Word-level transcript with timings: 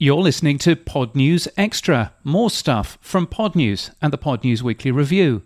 You're 0.00 0.22
listening 0.22 0.58
to 0.58 0.76
Podnews 0.76 1.48
Extra, 1.56 2.12
more 2.22 2.50
stuff 2.50 2.98
from 3.00 3.26
Podnews 3.26 3.92
and 4.00 4.12
the 4.12 4.16
Podnews 4.16 4.62
Weekly 4.62 4.92
Review. 4.92 5.42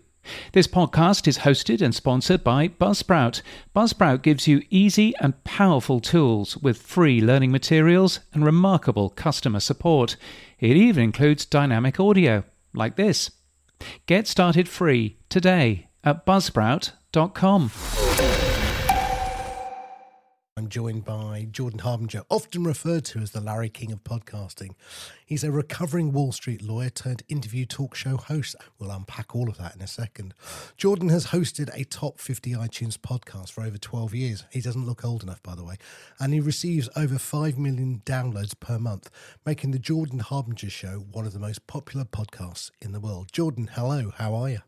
This 0.51 0.67
podcast 0.67 1.27
is 1.27 1.39
hosted 1.39 1.81
and 1.81 1.95
sponsored 1.95 2.43
by 2.43 2.67
Buzzsprout. 2.67 3.41
Buzzsprout 3.75 4.21
gives 4.21 4.47
you 4.47 4.61
easy 4.69 5.15
and 5.19 5.43
powerful 5.43 5.99
tools 5.99 6.55
with 6.57 6.83
free 6.83 7.19
learning 7.19 7.51
materials 7.51 8.19
and 8.31 8.45
remarkable 8.45 9.09
customer 9.09 9.59
support. 9.59 10.17
It 10.59 10.77
even 10.77 11.05
includes 11.05 11.47
dynamic 11.47 11.99
audio, 11.99 12.43
like 12.75 12.95
this. 12.95 13.31
Get 14.05 14.27
started 14.27 14.69
free 14.69 15.17
today 15.29 15.87
at 16.03 16.27
buzzsprout.com. 16.27 17.71
I'm 20.63 20.69
joined 20.69 21.03
by 21.03 21.49
Jordan 21.51 21.79
Harbinger, 21.79 22.23
often 22.29 22.63
referred 22.63 23.03
to 23.05 23.19
as 23.19 23.31
the 23.31 23.41
Larry 23.41 23.67
King 23.67 23.91
of 23.91 24.01
podcasting. 24.05 24.75
He's 25.25 25.43
a 25.43 25.51
recovering 25.51 26.13
Wall 26.13 26.31
Street 26.31 26.61
lawyer 26.61 26.89
turned 26.89 27.21
interview 27.27 27.65
talk 27.65 27.95
show 27.95 28.15
host. 28.15 28.55
We'll 28.79 28.91
unpack 28.91 29.35
all 29.35 29.49
of 29.49 29.57
that 29.57 29.75
in 29.75 29.81
a 29.81 29.87
second. 29.87 30.33
Jordan 30.77 31.09
has 31.09 31.27
hosted 31.27 31.69
a 31.77 31.83
top 31.83 32.17
50 32.17 32.51
iTunes 32.51 32.97
podcast 32.97 33.51
for 33.51 33.65
over 33.65 33.77
12 33.77 34.15
years. 34.15 34.45
He 34.51 34.61
doesn't 34.61 34.85
look 34.85 35.03
old 35.03 35.21
enough, 35.21 35.43
by 35.43 35.53
the 35.53 35.65
way. 35.65 35.75
And 36.17 36.33
he 36.33 36.39
receives 36.39 36.87
over 36.95 37.19
5 37.19 37.57
million 37.57 38.01
downloads 38.05 38.57
per 38.57 38.79
month, 38.79 39.09
making 39.45 39.71
the 39.71 39.79
Jordan 39.79 40.19
Harbinger 40.19 40.69
Show 40.69 41.03
one 41.11 41.25
of 41.25 41.33
the 41.33 41.39
most 41.39 41.67
popular 41.67 42.05
podcasts 42.05 42.71
in 42.81 42.93
the 42.93 43.01
world. 43.01 43.33
Jordan, 43.33 43.69
hello. 43.73 44.13
How 44.15 44.33
are 44.33 44.49
you? 44.49 44.59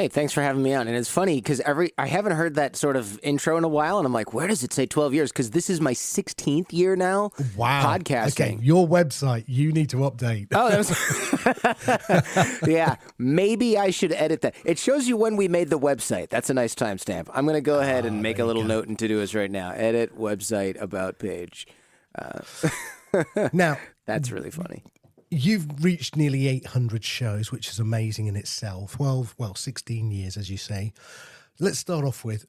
Hey, 0.00 0.08
thanks 0.08 0.32
for 0.32 0.40
having 0.40 0.62
me 0.62 0.72
on. 0.72 0.88
And 0.88 0.96
it's 0.96 1.10
funny 1.10 1.36
because 1.36 1.60
every 1.60 1.92
I 1.98 2.06
haven't 2.06 2.32
heard 2.32 2.54
that 2.54 2.74
sort 2.74 2.96
of 2.96 3.20
intro 3.22 3.58
in 3.58 3.64
a 3.64 3.68
while, 3.68 3.98
and 3.98 4.06
I'm 4.06 4.14
like, 4.14 4.32
where 4.32 4.46
does 4.46 4.64
it 4.64 4.72
say 4.72 4.86
12 4.86 5.12
years? 5.12 5.30
Because 5.30 5.50
this 5.50 5.68
is 5.68 5.78
my 5.78 5.92
16th 5.92 6.72
year 6.72 6.96
now. 6.96 7.32
Wow, 7.54 7.98
podcasting. 7.98 8.54
Okay, 8.54 8.58
your 8.62 8.88
website 8.88 9.44
you 9.46 9.72
need 9.72 9.90
to 9.90 9.98
update. 9.98 10.46
Oh, 10.52 10.74
was... 10.74 10.88
yeah. 12.66 12.96
Maybe 13.18 13.76
I 13.76 13.90
should 13.90 14.12
edit 14.12 14.40
that. 14.40 14.54
It 14.64 14.78
shows 14.78 15.06
you 15.06 15.18
when 15.18 15.36
we 15.36 15.48
made 15.48 15.68
the 15.68 15.78
website. 15.78 16.30
That's 16.30 16.48
a 16.48 16.54
nice 16.54 16.74
timestamp. 16.74 17.28
I'm 17.34 17.44
going 17.44 17.56
to 17.56 17.60
go 17.60 17.80
ahead 17.80 18.06
and 18.06 18.20
oh, 18.20 18.22
make 18.22 18.38
a 18.38 18.46
little 18.46 18.64
note 18.64 18.86
in 18.86 18.96
Todoist 18.96 19.34
right 19.34 19.50
now. 19.50 19.72
Edit 19.72 20.18
website 20.18 20.80
about 20.80 21.18
page. 21.18 21.66
Uh, 22.18 22.40
now 23.52 23.76
that's 24.06 24.30
really 24.30 24.50
funny. 24.50 24.82
You've 25.32 25.84
reached 25.84 26.16
nearly 26.16 26.48
800 26.48 27.04
shows, 27.04 27.52
which 27.52 27.68
is 27.68 27.78
amazing 27.78 28.26
in 28.26 28.34
itself. 28.34 28.96
12, 28.96 29.36
well, 29.38 29.54
16 29.54 30.10
years, 30.10 30.36
as 30.36 30.50
you 30.50 30.56
say. 30.56 30.92
Let's 31.60 31.78
start 31.78 32.04
off 32.04 32.24
with 32.24 32.46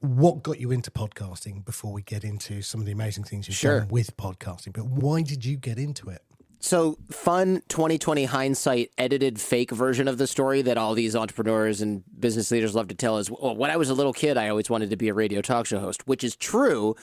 what 0.00 0.42
got 0.42 0.58
you 0.58 0.70
into 0.70 0.90
podcasting 0.90 1.62
before 1.62 1.92
we 1.92 2.00
get 2.00 2.24
into 2.24 2.62
some 2.62 2.80
of 2.80 2.86
the 2.86 2.92
amazing 2.92 3.24
things 3.24 3.48
you've 3.48 3.58
sure. 3.58 3.80
done 3.80 3.88
with 3.88 4.16
podcasting. 4.16 4.72
But 4.72 4.86
why 4.86 5.20
did 5.20 5.44
you 5.44 5.58
get 5.58 5.76
into 5.76 6.08
it? 6.08 6.22
So, 6.58 6.96
fun 7.10 7.62
2020 7.68 8.24
hindsight 8.24 8.92
edited 8.96 9.38
fake 9.38 9.70
version 9.70 10.08
of 10.08 10.16
the 10.16 10.26
story 10.26 10.62
that 10.62 10.78
all 10.78 10.94
these 10.94 11.14
entrepreneurs 11.14 11.82
and 11.82 12.02
business 12.18 12.50
leaders 12.50 12.74
love 12.74 12.88
to 12.88 12.94
tell 12.94 13.18
is 13.18 13.30
well, 13.30 13.54
when 13.54 13.70
I 13.70 13.76
was 13.76 13.90
a 13.90 13.94
little 13.94 14.12
kid, 14.12 14.38
I 14.38 14.48
always 14.48 14.70
wanted 14.70 14.88
to 14.90 14.96
be 14.96 15.08
a 15.08 15.14
radio 15.14 15.42
talk 15.42 15.66
show 15.66 15.80
host, 15.80 16.06
which 16.06 16.24
is 16.24 16.34
true, 16.36 16.96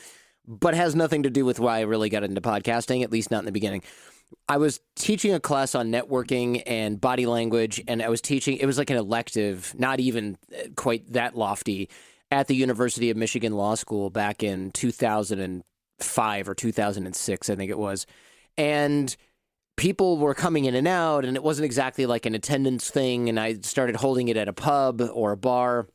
but 0.47 0.73
has 0.73 0.95
nothing 0.95 1.23
to 1.23 1.29
do 1.29 1.45
with 1.45 1.59
why 1.59 1.79
I 1.79 1.81
really 1.81 2.09
got 2.09 2.23
into 2.23 2.41
podcasting, 2.41 3.03
at 3.03 3.11
least 3.11 3.29
not 3.31 3.39
in 3.39 3.45
the 3.45 3.51
beginning. 3.51 3.83
I 4.47 4.57
was 4.57 4.79
teaching 4.95 5.33
a 5.33 5.39
class 5.39 5.75
on 5.75 5.91
networking 5.91 6.63
and 6.65 6.99
body 6.99 7.25
language, 7.25 7.81
and 7.87 8.01
I 8.01 8.09
was 8.09 8.21
teaching, 8.21 8.57
it 8.57 8.65
was 8.65 8.77
like 8.77 8.89
an 8.89 8.97
elective, 8.97 9.73
not 9.77 9.99
even 9.99 10.37
uh, 10.53 10.69
quite 10.75 11.13
that 11.13 11.35
lofty, 11.35 11.89
at 12.31 12.47
the 12.47 12.55
University 12.55 13.09
of 13.09 13.17
Michigan 13.17 13.53
Law 13.53 13.75
School 13.75 14.09
back 14.09 14.43
in 14.43 14.71
2005 14.71 16.49
or 16.49 16.55
2006, 16.55 17.49
I 17.49 17.55
think 17.55 17.71
it 17.71 17.77
was. 17.77 18.05
And 18.57 19.15
people 19.77 20.17
were 20.17 20.33
coming 20.33 20.65
in 20.65 20.75
and 20.75 20.87
out, 20.87 21.25
and 21.25 21.35
it 21.35 21.43
wasn't 21.43 21.65
exactly 21.65 22.05
like 22.05 22.25
an 22.25 22.35
attendance 22.35 22.89
thing. 22.89 23.29
And 23.29 23.39
I 23.39 23.59
started 23.61 23.95
holding 23.95 24.27
it 24.27 24.37
at 24.37 24.47
a 24.47 24.53
pub 24.53 25.01
or 25.13 25.31
a 25.31 25.37
bar. 25.37 25.87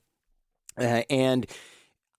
Uh, 0.79 1.03
and 1.09 1.47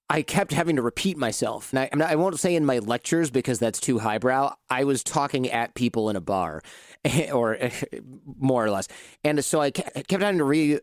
I 0.09 0.21
kept 0.21 0.53
having 0.53 0.75
to 0.75 0.81
repeat 0.81 1.17
myself. 1.17 1.73
And 1.73 2.03
I, 2.03 2.11
I, 2.11 2.15
won't 2.15 2.39
say 2.39 2.55
in 2.55 2.65
my 2.65 2.79
lectures 2.79 3.31
because 3.31 3.57
that's 3.57 3.79
too 3.79 3.99
highbrow. 3.99 4.53
I 4.69 4.83
was 4.83 5.03
talking 5.03 5.49
at 5.49 5.73
people 5.73 6.09
in 6.09 6.15
a 6.15 6.21
bar, 6.21 6.61
or 7.33 7.57
more 8.39 8.65
or 8.65 8.71
less. 8.71 8.87
And 9.23 9.43
so 9.43 9.61
I 9.61 9.71
kept 9.71 10.11
having 10.11 10.37
to 10.37 10.43
re. 10.43 10.79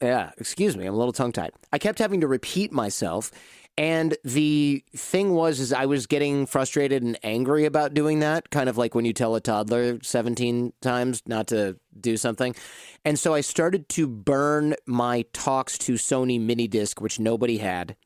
Yeah, 0.00 0.32
excuse 0.36 0.76
me, 0.76 0.84
I'm 0.84 0.94
a 0.94 0.96
little 0.96 1.12
tongue 1.12 1.30
tied. 1.30 1.52
I 1.72 1.78
kept 1.78 2.00
having 2.00 2.22
to 2.22 2.26
repeat 2.26 2.72
myself. 2.72 3.30
And 3.78 4.16
the 4.24 4.84
thing 4.94 5.32
was, 5.32 5.58
is 5.58 5.72
I 5.72 5.86
was 5.86 6.06
getting 6.06 6.44
frustrated 6.44 7.02
and 7.02 7.18
angry 7.22 7.64
about 7.64 7.94
doing 7.94 8.18
that, 8.18 8.50
kind 8.50 8.68
of 8.68 8.76
like 8.76 8.94
when 8.94 9.06
you 9.06 9.14
tell 9.14 9.34
a 9.34 9.40
toddler 9.40 9.98
17 10.02 10.74
times 10.82 11.22
not 11.24 11.46
to 11.48 11.78
do 11.98 12.18
something. 12.18 12.54
And 13.04 13.18
so 13.18 13.32
I 13.32 13.40
started 13.40 13.88
to 13.90 14.06
burn 14.06 14.74
my 14.84 15.24
talks 15.32 15.78
to 15.78 15.94
Sony 15.94 16.38
mini 16.38 16.68
disc, 16.68 17.00
which 17.00 17.18
nobody 17.18 17.58
had 17.58 17.96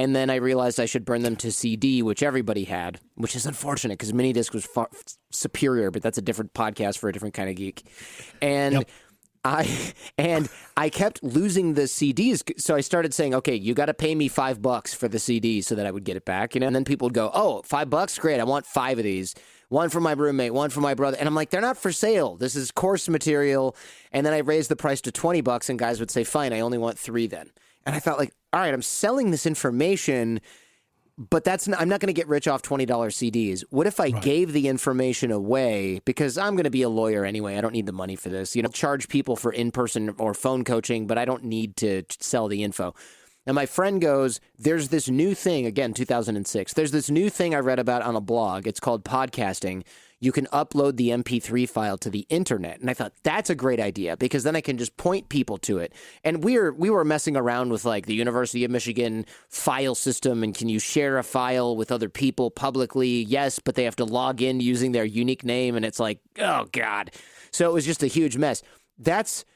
and 0.00 0.16
then 0.16 0.30
I 0.30 0.36
realized 0.36 0.80
I 0.80 0.86
should 0.86 1.04
burn 1.04 1.20
them 1.20 1.36
to 1.36 1.52
CD, 1.52 2.02
which 2.02 2.22
everybody 2.22 2.64
had, 2.64 3.00
which 3.16 3.36
is 3.36 3.44
unfortunate 3.44 3.98
because 3.98 4.14
mini 4.14 4.32
disc 4.32 4.54
was 4.54 4.64
far 4.64 4.88
superior, 5.30 5.90
but 5.90 6.00
that's 6.00 6.16
a 6.16 6.22
different 6.22 6.54
podcast 6.54 6.96
for 6.96 7.10
a 7.10 7.12
different 7.12 7.34
kind 7.34 7.50
of 7.50 7.56
geek. 7.56 7.84
And 8.40 8.76
yep. 8.76 8.88
I 9.44 9.92
and 10.18 10.48
I 10.74 10.88
kept 10.88 11.22
losing 11.22 11.74
the 11.74 11.82
CDs, 11.82 12.42
so 12.58 12.74
I 12.74 12.80
started 12.80 13.12
saying, 13.12 13.34
"Okay, 13.34 13.54
you 13.54 13.74
got 13.74 13.86
to 13.86 13.94
pay 13.94 14.14
me 14.14 14.28
five 14.28 14.62
bucks 14.62 14.94
for 14.94 15.06
the 15.06 15.18
CD 15.18 15.60
so 15.60 15.74
that 15.74 15.84
I 15.84 15.90
would 15.90 16.04
get 16.04 16.16
it 16.16 16.24
back." 16.24 16.54
You 16.54 16.62
know, 16.62 16.66
and 16.66 16.74
then 16.74 16.86
people 16.86 17.04
would 17.04 17.14
go, 17.14 17.30
"Oh, 17.34 17.60
five 17.66 17.90
bucks, 17.90 18.18
great! 18.18 18.40
I 18.40 18.44
want 18.44 18.64
five 18.64 18.96
of 18.96 19.04
these." 19.04 19.34
One 19.68 19.88
for 19.88 20.00
my 20.00 20.12
roommate, 20.12 20.52
one 20.52 20.70
for 20.70 20.80
my 20.80 20.94
brother. 20.94 21.16
And 21.16 21.28
I'm 21.28 21.34
like, 21.36 21.50
they're 21.50 21.60
not 21.60 21.76
for 21.76 21.92
sale. 21.92 22.34
This 22.34 22.56
is 22.56 22.72
course 22.72 23.08
material. 23.08 23.76
And 24.10 24.26
then 24.26 24.32
I 24.32 24.38
raised 24.38 24.68
the 24.68 24.74
price 24.74 25.00
to 25.02 25.12
20 25.12 25.42
bucks, 25.42 25.68
and 25.68 25.78
guys 25.78 26.00
would 26.00 26.10
say, 26.10 26.24
fine, 26.24 26.52
I 26.52 26.58
only 26.58 26.76
want 26.76 26.98
three 26.98 27.28
then. 27.28 27.52
And 27.86 27.94
I 27.94 27.98
thought 27.98 28.18
like, 28.18 28.32
all 28.52 28.60
right, 28.60 28.74
I'm 28.74 28.82
selling 28.82 29.30
this 29.30 29.46
information, 29.46 30.40
but 31.16 31.44
that's 31.44 31.68
not, 31.68 31.80
I'm 31.80 31.88
not 31.88 32.00
going 32.00 32.08
to 32.08 32.12
get 32.12 32.28
rich 32.28 32.48
off 32.48 32.62
$20 32.62 32.86
CDs. 32.86 33.62
What 33.70 33.86
if 33.86 34.00
I 34.00 34.04
right. 34.04 34.22
gave 34.22 34.52
the 34.52 34.68
information 34.68 35.30
away 35.30 36.00
because 36.04 36.38
I'm 36.38 36.54
going 36.54 36.64
to 36.64 36.70
be 36.70 36.82
a 36.82 36.88
lawyer 36.88 37.24
anyway. 37.24 37.56
I 37.56 37.60
don't 37.60 37.72
need 37.72 37.86
the 37.86 37.92
money 37.92 38.16
for 38.16 38.28
this. 38.28 38.56
You 38.56 38.62
know, 38.62 38.68
charge 38.68 39.08
people 39.08 39.36
for 39.36 39.52
in-person 39.52 40.14
or 40.18 40.34
phone 40.34 40.64
coaching, 40.64 41.06
but 41.06 41.18
I 41.18 41.24
don't 41.24 41.44
need 41.44 41.76
to 41.76 42.04
sell 42.18 42.48
the 42.48 42.62
info. 42.62 42.94
And 43.46 43.54
my 43.54 43.66
friend 43.66 44.00
goes, 44.00 44.40
There's 44.58 44.88
this 44.88 45.08
new 45.08 45.34
thing, 45.34 45.66
again, 45.66 45.94
2006. 45.94 46.74
There's 46.74 46.90
this 46.90 47.10
new 47.10 47.30
thing 47.30 47.54
I 47.54 47.58
read 47.58 47.78
about 47.78 48.02
on 48.02 48.14
a 48.14 48.20
blog. 48.20 48.66
It's 48.66 48.80
called 48.80 49.04
podcasting 49.04 49.84
you 50.20 50.32
can 50.32 50.46
upload 50.46 50.96
the 50.96 51.08
MP3 51.08 51.68
file 51.68 51.96
to 51.98 52.10
the 52.10 52.26
internet. 52.28 52.78
And 52.80 52.90
I 52.90 52.94
thought 52.94 53.14
that's 53.22 53.48
a 53.48 53.54
great 53.54 53.80
idea 53.80 54.18
because 54.18 54.44
then 54.44 54.54
I 54.54 54.60
can 54.60 54.76
just 54.76 54.96
point 54.98 55.30
people 55.30 55.56
to 55.58 55.78
it. 55.78 55.94
And 56.22 56.44
we 56.44 56.58
were 56.58 56.72
we 56.72 56.90
were 56.90 57.04
messing 57.04 57.36
around 57.36 57.70
with 57.70 57.86
like 57.86 58.06
the 58.06 58.14
University 58.14 58.64
of 58.64 58.70
Michigan 58.70 59.24
file 59.48 59.94
system 59.94 60.42
and 60.42 60.54
can 60.54 60.68
you 60.68 60.78
share 60.78 61.16
a 61.16 61.24
file 61.24 61.74
with 61.74 61.90
other 61.90 62.10
people 62.10 62.50
publicly? 62.50 63.22
Yes, 63.22 63.58
but 63.58 63.74
they 63.74 63.84
have 63.84 63.96
to 63.96 64.04
log 64.04 64.42
in 64.42 64.60
using 64.60 64.92
their 64.92 65.06
unique 65.06 65.44
name 65.44 65.74
and 65.74 65.84
it's 65.84 65.98
like, 65.98 66.20
oh 66.38 66.66
god. 66.72 67.12
So 67.50 67.68
it 67.68 67.72
was 67.72 67.86
just 67.86 68.02
a 68.02 68.06
huge 68.06 68.36
mess. 68.36 68.62
That's 68.98 69.46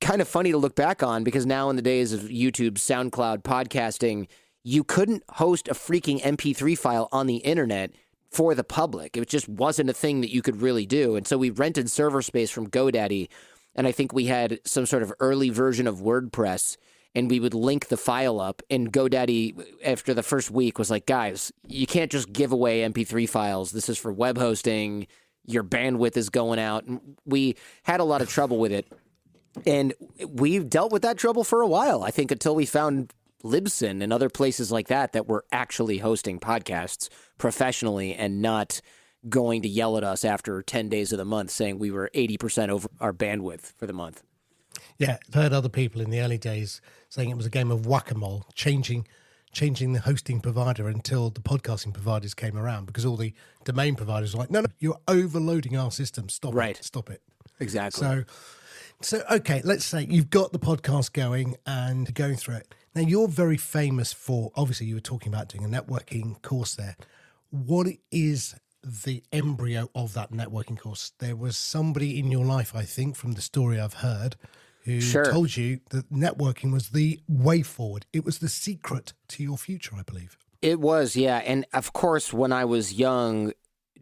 kind 0.00 0.22
of 0.22 0.28
funny 0.28 0.52
to 0.52 0.58
look 0.58 0.74
back 0.74 1.02
on 1.02 1.22
because 1.22 1.44
now 1.44 1.68
in 1.68 1.76
the 1.76 1.82
days 1.82 2.12
of 2.12 2.22
YouTube, 2.22 2.72
SoundCloud, 2.72 3.42
podcasting, 3.42 4.26
you 4.62 4.82
couldn't 4.82 5.22
host 5.28 5.68
a 5.68 5.74
freaking 5.74 6.20
MP3 6.22 6.76
file 6.76 7.08
on 7.12 7.26
the 7.26 7.36
internet 7.36 7.92
for 8.34 8.54
the 8.56 8.64
public. 8.64 9.16
It 9.16 9.28
just 9.28 9.48
wasn't 9.48 9.90
a 9.90 9.94
thing 9.94 10.20
that 10.20 10.34
you 10.34 10.42
could 10.42 10.60
really 10.60 10.86
do. 10.86 11.14
And 11.14 11.24
so 11.24 11.38
we 11.38 11.50
rented 11.50 11.88
server 11.88 12.20
space 12.20 12.50
from 12.50 12.68
GoDaddy. 12.68 13.28
And 13.76 13.86
I 13.86 13.92
think 13.92 14.12
we 14.12 14.26
had 14.26 14.58
some 14.64 14.86
sort 14.86 15.04
of 15.04 15.12
early 15.20 15.50
version 15.50 15.86
of 15.86 15.98
WordPress 15.98 16.76
and 17.14 17.30
we 17.30 17.38
would 17.38 17.54
link 17.54 17.86
the 17.86 17.96
file 17.96 18.40
up. 18.40 18.60
And 18.68 18.92
GoDaddy, 18.92 19.64
after 19.84 20.14
the 20.14 20.24
first 20.24 20.50
week, 20.50 20.80
was 20.80 20.90
like, 20.90 21.06
guys, 21.06 21.52
you 21.68 21.86
can't 21.86 22.10
just 22.10 22.32
give 22.32 22.50
away 22.50 22.80
MP3 22.80 23.28
files. 23.28 23.70
This 23.70 23.88
is 23.88 23.98
for 23.98 24.12
web 24.12 24.36
hosting. 24.36 25.06
Your 25.46 25.62
bandwidth 25.62 26.16
is 26.16 26.28
going 26.28 26.58
out. 26.58 26.86
And 26.86 27.16
we 27.24 27.54
had 27.84 28.00
a 28.00 28.04
lot 28.04 28.20
of 28.20 28.28
trouble 28.28 28.58
with 28.58 28.72
it. 28.72 28.90
And 29.64 29.94
we've 30.28 30.68
dealt 30.68 30.90
with 30.90 31.02
that 31.02 31.18
trouble 31.18 31.44
for 31.44 31.60
a 31.60 31.68
while, 31.68 32.02
I 32.02 32.10
think, 32.10 32.32
until 32.32 32.56
we 32.56 32.66
found 32.66 33.12
Libsyn 33.44 34.02
and 34.02 34.12
other 34.12 34.28
places 34.30 34.72
like 34.72 34.88
that 34.88 35.12
that 35.12 35.28
were 35.28 35.44
actually 35.52 35.98
hosting 35.98 36.40
podcasts 36.40 37.08
professionally 37.38 38.14
and 38.14 38.40
not 38.40 38.80
going 39.28 39.62
to 39.62 39.68
yell 39.68 39.96
at 39.96 40.04
us 40.04 40.24
after 40.24 40.62
10 40.62 40.88
days 40.88 41.12
of 41.12 41.18
the 41.18 41.24
month 41.24 41.50
saying 41.50 41.78
we 41.78 41.90
were 41.90 42.10
80% 42.14 42.68
over 42.68 42.88
our 43.00 43.12
bandwidth 43.12 43.72
for 43.76 43.86
the 43.86 43.92
month. 43.92 44.22
Yeah, 44.98 45.18
I've 45.28 45.34
heard 45.34 45.52
other 45.52 45.68
people 45.68 46.00
in 46.00 46.10
the 46.10 46.20
early 46.20 46.38
days 46.38 46.80
saying 47.08 47.30
it 47.30 47.36
was 47.36 47.46
a 47.46 47.50
game 47.50 47.70
of 47.70 47.86
whack-a-mole, 47.86 48.46
changing 48.54 49.06
changing 49.54 49.92
the 49.92 50.00
hosting 50.00 50.40
provider 50.40 50.88
until 50.88 51.30
the 51.30 51.40
podcasting 51.40 51.94
providers 51.94 52.34
came 52.34 52.58
around 52.58 52.86
because 52.86 53.06
all 53.06 53.16
the 53.16 53.32
domain 53.64 53.94
providers 53.94 54.34
were 54.34 54.40
like, 54.40 54.50
no, 54.50 54.60
no, 54.60 54.66
you're 54.80 54.98
overloading 55.08 55.76
our 55.76 55.90
system. 55.90 56.28
Stop 56.28 56.54
right. 56.54 56.76
it. 56.76 56.84
Stop 56.84 57.08
it. 57.08 57.22
Exactly. 57.60 58.00
So, 58.00 58.24
so 59.00 59.22
okay, 59.30 59.62
let's 59.64 59.84
say 59.84 60.06
you've 60.10 60.28
got 60.28 60.52
the 60.52 60.58
podcast 60.58 61.12
going 61.12 61.56
and 61.64 62.12
going 62.14 62.36
through 62.36 62.56
it. 62.56 62.74
Now 62.94 63.02
you're 63.02 63.28
very 63.28 63.56
famous 63.56 64.12
for 64.12 64.52
obviously 64.54 64.86
you 64.86 64.94
were 64.94 65.00
talking 65.00 65.32
about 65.32 65.48
doing 65.48 65.64
a 65.64 65.68
networking 65.68 66.40
course 66.42 66.74
there 66.74 66.96
what 67.50 67.86
is 68.10 68.54
the 68.82 69.22
embryo 69.32 69.88
of 69.94 70.12
that 70.14 70.30
networking 70.30 70.78
course. 70.78 71.12
There 71.18 71.36
was 71.36 71.56
somebody 71.56 72.18
in 72.18 72.30
your 72.30 72.44
life, 72.44 72.74
I 72.74 72.82
think, 72.82 73.16
from 73.16 73.32
the 73.32 73.40
story 73.40 73.80
I've 73.80 73.94
heard, 73.94 74.36
who 74.84 75.00
Sure. 75.00 75.24
told 75.24 75.56
you 75.56 75.80
that 75.90 76.10
networking 76.12 76.72
was 76.72 76.90
the 76.90 77.20
way 77.28 77.62
forward. 77.62 78.06
It 78.12 78.24
was 78.24 78.38
the 78.38 78.48
secret 78.48 79.14
to 79.28 79.42
your 79.42 79.56
future, 79.56 79.94
I 79.96 80.02
believe. 80.02 80.36
It 80.60 80.80
was, 80.80 81.16
yeah. 81.16 81.38
And 81.38 81.64
of 81.72 81.92
course, 81.92 82.32
when 82.32 82.52
I 82.52 82.64
was 82.64 82.92
young, 82.92 83.52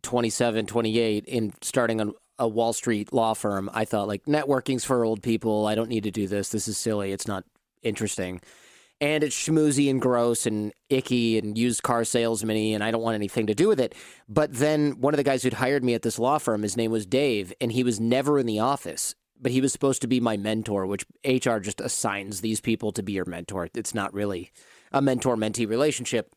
27, 0.03 0.67
28, 0.67 1.25
in 1.27 1.53
starting 1.61 2.01
on 2.01 2.15
a 2.39 2.49
Wall 2.49 2.73
Street 2.73 3.13
law 3.13 3.35
firm, 3.35 3.71
I 3.73 3.85
thought 3.85 4.09
like 4.09 4.25
networking's 4.25 4.85
for 4.85 5.05
old 5.05 5.23
people. 5.23 5.67
I 5.67 5.75
don't 5.77 5.89
need 5.89 6.05
to 6.05 6.11
do 6.11 6.27
this. 6.27 6.49
This 6.49 6.67
is 6.67 6.77
silly. 6.77 7.13
It's 7.13 7.29
not 7.29 7.45
interesting. 7.83 8.41
And 9.03 9.25
it's 9.25 9.37
schmoozy 9.37 9.91
and 9.91 10.01
gross 10.01 10.47
and 10.47 10.73
icky 10.89 11.37
and 11.37 11.59
used 11.59 11.83
car 11.83 12.05
salesman 12.05 12.57
and 12.57 12.85
I 12.85 12.93
don't 12.93 13.03
want 13.03 13.17
anything 13.17 13.49
to 13.49 13.55
do 13.55 13.67
with 13.67 13.81
it. 13.81 13.97
But 14.29 14.55
then 14.55 15.01
one 15.01 15.13
of 15.13 15.19
the 15.19 15.25
guys 15.25 15.43
who'd 15.43 15.55
hired 15.55 15.83
me 15.83 15.95
at 15.95 16.03
this 16.03 16.21
law 16.21 16.39
firm, 16.39 16.63
his 16.63 16.77
name 16.77 16.93
was 16.93 17.05
Dave, 17.05 17.53
and 17.61 17.73
he 17.73 17.83
was 17.83 17.99
never 17.99 18.39
in 18.39 18.47
the 18.47 18.61
office. 18.61 19.17
But 19.41 19.51
he 19.51 19.61
was 19.61 19.73
supposed 19.73 20.03
to 20.03 20.07
be 20.07 20.21
my 20.21 20.37
mentor, 20.37 20.87
which 20.87 21.05
HR 21.25 21.59
just 21.59 21.81
assigns 21.81 22.43
these 22.43 22.61
people 22.61 22.93
to 22.93 23.03
be 23.03 23.15
your 23.15 23.25
mentor. 23.25 23.69
It's 23.75 23.93
not 23.93 24.15
really 24.15 24.53
a 24.93 25.03
mentor 25.03 25.37
mentee 25.37 25.69
relationship. 25.69 26.33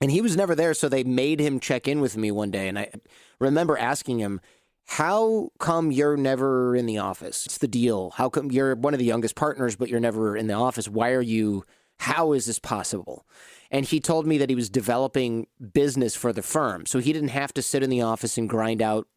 And 0.00 0.10
he 0.10 0.20
was 0.20 0.36
never 0.36 0.56
there, 0.56 0.74
so 0.74 0.88
they 0.88 1.04
made 1.04 1.38
him 1.38 1.60
check 1.60 1.86
in 1.86 2.00
with 2.00 2.16
me 2.16 2.32
one 2.32 2.50
day. 2.50 2.66
And 2.66 2.76
I 2.76 2.90
remember 3.38 3.78
asking 3.78 4.18
him, 4.18 4.40
How 4.86 5.50
come 5.60 5.92
you're 5.92 6.16
never 6.16 6.74
in 6.74 6.86
the 6.86 6.98
office? 6.98 7.46
What's 7.46 7.58
the 7.58 7.68
deal? 7.68 8.10
How 8.16 8.28
come 8.28 8.50
you're 8.50 8.74
one 8.74 8.94
of 8.94 8.98
the 8.98 9.06
youngest 9.06 9.36
partners, 9.36 9.76
but 9.76 9.88
you're 9.88 10.00
never 10.00 10.36
in 10.36 10.48
the 10.48 10.54
office? 10.54 10.88
Why 10.88 11.12
are 11.12 11.22
you, 11.22 11.64
how 11.98 12.32
is 12.32 12.46
this 12.46 12.58
possible? 12.58 13.26
And 13.70 13.86
he 13.86 14.00
told 14.00 14.26
me 14.26 14.38
that 14.38 14.50
he 14.50 14.56
was 14.56 14.70
developing 14.70 15.46
business 15.72 16.14
for 16.14 16.32
the 16.32 16.42
firm. 16.42 16.86
So 16.86 16.98
he 16.98 17.12
didn't 17.12 17.28
have 17.28 17.52
to 17.54 17.62
sit 17.62 17.82
in 17.82 17.90
the 17.90 18.02
office 18.02 18.38
and 18.38 18.48
grind 18.48 18.82
out 18.82 19.08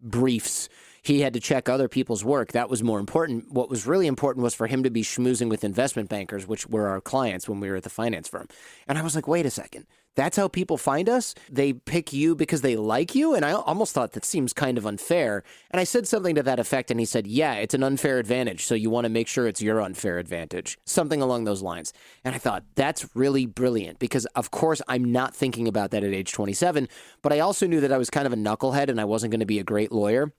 briefs. 0.00 0.68
He 1.06 1.20
had 1.20 1.34
to 1.34 1.40
check 1.40 1.68
other 1.68 1.86
people's 1.86 2.24
work. 2.24 2.50
That 2.50 2.68
was 2.68 2.82
more 2.82 2.98
important. 2.98 3.52
What 3.52 3.70
was 3.70 3.86
really 3.86 4.08
important 4.08 4.42
was 4.42 4.56
for 4.56 4.66
him 4.66 4.82
to 4.82 4.90
be 4.90 5.04
schmoozing 5.04 5.48
with 5.48 5.62
investment 5.62 6.08
bankers, 6.08 6.48
which 6.48 6.66
were 6.66 6.88
our 6.88 7.00
clients 7.00 7.48
when 7.48 7.60
we 7.60 7.70
were 7.70 7.76
at 7.76 7.84
the 7.84 7.90
finance 7.90 8.26
firm. 8.26 8.48
And 8.88 8.98
I 8.98 9.02
was 9.02 9.14
like, 9.14 9.28
wait 9.28 9.46
a 9.46 9.50
second. 9.50 9.86
That's 10.16 10.36
how 10.36 10.48
people 10.48 10.76
find 10.76 11.08
us? 11.08 11.36
They 11.48 11.74
pick 11.74 12.12
you 12.12 12.34
because 12.34 12.62
they 12.62 12.74
like 12.74 13.14
you? 13.14 13.36
And 13.36 13.44
I 13.44 13.52
almost 13.52 13.94
thought 13.94 14.14
that 14.14 14.24
seems 14.24 14.52
kind 14.52 14.78
of 14.78 14.84
unfair. 14.84 15.44
And 15.70 15.78
I 15.78 15.84
said 15.84 16.08
something 16.08 16.34
to 16.34 16.42
that 16.42 16.58
effect, 16.58 16.90
and 16.90 16.98
he 16.98 17.06
said, 17.06 17.28
Yeah, 17.28 17.54
it's 17.54 17.74
an 17.74 17.84
unfair 17.84 18.18
advantage. 18.18 18.64
So 18.64 18.74
you 18.74 18.90
want 18.90 19.04
to 19.04 19.08
make 19.08 19.28
sure 19.28 19.46
it's 19.46 19.62
your 19.62 19.80
unfair 19.80 20.18
advantage. 20.18 20.76
Something 20.86 21.22
along 21.22 21.44
those 21.44 21.62
lines. 21.62 21.92
And 22.24 22.34
I 22.34 22.38
thought, 22.38 22.64
That's 22.74 23.14
really 23.14 23.46
brilliant 23.46 24.00
because, 24.00 24.24
of 24.34 24.50
course, 24.50 24.82
I'm 24.88 25.12
not 25.12 25.36
thinking 25.36 25.68
about 25.68 25.92
that 25.92 26.02
at 26.02 26.12
age 26.12 26.32
27. 26.32 26.88
But 27.22 27.32
I 27.32 27.38
also 27.38 27.68
knew 27.68 27.80
that 27.80 27.92
I 27.92 27.98
was 27.98 28.10
kind 28.10 28.26
of 28.26 28.32
a 28.32 28.36
knucklehead 28.36 28.88
and 28.88 29.00
I 29.00 29.04
wasn't 29.04 29.30
going 29.30 29.40
to 29.40 29.46
be 29.46 29.60
a 29.60 29.64
great 29.64 29.92
lawyer 29.92 30.32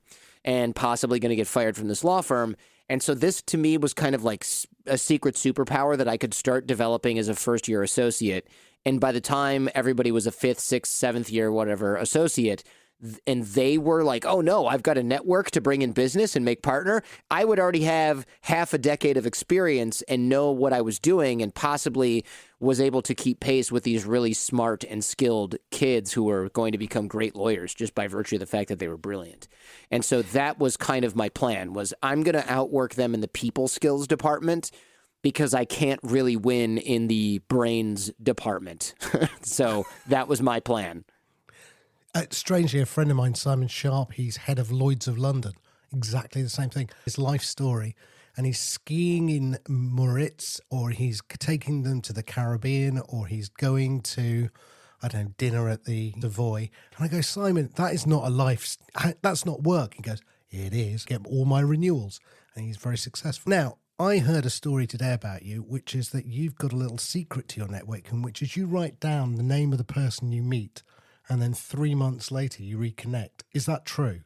and 0.48 0.74
possibly 0.74 1.20
going 1.20 1.30
to 1.30 1.36
get 1.36 1.46
fired 1.46 1.76
from 1.76 1.90
this 1.90 2.06
law 2.06 2.22
firm. 2.22 2.56
And 2.90 3.04
so 3.04 3.14
this 3.14 3.42
to 3.44 3.58
me 3.58 3.78
was 3.78 3.94
kind 3.94 4.16
of 4.16 4.24
like 4.24 4.46
a 4.86 4.98
secret 4.98 5.36
superpower 5.36 5.98
that 5.98 6.08
I 6.08 6.16
could 6.16 6.34
start 6.34 6.66
developing 6.66 7.20
as 7.20 7.28
a 7.28 7.36
first 7.36 7.68
year 7.68 7.84
associate. 7.84 8.48
And 8.86 9.02
by 9.02 9.12
the 9.12 9.20
time 9.20 9.68
everybody 9.76 10.10
was 10.10 10.26
a 10.26 10.32
fifth, 10.32 10.62
sixth, 10.62 10.94
seventh 10.94 11.30
year, 11.30 11.52
whatever 11.52 11.98
associate, 11.98 12.64
and 13.28 13.44
they 13.44 13.78
were 13.78 14.04
like, 14.04 14.26
oh 14.26 14.42
no, 14.42 14.66
I've 14.66 14.84
got 14.84 14.98
a 14.98 15.04
network 15.04 15.52
to 15.52 15.62
bring 15.62 15.82
in 15.82 15.92
business 15.92 16.36
and 16.36 16.44
make 16.44 16.64
partner, 16.64 17.04
I 17.30 17.46
would 17.46 17.60
already 17.60 17.84
have 17.84 18.26
half 18.42 18.74
a 18.74 18.78
decade 18.78 19.18
of 19.18 19.26
experience 19.26 20.02
and 20.04 20.30
know 20.30 20.52
what 20.52 20.74
I 20.74 20.82
was 20.82 21.00
doing 21.00 21.42
and 21.42 21.54
possibly 21.54 22.26
was 22.60 22.82
able 22.82 23.04
to 23.04 23.14
keep 23.14 23.40
pace 23.40 23.72
with 23.72 23.84
these 23.84 24.06
really 24.06 24.34
smart 24.34 24.84
and 24.84 25.04
skilled 25.04 25.58
kids 25.70 26.12
who 26.12 26.24
were 26.24 26.50
going 26.50 26.72
to 26.72 26.78
become 26.80 27.08
great 27.08 27.36
lawyers 27.36 27.74
just 27.76 27.94
by 27.94 28.08
virtue 28.08 28.38
of 28.38 28.40
the 28.40 28.48
fact 28.48 28.70
that 28.70 28.80
they 28.80 28.88
were 28.88 28.98
brilliant. 28.98 29.48
And 29.92 30.04
so 30.04 30.24
that 30.24 30.58
was 30.58 30.76
kind 30.76 31.06
of 31.06 31.16
my 31.16 31.30
plan 31.30 31.74
was 31.74 31.94
I'm 32.02 32.24
going 32.24 32.36
to 32.36 32.52
outwork 32.52 32.96
them 32.96 33.14
in 33.14 33.22
the 33.22 33.28
people 33.28 33.68
skills 33.68 34.08
department 34.08 34.72
because 35.22 35.54
I 35.54 35.66
can't 35.66 36.00
really 36.04 36.36
win 36.36 36.78
in 36.78 37.08
the 37.08 37.40
brains 37.48 38.12
department. 38.22 38.96
so 39.44 39.86
that 40.08 40.28
was 40.28 40.42
my 40.42 40.60
plan. 40.60 41.06
Uh, 42.18 42.26
strangely, 42.32 42.80
a 42.80 42.86
friend 42.88 43.12
of 43.12 43.18
mine, 43.18 43.36
Simon 43.36 43.68
Sharp, 43.68 44.14
he's 44.14 44.38
head 44.38 44.58
of 44.58 44.72
Lloyd's 44.72 45.08
of 45.08 45.20
London. 45.20 45.54
Exactly 45.94 46.42
the 46.42 46.50
same 46.50 46.72
thing. 46.72 46.90
His 47.06 47.20
life 47.20 47.44
story. 47.44 47.96
And 48.36 48.48
he's 48.48 48.60
skiing 48.60 49.30
in 49.30 49.60
Moritz, 49.70 50.60
or 50.72 50.90
he's 50.90 51.22
taking 51.38 51.84
them 51.84 52.02
to 52.02 52.14
the 52.14 52.24
Caribbean, 52.24 53.00
or 53.08 53.28
he's 53.28 53.50
going 53.50 54.02
to, 54.02 54.50
I 55.04 55.10
don't 55.10 55.26
know, 55.26 55.32
dinner 55.38 55.70
at 55.70 55.84
the 55.84 56.12
Savoy. 56.20 56.72
And 56.98 57.06
I 57.06 57.08
go, 57.08 57.22
Simon, 57.22 57.70
that 57.76 57.94
is 57.94 58.08
not 58.08 58.24
a 58.26 58.32
life, 58.32 58.78
that's 59.22 59.46
not 59.46 59.62
work. 59.62 59.94
He 59.94 60.02
goes, 60.02 60.24
it 60.50 60.74
is. 60.74 61.06
Get 61.06 61.24
all 61.28 61.46
my 61.46 61.60
renewals. 61.60 62.20
And 62.56 62.66
he's 62.66 62.78
very 62.78 62.98
successful. 62.98 63.52
Now, 63.52 63.78
I 64.00 64.18
heard 64.18 64.48
a 64.48 64.50
story 64.50 64.88
today 64.88 65.14
about 65.14 65.44
you, 65.44 65.60
which 65.62 65.94
is 65.94 66.10
that 66.10 66.26
you've 66.26 66.56
got 66.56 66.74
a 66.74 66.78
little 66.78 66.98
secret 66.98 67.48
to 67.50 67.60
your 67.60 67.70
networking, 67.70 68.24
which 68.24 68.42
is 68.42 68.58
you 68.58 68.66
write 68.66 69.00
down 69.00 69.36
the 69.36 69.44
name 69.44 69.72
of 69.72 69.78
the 69.78 69.84
person 69.84 70.32
you 70.32 70.42
meet 70.42 70.82
and 71.30 71.42
then 71.42 71.54
three 71.54 71.96
months 71.96 72.32
later 72.32 72.64
you 72.64 72.78
reconnect. 72.78 73.44
Is 73.54 73.66
that 73.66 73.86
true? 73.86 74.22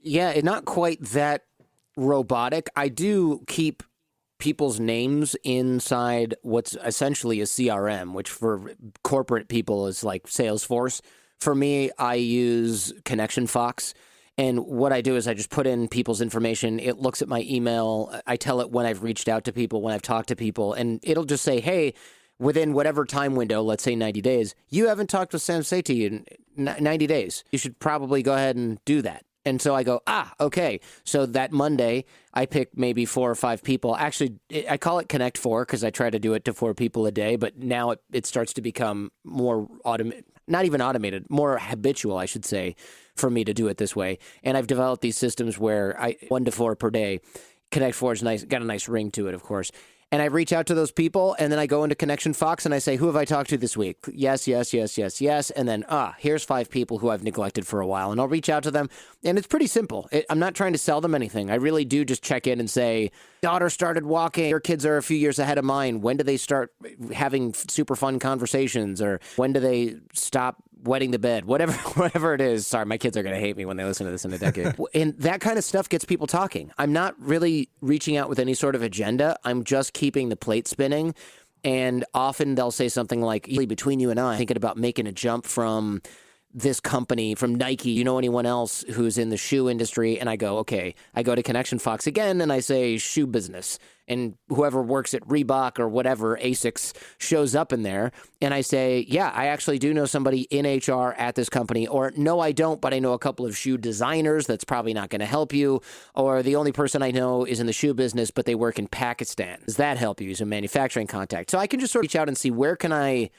Yeah, 0.00 0.40
not 0.42 0.64
quite 0.64 1.02
that 1.10 1.44
robotic. 1.96 2.68
I 2.74 2.88
do 2.88 3.42
keep 3.46 3.82
people's 4.38 4.80
names 4.80 5.36
inside 5.44 6.34
what's 6.42 6.76
essentially 6.84 7.40
a 7.40 7.44
CRM, 7.44 8.12
which 8.12 8.28
for 8.28 8.72
corporate 9.04 9.48
people 9.48 9.86
is 9.86 10.02
like 10.02 10.26
Salesforce. 10.26 11.00
For 11.40 11.54
me, 11.54 11.90
I 11.98 12.16
use 12.16 12.92
Connection 13.04 13.46
Fox. 13.46 13.94
And 14.38 14.66
what 14.66 14.92
I 14.92 15.00
do 15.00 15.14
is 15.14 15.28
I 15.28 15.34
just 15.34 15.50
put 15.50 15.66
in 15.66 15.86
people's 15.88 16.20
information. 16.20 16.80
It 16.80 16.98
looks 16.98 17.22
at 17.22 17.28
my 17.28 17.42
email. 17.48 18.18
I 18.26 18.36
tell 18.36 18.60
it 18.60 18.70
when 18.70 18.86
I've 18.86 19.02
reached 19.02 19.28
out 19.28 19.44
to 19.44 19.52
people, 19.52 19.82
when 19.82 19.94
I've 19.94 20.02
talked 20.02 20.28
to 20.28 20.36
people, 20.36 20.72
and 20.72 20.98
it'll 21.02 21.24
just 21.24 21.44
say, 21.44 21.60
hey, 21.60 21.94
within 22.42 22.72
whatever 22.72 23.04
time 23.04 23.36
window, 23.36 23.62
let's 23.62 23.84
say 23.84 23.94
90 23.94 24.20
days, 24.20 24.54
you 24.68 24.88
haven't 24.88 25.08
talked 25.08 25.32
with 25.32 25.42
Sam 25.42 25.62
Sethi 25.62 26.26
in 26.56 26.74
90 26.82 27.06
days. 27.06 27.44
You 27.52 27.58
should 27.58 27.78
probably 27.78 28.22
go 28.22 28.34
ahead 28.34 28.56
and 28.56 28.84
do 28.84 29.00
that. 29.02 29.24
And 29.44 29.60
so 29.60 29.74
I 29.74 29.82
go, 29.82 30.00
ah, 30.06 30.32
okay. 30.40 30.80
So 31.04 31.26
that 31.26 31.52
Monday, 31.52 32.04
I 32.34 32.46
pick 32.46 32.76
maybe 32.76 33.04
four 33.04 33.30
or 33.30 33.34
five 33.34 33.62
people. 33.62 33.96
Actually, 33.96 34.38
I 34.68 34.76
call 34.76 34.98
it 34.98 35.08
Connect 35.08 35.38
Four 35.38 35.64
because 35.64 35.82
I 35.82 35.90
try 35.90 36.10
to 36.10 36.18
do 36.18 36.34
it 36.34 36.44
to 36.44 36.52
four 36.52 36.74
people 36.74 37.06
a 37.06 37.12
day. 37.12 37.36
But 37.36 37.58
now 37.58 37.90
it, 37.90 38.00
it 38.12 38.26
starts 38.26 38.52
to 38.54 38.60
become 38.60 39.10
more 39.24 39.68
automated, 39.84 40.24
not 40.46 40.64
even 40.64 40.80
automated, 40.80 41.26
more 41.28 41.58
habitual, 41.58 42.18
I 42.18 42.26
should 42.26 42.44
say, 42.44 42.76
for 43.16 43.30
me 43.30 43.44
to 43.44 43.54
do 43.54 43.66
it 43.66 43.78
this 43.78 43.96
way. 43.96 44.18
And 44.44 44.56
I've 44.56 44.68
developed 44.68 45.02
these 45.02 45.16
systems 45.16 45.58
where 45.58 46.00
I 46.00 46.16
one 46.28 46.44
to 46.44 46.52
four 46.52 46.76
per 46.76 46.90
day. 46.90 47.20
Connect 47.72 47.96
Four 47.96 48.12
is 48.12 48.22
nice, 48.22 48.44
got 48.44 48.62
a 48.62 48.66
nice 48.66 48.86
ring 48.86 49.10
to 49.12 49.28
it, 49.28 49.34
of 49.34 49.42
course. 49.42 49.72
And 50.12 50.20
I 50.20 50.26
reach 50.26 50.52
out 50.52 50.66
to 50.66 50.74
those 50.74 50.92
people, 50.92 51.34
and 51.38 51.50
then 51.50 51.58
I 51.58 51.66
go 51.66 51.84
into 51.84 51.96
Connection 51.96 52.34
Fox 52.34 52.66
and 52.66 52.74
I 52.74 52.80
say, 52.80 52.96
"Who 52.96 53.06
have 53.06 53.16
I 53.16 53.24
talked 53.24 53.48
to 53.48 53.56
this 53.56 53.78
week?" 53.78 53.96
Yes, 54.12 54.46
yes, 54.46 54.74
yes, 54.74 54.98
yes, 54.98 55.22
yes. 55.22 55.50
And 55.50 55.66
then, 55.66 55.86
ah, 55.88 56.14
here's 56.18 56.44
five 56.44 56.68
people 56.68 56.98
who 56.98 57.08
I've 57.08 57.24
neglected 57.24 57.66
for 57.66 57.80
a 57.80 57.86
while, 57.86 58.12
and 58.12 58.20
I'll 58.20 58.28
reach 58.28 58.50
out 58.50 58.62
to 58.64 58.70
them. 58.70 58.90
And 59.24 59.38
it's 59.38 59.46
pretty 59.46 59.66
simple. 59.66 60.10
It, 60.12 60.26
I'm 60.28 60.38
not 60.38 60.54
trying 60.54 60.72
to 60.74 60.78
sell 60.78 61.00
them 61.00 61.14
anything. 61.14 61.50
I 61.50 61.54
really 61.54 61.86
do 61.86 62.04
just 62.04 62.22
check 62.22 62.46
in 62.46 62.60
and 62.60 62.68
say, 62.68 63.10
"Daughter 63.40 63.70
started 63.70 64.04
walking. 64.04 64.50
Your 64.50 64.60
kids 64.60 64.84
are 64.84 64.98
a 64.98 65.02
few 65.02 65.16
years 65.16 65.38
ahead 65.38 65.56
of 65.56 65.64
mine. 65.64 66.02
When 66.02 66.18
do 66.18 66.24
they 66.24 66.36
start 66.36 66.74
having 67.14 67.54
super 67.54 67.96
fun 67.96 68.18
conversations, 68.18 69.00
or 69.00 69.18
when 69.36 69.54
do 69.54 69.60
they 69.60 69.96
stop?" 70.12 70.56
Wetting 70.82 71.12
the 71.12 71.18
bed, 71.18 71.44
whatever, 71.44 71.72
whatever 71.94 72.34
it 72.34 72.40
is. 72.40 72.66
Sorry, 72.66 72.84
my 72.84 72.98
kids 72.98 73.16
are 73.16 73.22
going 73.22 73.34
to 73.34 73.40
hate 73.40 73.56
me 73.56 73.64
when 73.64 73.76
they 73.76 73.84
listen 73.84 74.06
to 74.06 74.12
this 74.12 74.24
in 74.24 74.32
a 74.32 74.38
decade. 74.38 74.74
and 74.94 75.16
that 75.18 75.40
kind 75.40 75.58
of 75.58 75.64
stuff 75.64 75.88
gets 75.88 76.04
people 76.04 76.26
talking. 76.26 76.72
I'm 76.78 76.92
not 76.92 77.14
really 77.20 77.70
reaching 77.80 78.16
out 78.16 78.28
with 78.28 78.38
any 78.38 78.54
sort 78.54 78.74
of 78.74 78.82
agenda. 78.82 79.36
I'm 79.44 79.64
just 79.64 79.92
keeping 79.92 80.28
the 80.28 80.36
plate 80.36 80.66
spinning. 80.66 81.14
And 81.64 82.04
often 82.12 82.56
they'll 82.56 82.72
say 82.72 82.88
something 82.88 83.20
like, 83.20 83.44
between 83.44 84.00
you 84.00 84.10
and 84.10 84.18
I, 84.18 84.36
thinking 84.36 84.56
about 84.56 84.76
making 84.76 85.06
a 85.06 85.12
jump 85.12 85.46
from 85.46 86.02
this 86.54 86.80
company, 86.80 87.34
from 87.34 87.54
Nike. 87.54 87.90
You 87.90 88.04
know 88.04 88.18
anyone 88.18 88.46
else 88.46 88.84
who's 88.92 89.18
in 89.18 89.30
the 89.30 89.36
shoe 89.36 89.68
industry? 89.68 90.18
And 90.18 90.28
I 90.28 90.36
go, 90.36 90.58
okay. 90.58 90.94
I 91.14 91.22
go 91.22 91.34
to 91.34 91.42
Connection 91.42 91.78
Fox 91.78 92.06
again 92.06 92.40
and 92.40 92.52
I 92.52 92.60
say 92.60 92.98
shoe 92.98 93.26
business. 93.26 93.78
And 94.08 94.36
whoever 94.48 94.82
works 94.82 95.14
at 95.14 95.22
Reebok 95.22 95.78
or 95.78 95.88
whatever, 95.88 96.36
ASICS, 96.36 96.92
shows 97.18 97.54
up 97.54 97.72
in 97.72 97.82
there. 97.82 98.10
And 98.40 98.52
I 98.52 98.60
say, 98.60 99.06
yeah, 99.08 99.30
I 99.32 99.46
actually 99.46 99.78
do 99.78 99.94
know 99.94 100.06
somebody 100.06 100.42
in 100.50 100.66
HR 100.66 101.14
at 101.16 101.36
this 101.36 101.48
company. 101.48 101.86
Or 101.86 102.12
no, 102.16 102.40
I 102.40 102.52
don't, 102.52 102.80
but 102.80 102.92
I 102.92 102.98
know 102.98 103.12
a 103.12 103.18
couple 103.18 103.46
of 103.46 103.56
shoe 103.56 103.78
designers. 103.78 104.46
That's 104.46 104.64
probably 104.64 104.92
not 104.92 105.08
going 105.08 105.20
to 105.20 105.26
help 105.26 105.52
you. 105.52 105.80
Or 106.14 106.42
the 106.42 106.56
only 106.56 106.72
person 106.72 107.02
I 107.02 107.12
know 107.12 107.44
is 107.44 107.60
in 107.60 107.66
the 107.66 107.72
shoe 107.72 107.94
business, 107.94 108.30
but 108.30 108.44
they 108.44 108.56
work 108.56 108.78
in 108.78 108.88
Pakistan. 108.88 109.60
Does 109.64 109.76
that 109.76 109.96
help 109.96 110.20
you? 110.20 110.30
Is 110.30 110.40
a 110.40 110.46
manufacturing 110.46 111.06
contact. 111.06 111.50
So 111.50 111.58
I 111.58 111.66
can 111.66 111.80
just 111.80 111.92
sort 111.92 112.04
of 112.04 112.08
reach 112.08 112.16
out 112.16 112.28
and 112.28 112.36
see 112.36 112.50
where 112.50 112.76
can 112.76 112.92
I 112.92 113.30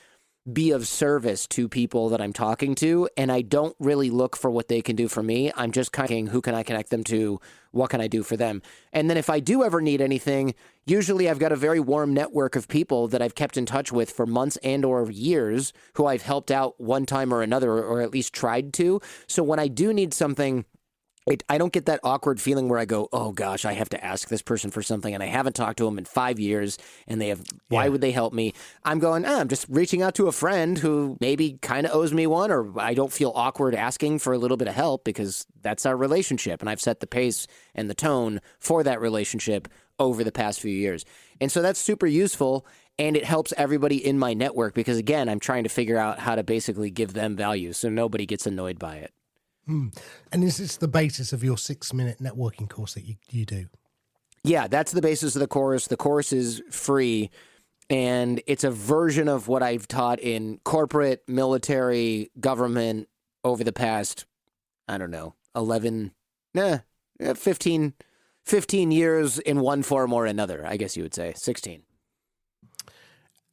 be 0.51 0.71
of 0.71 0.88
service 0.88 1.47
to 1.47 1.69
people 1.69 2.09
that 2.09 2.21
I'm 2.21 2.33
talking 2.33 2.75
to. 2.75 3.07
And 3.15 3.31
I 3.31 3.41
don't 3.41 3.75
really 3.79 4.09
look 4.09 4.35
for 4.35 4.51
what 4.51 4.67
they 4.67 4.81
can 4.81 4.95
do 4.95 5.07
for 5.07 5.23
me. 5.23 5.51
I'm 5.55 5.71
just 5.71 5.91
kind 5.91 6.27
of 6.27 6.33
who 6.33 6.41
can 6.41 6.53
I 6.53 6.63
connect 6.63 6.89
them 6.89 7.03
to? 7.05 7.39
What 7.71 7.89
can 7.89 8.01
I 8.01 8.07
do 8.07 8.23
for 8.23 8.35
them? 8.35 8.62
And 8.91 9.09
then 9.09 9.17
if 9.17 9.29
I 9.29 9.39
do 9.39 9.63
ever 9.63 9.81
need 9.81 10.01
anything, 10.01 10.53
usually 10.85 11.29
I've 11.29 11.39
got 11.39 11.51
a 11.51 11.55
very 11.55 11.79
warm 11.79 12.13
network 12.13 12.55
of 12.55 12.67
people 12.67 13.07
that 13.07 13.21
I've 13.21 13.35
kept 13.35 13.57
in 13.57 13.65
touch 13.65 13.91
with 13.91 14.12
for 14.12 14.25
months 14.25 14.57
and 14.57 14.83
or 14.83 15.09
years 15.09 15.71
who 15.93 16.05
I've 16.05 16.23
helped 16.23 16.51
out 16.51 16.79
one 16.79 17.05
time 17.05 17.33
or 17.33 17.41
another, 17.41 17.71
or 17.71 18.01
at 18.01 18.12
least 18.12 18.33
tried 18.33 18.73
to. 18.73 19.01
So 19.27 19.43
when 19.43 19.59
I 19.59 19.67
do 19.67 19.93
need 19.93 20.13
something, 20.13 20.65
it, 21.25 21.44
I 21.48 21.58
don't 21.58 21.72
get 21.72 21.86
that 21.86 22.01
awkward 22.03 22.42
feeling 22.42 22.68
where 22.68 22.80
I 22.80 22.86
go, 22.86 23.08
oh 23.13 23.32
gosh, 23.32 23.63
I 23.65 23.74
have 23.74 23.89
to 23.89 24.03
ask 24.03 24.27
this 24.27 24.42
person 24.42 24.72
for 24.72 24.82
something 24.82 25.13
and 25.13 25.24
I 25.24 25.27
haven't 25.27 25.56
talked 25.56 25.77
to 25.77 25.86
them 25.86 25.98
in 25.98 26.06
five 26.06 26.39
years 26.39 26.77
and 27.08 27.22
they 27.22 27.30
have, 27.30 27.42
why 27.70 27.86
Yeah. 27.86 27.89
would 27.92 28.01
they 28.01 28.12
help 28.12 28.34
me? 28.34 28.53
I'm 28.84 29.00
going, 29.00 29.25
ah, 29.25 29.39
I'm 29.39 29.48
just 29.48 29.65
reaching 29.70 30.01
out 30.01 30.15
to 30.15 30.27
a 30.27 30.32
friend 30.34 30.77
who 30.77 31.18
maybe 31.22 31.58
kind 31.62 31.86
of 31.88 31.94
owes 31.94 32.13
me 32.13 32.27
one 32.27 32.51
or 32.51 32.77
I 32.80 32.94
don't 32.94 33.12
feel 33.13 33.32
awkward 33.36 33.74
asking 33.74 34.20
for 34.20 34.34
a 34.34 34.38
little 34.38 34.58
bit 34.58 34.68
of 34.68 34.75
help 34.75 35.03
because 35.06 35.46
that's 35.62 35.86
our 35.86 35.96
relationship 35.96 36.60
and 36.62 36.70
I've 36.70 36.82
set 36.82 37.00
the 37.00 37.08
pace 37.08 37.48
and 37.74 37.89
the 37.89 37.96
tone 37.96 38.42
for 38.60 38.84
that 38.84 39.00
relationship 39.00 39.68
over 40.00 40.24
the 40.24 40.32
past 40.32 40.60
few 40.60 40.74
years. 40.74 41.06
And 41.39 41.51
so 41.51 41.62
that's 41.62 41.80
super 41.80 42.08
useful 42.08 42.65
and 43.00 43.15
it 43.15 43.24
helps 43.25 43.53
everybody 43.58 44.06
in 44.06 44.20
my 44.20 44.34
network 44.34 44.74
because 44.74 44.98
again, 44.98 45.30
I'm 45.30 45.39
trying 45.39 45.63
to 45.63 45.70
figure 45.70 45.98
out 45.98 46.20
how 46.20 46.36
to 46.36 46.44
basically 46.44 46.92
give 46.92 47.13
them 47.13 47.36
value 47.36 47.72
so 47.74 47.89
nobody 47.89 48.25
gets 48.25 48.46
annoyed 48.46 48.77
by 48.77 48.98
it. 48.98 49.13
And 49.67 50.43
is 50.43 50.58
this 50.58 50.77
the 50.77 50.88
basis 50.88 51.34
of 51.34 51.43
your 51.43 51.58
six 51.58 51.93
minute 51.93 52.20
networking 52.20 52.70
course 52.70 52.93
that 52.96 53.05
you, 53.05 53.15
you 53.29 53.46
do? 53.46 53.67
Yeah, 54.43 54.67
that's 54.67 54.91
the 54.91 55.01
basis 55.01 55.36
of 55.36 55.39
the 55.39 55.48
course. 55.48 55.88
The 55.88 55.98
course 55.98 56.34
is 56.34 56.62
free 56.70 57.29
and 57.89 58.41
it's 58.48 58.63
a 58.63 58.72
version 58.72 59.27
of 59.27 59.48
what 59.48 59.63
I've 59.63 59.88
taught 59.88 60.20
in 60.20 60.60
corporate, 60.63 61.24
military, 61.27 62.32
government 62.39 63.08
over 63.43 63.63
the 63.63 63.74
past, 63.74 64.25
I 64.88 64.98
don't 64.98 65.12
know, 65.12 65.36
11, 65.55 66.12
nah, 66.53 66.79
eh, 67.20 67.34
15, 67.34 67.93
15 68.46 68.91
years 68.91 69.39
in 69.39 69.60
one 69.60 69.84
form 69.84 70.13
or 70.13 70.25
another, 70.25 70.65
I 70.65 70.77
guess 70.77 70.98
you 70.98 71.03
would 71.03 71.13
say, 71.13 71.34
16. 71.36 71.84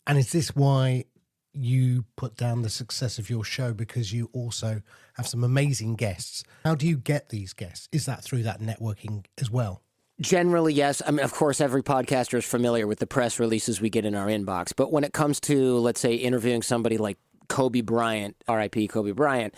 And 0.07 0.19
is 0.19 0.33
this 0.33 0.55
why 0.57 1.05
you 1.53 2.05
put 2.17 2.37
down 2.37 2.63
the 2.63 2.71
success 2.71 3.19
of 3.19 3.29
your 3.29 3.45
show 3.45 3.73
because 3.73 4.13
you 4.13 4.31
also 4.33 4.83
have 5.15 5.27
some 5.27 5.45
amazing 5.45 5.97
guests? 5.97 6.45
How 6.65 6.75
do 6.75 6.87
you 6.87 6.97
get 6.97 7.29
these 7.31 7.53
guests? 7.53 7.89
Is 7.93 8.07
that 8.07 8.23
through 8.23 8.45
that 8.45 8.61
networking 8.61 9.25
as 9.39 9.51
well? 9.51 9.83
Generally, 10.21 10.75
yes. 10.75 11.01
I 11.07 11.11
mean, 11.13 11.25
of 11.25 11.33
course, 11.33 11.61
every 11.61 11.83
podcaster 11.83 12.39
is 12.39 12.45
familiar 12.45 12.87
with 12.87 12.99
the 12.99 13.07
press 13.07 13.41
releases 13.41 13.81
we 13.81 13.89
get 13.89 14.05
in 14.05 14.15
our 14.15 14.27
inbox. 14.27 14.73
But 14.77 14.93
when 14.93 15.03
it 15.03 15.13
comes 15.15 15.41
to, 15.41 15.79
let's 15.79 16.01
say, 16.01 16.15
interviewing 16.15 16.63
somebody 16.63 16.99
like 16.99 17.19
Kobe 17.49 17.81
Bryant, 17.81 18.37
RIP 18.47 18.91
Kobe 18.91 19.13
Bryant, 19.13 19.55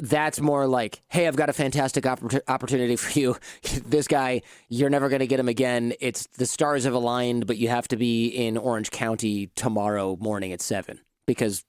that's 0.00 0.40
more 0.40 0.66
like, 0.66 1.02
hey, 1.08 1.26
I've 1.26 1.36
got 1.36 1.50
a 1.50 1.52
fantastic 1.52 2.04
oppor- 2.04 2.40
opportunity 2.48 2.96
for 2.96 3.18
you. 3.18 3.36
this 3.86 4.08
guy, 4.08 4.40
you're 4.68 4.88
never 4.88 5.10
going 5.10 5.20
to 5.20 5.26
get 5.26 5.38
him 5.38 5.48
again. 5.48 5.92
It's 6.00 6.26
the 6.38 6.46
stars 6.46 6.84
have 6.84 6.94
aligned, 6.94 7.46
but 7.46 7.58
you 7.58 7.68
have 7.68 7.88
to 7.88 7.96
be 7.96 8.28
in 8.28 8.56
Orange 8.56 8.90
County 8.90 9.48
tomorrow 9.54 10.16
morning 10.18 10.52
at 10.52 10.62
seven 10.62 11.00
because 11.30 11.64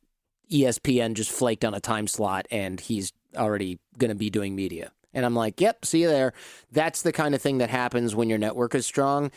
ESPN 0.51 1.13
just 1.13 1.29
flaked 1.29 1.63
on 1.63 1.75
a 1.75 1.79
time 1.79 2.07
slot 2.07 2.47
and 2.49 2.79
he's 2.79 3.13
already 3.37 3.77
going 3.99 4.09
to 4.09 4.15
be 4.15 4.31
doing 4.31 4.55
media. 4.55 4.91
And 5.13 5.23
I'm 5.23 5.35
like, 5.35 5.61
yep, 5.61 5.85
see 5.85 6.01
you 6.01 6.07
there. 6.07 6.33
That's 6.71 7.03
the 7.03 7.11
kind 7.11 7.35
of 7.35 7.43
thing 7.43 7.59
that 7.59 7.69
happens 7.69 8.15
when 8.15 8.27
your 8.27 8.39
network 8.39 8.73
is 8.73 8.87
strong. 8.87 9.29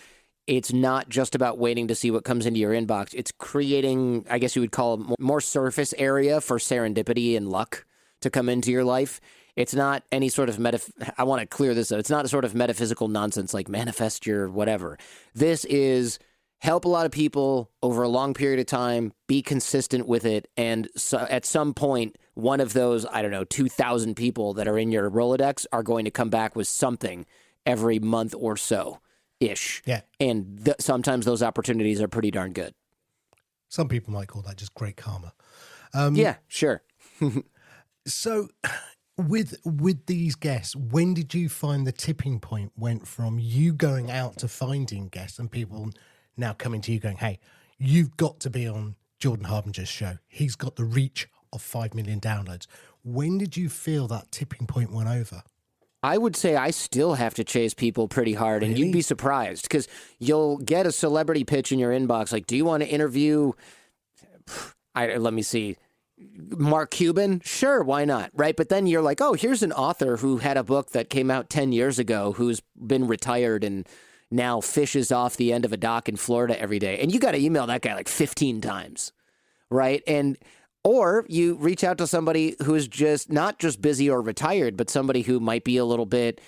It's 0.47 0.73
not 0.73 1.11
just 1.11 1.35
about 1.35 1.59
waiting 1.59 1.89
to 1.89 1.95
see 1.95 2.11
what 2.11 2.25
comes 2.25 2.47
into 2.47 2.59
your 2.59 2.73
inbox. 2.73 3.13
It's 3.13 3.33
creating, 3.37 4.25
I 4.31 4.39
guess 4.39 4.57
you 4.57 4.63
would 4.63 4.73
call 4.73 4.95
it 4.95 5.21
more 5.21 5.43
surface 5.43 5.93
area 5.99 6.41
for 6.41 6.57
serendipity 6.57 7.37
and 7.37 7.51
luck 7.51 7.85
to 8.23 8.31
come 8.31 8.49
into 8.49 8.73
your 8.73 8.85
life. 8.85 9.21
It's 9.57 9.75
not 9.75 10.05
any 10.11 10.31
sort 10.31 10.49
of 10.49 10.59
meta. 10.59 10.81
I 11.19 11.25
want 11.25 11.43
to 11.43 11.47
clear 11.47 11.75
this 11.75 11.93
up. 11.93 11.99
It's 11.99 12.09
not 12.09 12.25
a 12.25 12.29
sort 12.29 12.47
of 12.47 12.55
metaphysical 12.55 13.09
nonsense 13.09 13.53
like 13.53 13.69
manifest 13.69 14.27
your 14.27 14.49
whatever. 14.49 14.97
This 15.35 15.67
is 15.67 16.19
help 16.65 16.87
a 16.87 16.89
lot 16.89 17.05
of 17.05 17.13
people 17.13 17.71
over 17.83 18.03
a 18.03 18.09
long 18.09 18.33
period 18.33 18.59
of 18.59 18.65
time, 18.65 19.13
be 19.29 19.43
consistent 19.43 20.09
with 20.09 20.25
it, 20.25 20.49
and 20.57 20.89
so 20.97 21.19
at 21.29 21.45
some 21.45 21.75
point, 21.75 22.17
one 22.33 22.59
of 22.59 22.73
those 22.73 23.05
I 23.07 23.21
don't 23.21 23.31
know 23.31 23.45
two 23.45 23.69
thousand 23.69 24.15
people 24.17 24.55
that 24.55 24.67
are 24.67 24.79
in 24.79 24.91
your 24.91 25.11
Rolodex 25.11 25.67
are 25.73 25.83
going 25.83 26.07
to 26.07 26.11
come 26.11 26.31
back 26.31 26.57
with 26.57 26.67
something 26.67 27.27
every 27.67 27.99
month 27.99 28.35
or 28.37 28.57
so 28.57 29.01
ish. 29.41 29.83
Yeah. 29.85 30.01
and 30.19 30.65
th- 30.65 30.77
sometimes 30.81 31.27
those 31.27 31.43
opportunities 31.43 32.01
are 32.01 32.09
pretty 32.09 32.31
darn 32.31 32.53
good. 32.53 32.73
Some 33.69 33.89
people 33.89 34.15
might 34.15 34.29
call 34.29 34.43
that 34.43 34.57
just 34.57 34.73
great 34.75 34.97
karma. 34.97 35.35
Um, 35.93 36.17
yeah, 36.17 36.37
sure. 36.49 36.83
So, 38.07 38.49
with 39.17 39.57
with 39.65 40.05
these 40.05 40.35
guests, 40.35 40.77
when 40.77 41.15
did 41.15 41.33
you 41.33 41.49
find 41.49 41.87
the 41.87 41.93
tipping 41.93 42.39
point 42.39 42.73
went 42.77 43.07
from 43.09 43.39
you 43.39 43.73
going 43.73 44.11
out 44.11 44.37
to 44.39 44.49
finding 44.49 45.09
guests 45.09 45.39
and 45.39 45.51
people 45.51 45.89
now 46.37 46.53
coming 46.53 46.81
to 46.83 46.93
you 46.93 47.01
going, 47.01 47.17
"Hey, 47.19 47.39
you've 47.79 48.17
got 48.17 48.41
to 48.41 48.51
be 48.51 48.67
on 48.69 48.97
Jordan 49.19 49.47
Harbinger's 49.47 49.89
show. 49.89 50.19
He's 50.29 50.57
got 50.57 50.77
the 50.77 50.85
reach 50.85 51.29
of 51.53 51.63
five 51.63 51.95
million 51.95 52.21
downloads." 52.21 52.67
When 53.03 53.39
did 53.39 53.57
you 53.57 53.69
feel 53.69 54.09
that 54.09 54.31
tipping 54.33 54.67
point 54.67 54.91
went 54.93 55.09
over? 55.09 55.43
I 56.03 56.19
would 56.19 56.37
say 56.37 56.55
I 56.55 56.71
still 56.71 57.15
have 57.15 57.35
to 57.35 57.45
chase 57.45 57.73
people 57.73 58.09
pretty 58.09 58.35
hard, 58.35 58.63
and 58.63 58.73
Really? 58.73 58.87
you'd 58.87 58.93
be 58.93 59.01
surprised 59.03 59.63
because 59.63 59.89
you'll 60.19 60.59
get 60.59 60.87
a 60.87 60.93
celebrity 60.93 61.45
pitch 61.45 61.73
in 61.73 61.79
your 61.79 61.93
inbox 61.93 62.33
like, 62.33 62.47
"Do 62.47 62.57
you 62.57 62.65
want 62.65 62.83
to 62.83 62.89
interview?" 62.89 63.53
I 64.95 65.17
let 65.17 65.33
me 65.35 65.43
see. 65.43 65.77
Mark 66.57 66.91
Cuban? 66.93 67.41
Sure, 67.45 67.83
why 67.83 68.05
not? 68.05 68.31
Right? 68.35 68.55
But 68.57 68.69
then 68.69 68.87
you're 68.87 69.03
like, 69.03 69.21
oh, 69.21 69.33
here's 69.33 69.63
an 69.65 69.73
author 69.73 70.19
who 70.19 70.39
had 70.39 70.57
a 70.57 70.63
book 70.63 70.91
that 70.93 71.11
came 71.11 71.31
out 71.31 71.51
10 71.51 71.73
years 71.73 71.99
ago 71.99 72.33
who's 72.33 72.63
been 72.77 73.09
retired 73.09 73.65
and 73.65 73.87
now 74.35 74.61
fishes 74.61 75.13
off 75.13 75.37
the 75.37 75.53
end 75.53 75.65
of 75.65 75.73
a 75.73 75.77
dock 75.77 76.09
in 76.09 76.17
Florida 76.17 76.61
every 76.61 76.79
day. 76.79 76.99
And 76.99 77.13
you 77.13 77.21
got 77.21 77.33
to 77.33 77.39
email 77.39 77.67
that 77.67 77.83
guy 77.83 77.95
like 77.95 78.09
15 78.09 78.61
times. 78.61 79.13
Right? 79.71 80.03
And 80.07 80.37
or 80.85 81.25
you 81.29 81.55
reach 81.55 81.83
out 81.83 81.99
to 81.99 82.07
somebody 82.07 82.57
who's 82.63 82.87
just 82.87 83.33
not 83.33 83.59
just 83.59 83.81
busy 83.81 84.11
or 84.11 84.21
retired, 84.21 84.77
but 84.77 84.91
somebody 84.91 85.23
who 85.23 85.41
might 85.41 85.65
be 85.65 85.79
a 85.79 85.85
little 85.85 86.07
bit 86.07 86.41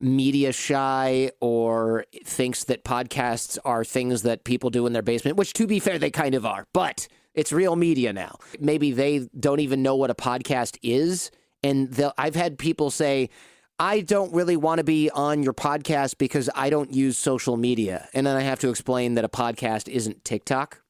media 0.00 0.52
shy 0.52 1.30
or 1.40 2.04
thinks 2.24 2.64
that 2.64 2.84
podcasts 2.84 3.58
are 3.64 3.84
things 3.84 4.22
that 4.22 4.44
people 4.44 4.70
do 4.70 4.86
in 4.86 4.92
their 4.92 5.02
basement, 5.02 5.36
which 5.36 5.52
to 5.54 5.66
be 5.66 5.78
fair, 5.78 5.98
they 5.98 6.10
kind 6.10 6.34
of 6.34 6.44
are, 6.44 6.66
but 6.72 7.06
it's 7.34 7.52
real 7.52 7.76
media 7.76 8.12
now. 8.12 8.38
Maybe 8.60 8.92
they 8.92 9.28
don't 9.38 9.60
even 9.60 9.82
know 9.82 9.96
what 9.96 10.10
a 10.10 10.14
podcast 10.14 10.78
is. 10.82 11.30
And 11.62 12.10
I've 12.16 12.34
had 12.34 12.58
people 12.58 12.90
say, 12.90 13.30
I 13.78 14.00
don't 14.02 14.32
really 14.32 14.56
want 14.56 14.78
to 14.78 14.84
be 14.84 15.10
on 15.10 15.42
your 15.42 15.52
podcast 15.52 16.16
because 16.18 16.48
I 16.54 16.70
don't 16.70 16.92
use 16.92 17.18
social 17.18 17.56
media. 17.56 18.08
And 18.14 18.26
then 18.26 18.36
I 18.36 18.42
have 18.42 18.60
to 18.60 18.68
explain 18.70 19.14
that 19.14 19.24
a 19.24 19.28
podcast 19.28 19.88
isn't 19.88 20.24
TikTok 20.24 20.80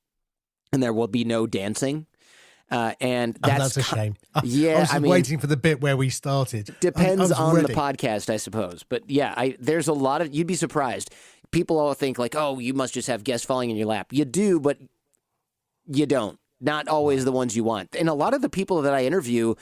and 0.73 0.83
there 0.83 0.93
will 0.93 1.09
be 1.09 1.25
no 1.25 1.47
dancing. 1.47 2.07
Uh, 2.71 2.93
and 3.01 3.37
Oh, 3.43 3.49
that's, 3.49 3.75
that's, 3.75 3.77
a 3.77 3.83
shame. 3.95 4.17
Yeah, 4.45 4.77
I 4.77 4.81
was 4.81 4.95
I 4.95 4.99
mean- 4.99 5.11
waiting 5.11 5.39
for 5.39 5.47
the 5.47 5.57
bit 5.57 5.81
where 5.81 5.97
we 5.97 6.11
started. 6.11 6.71
I- 6.71 6.73
I 6.73 6.77
depends 6.81 7.33
on 7.33 7.55
ready. 7.57 7.69
the 7.69 7.73
podcast, 7.75 8.29
I 8.33 8.37
suppose. 8.37 8.85
But 8.89 9.09
yeah, 9.09 9.33
I 9.37 9.57
there's 9.59 9.89
a 9.89 9.93
lot 9.93 10.21
of 10.21 10.35
you'd 10.35 10.47
be 10.47 10.55
surprised. 10.55 11.11
People 11.53 11.79
all 11.79 11.95
think 11.95 12.19
like, 12.19 12.35
oh, 12.35 12.59
you 12.59 12.75
must 12.75 12.95
just 12.95 13.09
have 13.09 13.23
guests 13.23 13.47
falling 13.47 13.71
in 13.71 13.77
your 13.77 13.87
lap. 13.87 14.09
You 14.13 14.25
do, 14.25 14.59
but 14.61 14.79
you 15.87 16.05
don't. 16.07 16.39
Not 16.61 16.89
always 16.89 17.25
the 17.25 17.33
ones 17.33 17.55
you 17.55 17.63
want. 17.65 17.95
And 17.97 18.09
a 18.09 18.15
lot 18.15 18.35
of 18.35 18.43
the 18.43 18.49
people 18.49 18.83
that 18.83 18.95
I 18.95 19.05
interview, 19.05 19.55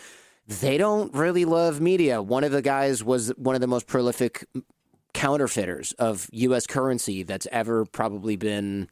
they 0.60 0.78
don't 0.78 1.14
really 1.14 1.44
love 1.44 1.80
media. 1.80 2.22
One 2.22 2.44
of 2.44 2.52
the 2.52 2.62
guys 2.62 3.02
was 3.02 3.28
one 3.36 3.54
of 3.54 3.60
the 3.60 3.66
most 3.66 3.86
prolific 3.86 4.46
counterfeiters 5.14 5.92
of 5.92 6.28
U.S. 6.32 6.66
currency 6.66 7.22
that's 7.22 7.46
ever 7.52 7.84
probably 7.84 8.36
been 8.36 8.88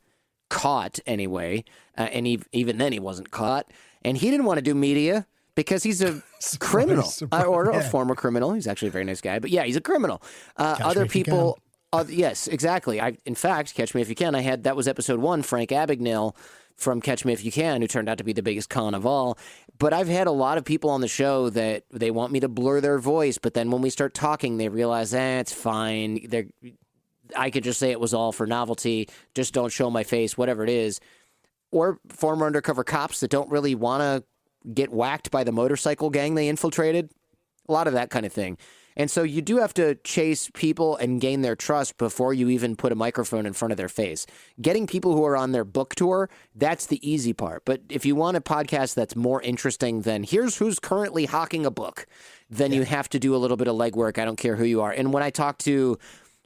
caught, 0.49 0.99
anyway. 1.07 1.65
Uh, 1.97 2.03
and 2.03 2.27
he, 2.27 2.41
even 2.53 2.79
then, 2.79 2.93
he 2.93 3.01
wasn't 3.01 3.31
caught. 3.31 3.71
And 4.03 4.17
he 4.17 4.31
didn't 4.31 4.47
want 4.47 4.59
to 4.59 4.63
do 4.63 4.75
media 4.75 5.27
because 5.55 5.83
he's 5.83 6.03
a 6.03 6.23
criminal 6.59 7.05
surprise, 7.05 7.45
uh, 7.45 7.49
or 7.49 7.71
a 7.71 7.83
former 7.83 8.15
criminal. 8.15 8.53
He's 8.53 8.67
actually 8.67 8.89
a 8.89 8.93
very 8.93 9.05
nice 9.05 9.21
guy, 9.21 9.39
but 9.39 9.51
yeah, 9.51 9.65
he's 9.65 9.77
a 9.77 9.81
criminal. 9.81 10.23
Uh, 10.57 10.77
other 10.81 11.07
people, 11.07 11.59
uh, 11.93 12.05
yes, 12.09 12.47
exactly. 12.49 13.01
I, 13.01 13.17
in 13.25 13.35
fact, 13.35 13.75
Catch 13.75 13.95
Me 13.95 14.03
If 14.03 14.09
You 14.09 14.15
Can. 14.15 14.35
I 14.35 14.41
had 14.41 14.65
that 14.65 14.77
was 14.77 14.89
episode 14.89 15.21
one. 15.21 15.43
Frank 15.43 15.71
Abagnale 15.71 16.35
from 16.77 17.01
Catch 17.01 17.25
Me 17.25 17.33
If 17.33 17.45
You 17.45 17.53
Can, 17.53 17.83
who 17.83 17.89
turned 17.89 18.09
out 18.09 18.19
to 18.19 18.25
be 18.25 18.33
the 18.33 18.43
biggest 18.43 18.71
con 18.71 18.95
of 18.95 19.05
all. 19.05 19.37
But 19.81 19.95
I've 19.95 20.09
had 20.09 20.27
a 20.27 20.31
lot 20.31 20.59
of 20.59 20.65
people 20.67 20.91
on 20.91 21.01
the 21.01 21.09
show 21.09 21.49
that 21.51 21.85
they 21.91 22.11
want 22.11 22.33
me 22.33 22.41
to 22.41 22.49
blur 22.49 22.83
their 22.83 22.99
voice, 22.99 23.39
but 23.39 23.55
then 23.55 23.71
when 23.71 23.81
we 23.81 23.89
start 23.89 24.13
talking, 24.13 24.59
they 24.59 24.69
realize, 24.69 25.15
eh, 25.15 25.41
it's 25.41 25.55
fine. 25.55 26.29
They're, 26.29 26.45
I 27.35 27.49
could 27.49 27.65
just 27.65 27.81
say 27.81 27.91
it 27.91 27.99
was 27.99 28.13
all 28.13 28.31
for 28.31 28.47
novelty. 28.47 29.09
Just 29.35 29.55
don't 29.55 29.73
show 29.73 29.91
my 29.91 30.05
face, 30.05 30.37
whatever 30.37 30.63
it 30.65 30.69
is. 30.69 31.01
Or 31.73 31.99
former 32.11 32.45
undercover 32.45 32.85
cops 32.85 33.21
that 33.21 33.31
don't 33.31 33.51
really 33.51 33.75
want 33.75 34.03
to 34.03 34.71
get 34.75 34.93
whacked 34.93 35.31
by 35.31 35.45
the 35.45 35.53
motorcycle 35.53 36.11
gang 36.11 36.35
they 36.35 36.49
infiltrated. 36.49 37.11
A 37.67 37.73
lot 37.73 37.87
of 37.87 37.95
that 37.95 38.11
kind 38.11 38.27
of 38.27 38.35
thing. 38.35 38.59
And 38.97 39.11
so 39.11 39.23
you 39.23 39.43
do 39.43 39.59
have 39.59 39.75
to 39.75 39.95
chase 39.97 40.51
people 40.53 40.97
and 40.97 41.21
gain 41.21 41.43
their 41.43 41.57
trust 41.57 41.97
before 41.97 42.35
you 42.35 42.49
even 42.49 42.77
put 42.77 42.93
a 42.93 42.95
microphone 42.95 43.47
in 43.47 43.53
front 43.53 43.73
of 43.73 43.79
their 43.79 43.89
face. 43.89 44.27
Getting 44.61 44.87
people 44.87 45.15
who 45.15 45.25
are 45.25 45.37
on 45.37 45.53
their 45.53 45.65
book 45.65 45.95
tour, 45.95 46.29
that's 46.55 46.87
the 46.87 47.09
easy 47.09 47.33
part. 47.33 47.65
But 47.65 47.83
if 47.89 48.05
you 48.05 48.15
want 48.15 48.37
a 48.37 48.41
podcast 48.41 48.95
that's 48.95 49.17
more 49.17 49.41
interesting 49.43 50.03
than 50.03 50.23
here's 50.23 50.57
who's 50.57 50.79
currently 50.79 51.27
hawking 51.27 51.65
a 51.65 51.71
book, 51.71 52.07
then 52.49 52.73
you 52.73 52.83
have 52.83 53.09
to 53.11 53.19
do 53.19 53.35
a 53.35 53.39
little 53.39 53.57
bit 53.57 53.69
of 53.69 53.77
legwork. 53.77 54.19
I 54.19 54.25
don't 54.25 54.37
care 54.37 54.57
who 54.57 54.65
you 54.65 54.83
are. 54.83 54.91
And 54.91 55.13
when 55.13 55.23
I 55.23 55.31
talk 55.31 55.59
to 55.59 55.99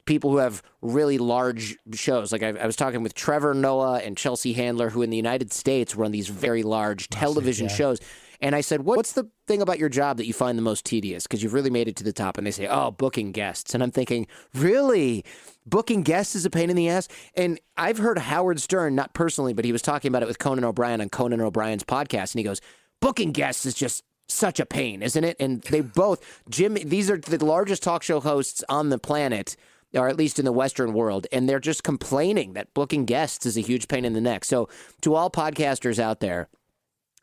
people 0.05 0.29
who 0.29 0.37
have 0.37 0.61
really 0.81 1.17
large 1.17 1.77
shows. 1.93 2.31
Like 2.31 2.43
I, 2.43 2.49
I, 2.49 2.65
was 2.65 2.75
talking 2.75 3.01
with 3.01 3.15
Trevor 3.15 3.53
Noah 3.53 3.97
and 3.97 4.15
Chelsea 4.15 4.53
Handler, 4.53 4.89
who 4.89 5.01
in 5.01 5.09
the 5.09 5.17
United 5.17 5.51
States 5.51 5.95
run 5.95 6.11
these 6.11 6.27
very 6.27 6.63
large 6.63 7.09
television 7.09 7.67
yeah. 7.67 7.75
shows. 7.75 7.99
And 8.41 8.55
I 8.55 8.61
said, 8.61 8.81
What's 8.81 9.13
the 9.13 9.29
thing 9.47 9.61
about 9.61 9.79
your 9.79 9.89
job 9.89 10.17
that 10.17 10.25
you 10.25 10.33
find 10.33 10.57
the 10.57 10.63
most 10.63 10.85
tedious? 10.85 11.23
Because 11.23 11.43
you've 11.43 11.53
really 11.53 11.69
made 11.69 11.87
it 11.87 11.95
to 11.97 12.03
the 12.03 12.13
top. 12.13 12.37
And 12.37 12.45
they 12.45 12.51
say, 12.51 12.67
Oh, 12.67 12.91
booking 12.91 13.31
guests. 13.31 13.73
And 13.73 13.83
I'm 13.83 13.91
thinking, 13.91 14.27
Really? 14.53 15.23
Booking 15.65 16.03
guests 16.03 16.35
is 16.35 16.45
a 16.45 16.49
pain 16.49 16.69
in 16.69 16.75
the 16.75 16.89
ass? 16.89 17.07
And 17.35 17.59
I've 17.77 17.97
heard 17.97 18.19
Howard 18.19 18.59
Stern, 18.59 18.95
not 18.95 19.13
personally, 19.13 19.53
but 19.53 19.65
he 19.65 19.71
was 19.71 19.81
talking 19.81 20.09
about 20.09 20.23
it 20.23 20.27
with 20.27 20.39
Conan 20.39 20.63
O'Brien 20.63 21.01
on 21.01 21.09
Conan 21.09 21.41
O'Brien's 21.41 21.83
podcast. 21.83 22.33
And 22.33 22.39
he 22.39 22.43
goes, 22.43 22.61
Booking 23.01 23.31
guests 23.31 23.65
is 23.65 23.73
just 23.73 24.03
such 24.27 24.59
a 24.59 24.65
pain, 24.65 25.03
isn't 25.03 25.23
it? 25.23 25.37
And 25.39 25.61
they 25.63 25.81
both, 25.81 26.41
Jim, 26.49 26.75
these 26.75 27.09
are 27.09 27.17
the 27.17 27.43
largest 27.43 27.83
talk 27.83 28.03
show 28.03 28.19
hosts 28.19 28.63
on 28.69 28.89
the 28.89 28.97
planet 28.97 29.55
or 29.95 30.09
at 30.09 30.17
least 30.17 30.39
in 30.39 30.45
the 30.45 30.51
Western 30.51 30.93
world, 30.93 31.27
and 31.31 31.47
they're 31.47 31.59
just 31.59 31.83
complaining 31.83 32.53
that 32.53 32.73
booking 32.73 33.05
guests 33.05 33.45
is 33.45 33.57
a 33.57 33.61
huge 33.61 33.87
pain 33.87 34.05
in 34.05 34.13
the 34.13 34.21
neck. 34.21 34.45
So, 34.45 34.67
to 35.01 35.15
all 35.15 35.29
podcasters 35.29 35.99
out 35.99 36.19
there, 36.19 36.49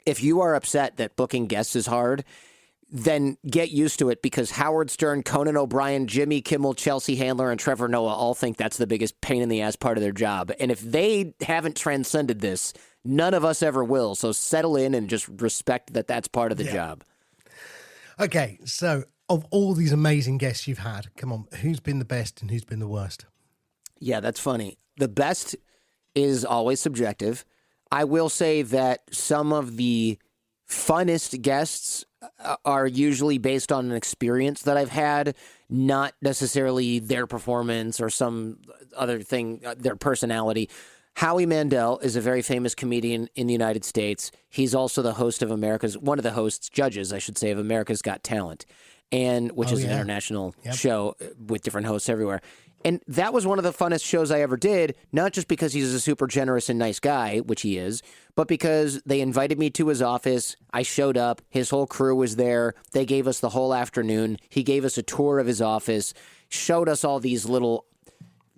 if 0.07 0.23
you 0.23 0.41
are 0.41 0.55
upset 0.55 0.97
that 0.97 1.17
booking 1.17 1.47
guests 1.47 1.77
is 1.77 1.87
hard, 1.87 2.25
then 2.91 3.39
get 3.49 3.71
used 3.71 3.99
to 3.99 4.11
it 4.11 4.21
because 4.21 4.51
Howard 4.51 4.91
Stern, 4.91 5.23
Conan 5.23 5.57
O'Brien, 5.57 6.07
Jimmy 6.07 6.43
Kimmel, 6.43 6.75
Chelsea 6.75 7.17
Handler, 7.17 7.51
and 7.51 7.59
Trevor 7.59 7.89
Noah 7.89 8.13
all 8.15 8.35
think 8.35 8.59
that's 8.59 8.77
the 8.77 8.87
biggest 8.87 9.21
pain 9.23 9.41
in 9.41 9.49
the 9.49 9.63
ass 9.63 9.77
part 9.77 9.97
of 9.97 10.03
their 10.03 10.13
job. 10.13 10.53
And 10.61 10.71
if 10.71 10.81
they 10.81 11.35
haven't 11.41 11.77
transcended 11.77 12.41
this, 12.41 12.75
none 13.03 13.33
of 13.33 13.45
us 13.47 13.63
ever 13.63 13.83
will. 13.83 14.15
So 14.15 14.33
settle 14.33 14.77
in 14.77 14.93
and 14.95 15.09
just 15.09 15.27
respect 15.29 15.95
that 15.95 16.07
that's 16.07 16.29
part 16.29 16.53
of 16.53 16.59
the 16.59 16.65
Yeah. 16.65 16.73
job. 16.73 17.05
Okay, 18.21 18.59
so 18.67 19.05
of 19.31 19.47
all 19.51 19.73
these 19.73 19.93
amazing 19.93 20.37
guests 20.37 20.69
you've 20.69 20.79
had, 20.79 21.15
come 21.17 21.33
on, 21.33 21.47
who's 21.63 21.81
been 21.81 21.99
the 21.99 22.05
best 22.05 22.43
and 22.43 22.51
who's 22.51 22.65
been 22.65 22.79
the 22.79 22.87
worst? 22.89 23.25
Yeah, 23.99 24.21
that's 24.21 24.39
funny. 24.41 24.77
The 24.99 25.09
best 25.09 25.57
is 26.15 26.45
always 26.45 26.81
subjective. 26.81 27.45
I 27.93 28.05
will 28.05 28.29
say 28.29 28.63
that 28.63 29.03
some 29.15 29.53
of 29.53 29.77
the 29.77 30.19
funnest 30.69 31.41
guests 31.43 32.05
uh, 32.43 32.57
are 32.65 32.87
usually 32.87 33.39
based 33.39 33.71
on 33.71 33.87
an 33.91 33.93
experience 33.97 34.63
that 34.63 34.77
I've 34.77 34.91
had, 34.91 35.35
not 35.69 36.15
necessarily 36.23 36.99
their 36.99 37.27
performance 37.27 38.01
or 38.01 38.09
some 38.11 38.59
other 38.97 39.21
thing, 39.21 39.61
uh, 39.65 39.75
their 39.77 39.97
personality. 39.97 40.71
Howie 41.15 41.45
Mandel 41.45 41.99
is 41.99 42.17
a 42.17 42.23
very 42.23 42.41
famous 42.41 42.75
comedian 42.75 43.29
in 43.35 43.47
the 43.47 43.53
United 43.53 43.85
States. 43.85 44.31
He's 44.49 44.75
also 44.75 45.03
the 45.03 45.13
host 45.15 45.43
of 45.43 45.51
America's, 45.51 45.99
one 45.99 46.19
of 46.19 46.23
the 46.23 46.31
hosts, 46.33 46.71
judges, 46.71 47.13
I 47.13 47.19
should 47.19 47.37
say, 47.37 47.51
of 47.51 47.59
America's 47.59 48.01
Got 48.01 48.25
Talent, 48.25 48.65
and 49.11 49.53
which 49.53 49.69
Oh, 49.71 49.75
is 49.75 49.85
an 49.85 49.91
international 49.91 50.55
Yep. 50.65 50.75
show 50.75 51.17
uh, 51.21 51.27
with 51.47 51.61
different 51.63 51.87
hosts 51.87 52.09
everywhere. 52.09 52.41
And 52.85 53.01
that 53.07 53.33
was 53.33 53.47
one 53.47 53.59
of 53.59 53.65
the 53.65 53.73
funnest 53.73 54.05
shows 54.05 54.31
I 54.31 54.41
ever 54.41 54.57
did, 54.57 54.97
not 55.13 55.33
just 55.33 55.49
because 55.49 55.73
he's 55.73 55.93
a 55.95 56.01
super 56.01 56.27
generous 56.27 56.69
and 56.69 56.79
nice 56.79 56.99
guy, 56.99 57.39
which 57.39 57.63
he 57.63 57.79
is, 57.79 58.03
but 58.35 58.49
because 58.49 59.01
they 59.03 59.21
invited 59.21 59.59
me 59.59 59.71
to 59.71 59.89
his 59.89 60.03
office. 60.03 60.57
I 60.73 60.83
showed 60.83 61.17
up. 61.17 61.43
His 61.49 61.71
whole 61.71 61.87
crew 61.87 62.17
was 62.17 62.37
there. 62.37 62.75
They 62.93 63.05
gave 63.05 63.29
us 63.29 63.41
the 63.41 63.51
whole 63.51 63.75
afternoon. 63.75 64.39
He 64.49 64.63
gave 64.63 64.85
us 64.85 64.99
a 64.99 65.03
tour 65.03 65.39
of 65.39 65.47
his 65.47 65.63
office, 65.63 66.13
showed 66.49 66.89
us 66.89 67.05
all 67.05 67.21
these 67.21 67.47
little 67.47 67.87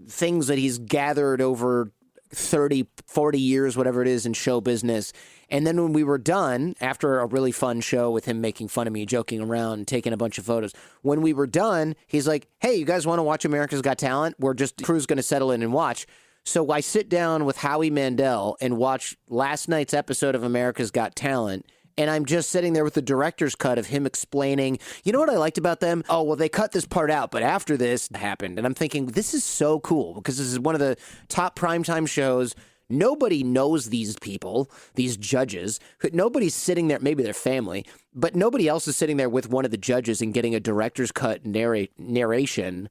things 0.09 0.47
that 0.47 0.59
he's 0.59 0.78
gathered 0.78 1.40
over 1.40 1.93
30, 2.31 2.87
40 3.07 3.40
years, 3.40 3.76
whatever 3.76 4.02
it 4.02 4.09
is, 4.09 4.26
in 4.26 4.33
show 4.33 4.61
business. 4.61 5.12
And 5.50 5.66
then 5.66 5.82
when 5.82 5.92
we 5.92 6.04
were 6.04 6.18
done, 6.18 6.74
after 6.80 7.20
a 7.20 7.26
really 7.26 7.52
fun 7.52 7.80
show 7.80 8.10
with 8.10 8.24
him 8.24 8.40
making 8.40 8.68
fun 8.68 8.86
of 8.86 8.92
me, 8.92 9.06
joking 9.06 9.40
around, 9.40 9.88
taking 9.88 10.12
a 10.12 10.16
bunch 10.16 10.38
of 10.38 10.44
photos, 10.44 10.72
when 11.02 11.20
we 11.20 11.32
were 11.32 11.46
done, 11.46 11.94
he's 12.06 12.26
like, 12.26 12.48
Hey, 12.60 12.74
you 12.74 12.84
guys 12.84 13.06
want 13.06 13.18
to 13.18 13.22
watch 13.22 13.44
America's 13.44 13.82
Got 13.82 13.98
Talent? 13.98 14.36
We're 14.38 14.54
just, 14.54 14.82
crew's 14.82 15.06
going 15.06 15.16
to 15.16 15.22
settle 15.22 15.50
in 15.50 15.62
and 15.62 15.72
watch. 15.72 16.06
So 16.44 16.70
I 16.70 16.80
sit 16.80 17.08
down 17.08 17.46
with 17.46 17.58
Howie 17.58 17.90
Mandel 17.90 18.56
and 18.60 18.76
watch 18.76 19.16
last 19.28 19.68
night's 19.68 19.94
episode 19.94 20.34
of 20.34 20.42
America's 20.42 20.90
Got 20.90 21.16
Talent. 21.16 21.66
And 21.96 22.10
I'm 22.10 22.24
just 22.24 22.50
sitting 22.50 22.72
there 22.72 22.84
with 22.84 22.94
the 22.94 23.02
director's 23.02 23.54
cut 23.54 23.78
of 23.78 23.86
him 23.86 24.04
explaining, 24.04 24.78
you 25.04 25.12
know 25.12 25.20
what 25.20 25.30
I 25.30 25.36
liked 25.36 25.58
about 25.58 25.80
them? 25.80 26.02
Oh, 26.08 26.22
well, 26.22 26.36
they 26.36 26.48
cut 26.48 26.72
this 26.72 26.86
part 26.86 27.10
out, 27.10 27.30
but 27.30 27.42
after 27.42 27.76
this 27.76 28.08
happened. 28.14 28.58
And 28.58 28.66
I'm 28.66 28.74
thinking, 28.74 29.06
this 29.06 29.32
is 29.32 29.44
so 29.44 29.80
cool 29.80 30.14
because 30.14 30.38
this 30.38 30.48
is 30.48 30.58
one 30.58 30.74
of 30.74 30.80
the 30.80 30.96
top 31.28 31.56
primetime 31.56 32.08
shows. 32.08 32.54
Nobody 32.88 33.42
knows 33.42 33.88
these 33.88 34.16
people, 34.18 34.70
these 34.94 35.16
judges. 35.16 35.81
Nobody's 36.12 36.55
sitting 36.55 36.88
there, 36.88 36.99
maybe 37.01 37.23
their 37.23 37.33
family, 37.33 37.87
but 38.14 38.35
nobody 38.35 38.68
else 38.68 38.87
is 38.87 38.97
sitting 38.97 39.16
there 39.16 39.29
with 39.29 39.49
one 39.49 39.64
of 39.64 39.70
the 39.70 39.77
judges 39.77 40.20
and 40.20 40.35
getting 40.35 40.55
a 40.55 40.61
director's 40.61 41.12
cut 41.12 41.47
narrate, 41.47 41.92
narration 41.99 42.88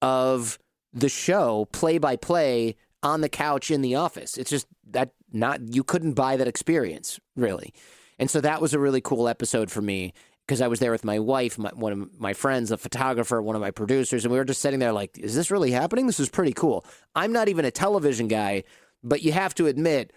of 0.00 0.58
the 0.92 1.08
show 1.08 1.66
play 1.72 1.98
by 1.98 2.16
play 2.16 2.76
on 3.02 3.20
the 3.20 3.28
couch 3.28 3.70
in 3.70 3.82
the 3.82 3.94
office. 3.94 4.38
It's 4.38 4.50
just 4.50 4.66
that 4.90 5.10
not, 5.32 5.74
you 5.74 5.84
couldn't 5.84 6.14
buy 6.14 6.36
that 6.36 6.48
experience, 6.48 7.20
really. 7.36 7.74
And 8.18 8.30
so 8.30 8.40
that 8.40 8.62
was 8.62 8.72
a 8.72 8.78
really 8.78 9.00
cool 9.00 9.28
episode 9.28 9.70
for 9.70 9.82
me 9.82 10.14
because 10.46 10.60
I 10.60 10.68
was 10.68 10.78
there 10.78 10.92
with 10.92 11.04
my 11.04 11.18
wife, 11.18 11.58
my, 11.58 11.70
one 11.70 11.92
of 11.92 12.20
my 12.20 12.32
friends, 12.32 12.70
a 12.70 12.76
photographer, 12.76 13.40
one 13.40 13.56
of 13.56 13.62
my 13.62 13.70
producers, 13.70 14.24
and 14.24 14.32
we 14.32 14.38
were 14.38 14.44
just 14.44 14.60
sitting 14.60 14.78
there 14.78 14.92
like, 14.92 15.18
is 15.18 15.34
this 15.34 15.50
really 15.50 15.70
happening? 15.70 16.06
This 16.06 16.20
is 16.20 16.28
pretty 16.28 16.52
cool. 16.52 16.84
I'm 17.14 17.32
not 17.32 17.48
even 17.48 17.64
a 17.64 17.70
television 17.70 18.28
guy, 18.28 18.64
but 19.04 19.22
you 19.22 19.32
have 19.32 19.54
to 19.56 19.66
admit, 19.66 20.12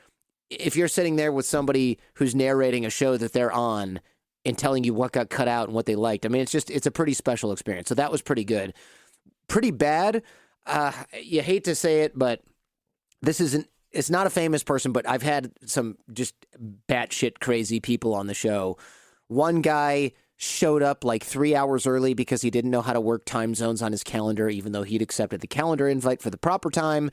if 0.50 0.76
you're 0.76 0.88
sitting 0.88 1.18
there 1.18 1.32
with 1.32 1.46
somebody 1.46 2.00
who's 2.16 2.34
narrating 2.34 2.86
a 2.86 2.90
show 2.90 3.18
that 3.18 3.34
they're 3.34 3.52
on 3.52 4.00
and 4.46 4.58
telling 4.58 4.84
you 4.84 4.94
what 4.94 5.12
got 5.12 5.30
cut 5.30 5.48
out 5.48 5.68
and 5.68 5.76
what 5.76 5.86
they 5.86 5.96
liked, 5.96 6.26
I 6.26 6.30
mean, 6.30 6.42
it's 6.42 6.52
just, 6.52 6.72
it's 6.72 6.88
a 6.88 6.92
pretty 6.92 7.14
special 7.14 7.52
experience. 7.52 7.90
So 7.90 7.96
that 7.96 8.12
was 8.12 8.22
pretty 8.22 8.46
good. 8.46 8.74
Pretty 9.48 9.72
bad. 9.72 10.24
Uh, 10.66 10.92
you 11.22 11.42
hate 11.42 11.66
to 11.66 11.76
say 11.76 12.02
it, 12.02 12.18
but 12.18 12.42
this 13.22 13.40
isn't 13.42 13.68
it's 13.92 14.10
not 14.10 14.28
a 14.28 14.30
famous 14.30 14.64
person, 14.64 14.92
but 14.92 15.08
I've 15.08 15.24
had 15.24 15.52
some 15.66 15.98
just 16.14 16.36
batshit 16.88 17.40
crazy 17.40 17.80
people 17.80 18.14
on 18.14 18.28
the 18.28 18.34
show. 18.34 18.78
One 19.28 19.62
guy 19.62 20.12
showed 20.36 20.84
up 20.84 21.04
like 21.04 21.24
three 21.24 21.56
hours 21.56 21.88
early 21.88 22.14
because 22.14 22.42
he 22.42 22.52
didn't 22.52 22.70
know 22.70 22.82
how 22.82 22.94
to 22.94 23.02
work 23.02 23.26
time 23.26 23.56
zones 23.56 23.82
on 23.82 23.92
his 23.92 24.04
calendar, 24.04 24.50
even 24.50 24.72
though 24.72 24.84
he'd 24.84 25.02
accepted 25.02 25.42
the 25.42 25.48
calendar 25.48 25.88
invite 25.88 26.22
for 26.22 26.30
the 26.30 26.38
proper 26.38 26.70
time. 26.70 27.10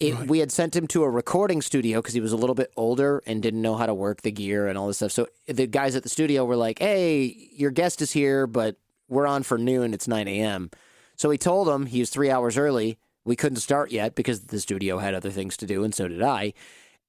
It, 0.00 0.28
We 0.28 0.38
had 0.38 0.52
sent 0.52 0.76
him 0.76 0.86
to 0.88 1.02
a 1.02 1.10
recording 1.10 1.60
studio 1.60 2.00
because 2.00 2.14
he 2.14 2.20
was 2.20 2.32
a 2.32 2.36
little 2.36 2.54
bit 2.54 2.72
older 2.76 3.20
and 3.26 3.42
didn't 3.42 3.62
know 3.62 3.74
how 3.74 3.86
to 3.86 3.94
work 3.94 4.22
the 4.22 4.30
gear 4.30 4.68
and 4.68 4.78
all 4.78 4.86
this 4.86 4.98
stuff. 4.98 5.10
So 5.10 5.26
the 5.46 5.66
guys 5.66 5.96
at 5.96 6.04
the 6.04 6.08
studio 6.08 6.44
were 6.44 6.56
like, 6.56 6.78
"Hey, 6.78 7.50
your 7.52 7.72
guest 7.72 8.00
is 8.00 8.12
here, 8.12 8.46
but 8.46 8.76
we're 9.08 9.26
on 9.26 9.42
for 9.42 9.58
noon. 9.58 9.92
It's 9.92 10.06
nine 10.06 10.28
a.m." 10.28 10.70
So 11.16 11.30
he 11.30 11.38
told 11.38 11.68
him 11.68 11.86
he 11.86 11.98
was 11.98 12.10
three 12.10 12.30
hours 12.30 12.56
early. 12.56 12.98
We 13.24 13.34
couldn't 13.34 13.56
start 13.56 13.90
yet 13.90 14.14
because 14.14 14.42
the 14.42 14.60
studio 14.60 14.98
had 14.98 15.14
other 15.14 15.30
things 15.30 15.56
to 15.58 15.66
do, 15.66 15.82
and 15.82 15.92
so 15.94 16.06
did 16.06 16.22
I. 16.22 16.54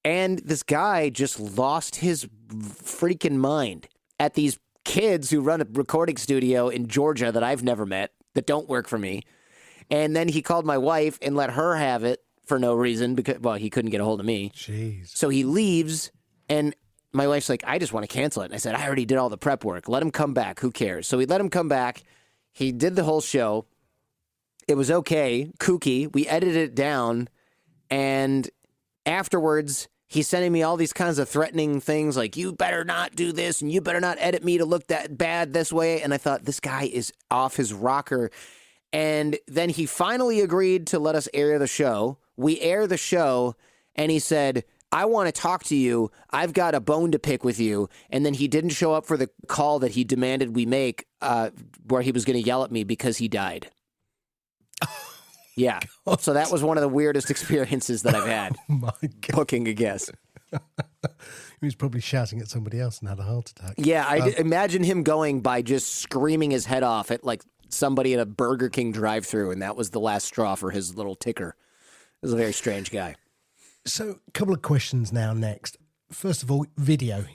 And 0.03 0.39
this 0.39 0.63
guy 0.63 1.09
just 1.09 1.39
lost 1.39 1.97
his 1.97 2.25
freaking 2.49 3.35
mind 3.35 3.87
at 4.19 4.33
these 4.33 4.57
kids 4.83 5.29
who 5.29 5.41
run 5.41 5.61
a 5.61 5.67
recording 5.73 6.17
studio 6.17 6.69
in 6.69 6.87
Georgia 6.87 7.31
that 7.31 7.43
I've 7.43 7.63
never 7.63 7.85
met 7.85 8.13
that 8.33 8.47
don't 8.47 8.67
work 8.67 8.87
for 8.87 8.97
me. 8.97 9.21
And 9.91 10.15
then 10.15 10.29
he 10.29 10.41
called 10.41 10.65
my 10.65 10.77
wife 10.77 11.19
and 11.21 11.35
let 11.35 11.51
her 11.51 11.75
have 11.75 12.03
it 12.03 12.23
for 12.49 12.59
no 12.59 12.73
reason 12.73 13.15
because, 13.15 13.39
well, 13.39 13.55
he 13.55 13.69
couldn't 13.69 13.91
get 13.91 14.01
a 14.01 14.03
hold 14.03 14.19
of 14.19 14.25
me. 14.25 14.51
Jeez. 14.53 15.15
So 15.15 15.29
he 15.29 15.45
leaves, 15.45 16.11
and 16.49 16.75
my 17.13 17.27
wife's 17.27 17.47
like, 17.47 17.63
I 17.65 17.79
just 17.79 17.93
want 17.93 18.09
to 18.09 18.13
cancel 18.13 18.41
it. 18.41 18.45
And 18.45 18.53
I 18.53 18.57
said, 18.57 18.75
I 18.75 18.85
already 18.85 19.05
did 19.05 19.17
all 19.17 19.29
the 19.29 19.37
prep 19.37 19.63
work. 19.63 19.87
Let 19.87 20.03
him 20.03 20.11
come 20.11 20.33
back. 20.33 20.59
Who 20.59 20.71
cares? 20.71 21.07
So 21.07 21.17
we 21.17 21.25
let 21.25 21.39
him 21.39 21.49
come 21.49 21.69
back. 21.69 22.03
He 22.51 22.71
did 22.71 22.95
the 22.95 23.03
whole 23.03 23.21
show. 23.21 23.65
It 24.67 24.75
was 24.75 24.91
okay, 24.91 25.51
kooky. 25.59 26.13
We 26.13 26.27
edited 26.27 26.57
it 26.57 26.75
down. 26.75 27.29
And 27.89 28.49
afterwards, 29.05 29.87
he's 30.07 30.27
sending 30.27 30.51
me 30.51 30.61
all 30.61 30.75
these 30.77 30.93
kinds 30.93 31.17
of 31.19 31.29
threatening 31.29 31.79
things 31.79 32.17
like, 32.17 32.35
you 32.35 32.51
better 32.51 32.83
not 32.83 33.15
do 33.15 33.31
this 33.31 33.61
and 33.61 33.71
you 33.71 33.81
better 33.81 34.01
not 34.01 34.17
edit 34.19 34.43
me 34.43 34.57
to 34.57 34.65
look 34.65 34.87
that 34.87 35.17
bad 35.17 35.53
this 35.53 35.71
way. 35.71 36.01
And 36.01 36.13
I 36.13 36.17
thought, 36.17 36.45
this 36.45 36.59
guy 36.59 36.83
is 36.83 37.13
off 37.31 37.55
his 37.55 37.73
rocker. 37.73 38.29
And 38.91 39.37
then 39.47 39.69
he 39.69 39.85
finally 39.85 40.41
agreed 40.41 40.87
to 40.87 40.99
let 40.99 41.15
us 41.15 41.27
air 41.33 41.57
the 41.59 41.67
show. 41.67 42.17
We 42.39 42.59
air 42.61 42.87
the 42.87 42.97
show, 42.97 43.55
and 43.95 44.11
he 44.11 44.19
said, 44.19 44.63
I 44.91 45.05
want 45.05 45.27
to 45.27 45.31
talk 45.41 45.63
to 45.65 45.75
you. 45.75 46.09
I've 46.31 46.53
got 46.53 46.73
a 46.73 46.79
bone 46.79 47.11
to 47.11 47.19
pick 47.19 47.43
with 47.43 47.59
you. 47.59 47.89
And 48.09 48.25
then 48.25 48.33
he 48.33 48.47
didn't 48.47 48.71
show 48.71 48.93
up 48.93 49.05
for 49.05 49.17
the 49.17 49.29
call 49.47 49.77
that 49.79 49.91
he 49.91 50.03
demanded 50.03 50.55
we 50.55 50.65
make, 50.65 51.05
uh, 51.21 51.51
where 51.87 52.01
he 52.01 52.11
was 52.11 52.25
going 52.25 52.41
to 52.41 52.45
yell 52.47 52.63
at 52.63 52.71
me 52.71 52.83
because 52.83 53.17
he 53.17 53.27
died. 53.27 53.69
Yeah. 55.55 55.79
So 56.19 56.33
that 56.33 56.51
was 56.51 56.63
one 56.63 56.75
of 56.77 56.81
the 56.81 56.87
weirdest 56.89 57.29
experiences 57.29 58.01
that 58.01 58.15
I've 58.15 58.25
had 58.25 58.55
Oh 58.69 58.73
my 58.73 58.91
God. 59.01 59.35
booking 59.35 59.67
a 59.67 59.73
guest. 59.73 60.11
He 61.61 61.65
was 61.67 61.75
probably 61.75 61.99
shouting 61.99 62.39
at 62.39 62.47
somebody 62.47 62.79
else 62.79 62.99
and 62.99 63.09
had 63.09 63.19
a 63.19 63.23
heart 63.23 63.49
attack. 63.51 63.73
Yeah, 63.77 64.05
I 64.07 64.29
d- 64.29 64.35
imagine 64.37 64.81
him 64.81 65.03
going 65.03 65.41
by 65.41 65.61
just 65.61 65.95
screaming 65.95 66.51
his 66.51 66.65
head 66.65 66.83
off 66.83 67.11
at 67.11 67.25
like 67.25 67.43
somebody 67.67 68.13
in 68.13 68.19
a 68.21 68.25
Burger 68.25 68.69
King 68.69 68.93
drive-through, 68.93 69.51
and 69.51 69.61
that 69.61 69.75
was 69.75 69.89
the 69.89 69.99
last 69.99 70.25
straw 70.25 70.55
for 70.55 70.71
his 70.71 70.95
little 70.95 71.15
ticker. 71.15 71.57
Was 72.21 72.33
a 72.33 72.35
very 72.35 72.53
strange 72.53 72.91
guy. 72.91 73.15
So, 73.85 74.19
a 74.27 74.31
couple 74.31 74.53
of 74.53 74.61
questions 74.61 75.13
now. 75.13 75.33
Next, 75.33 75.77
first 76.11 76.43
of 76.43 76.51
all, 76.51 76.65
video. 76.77 77.25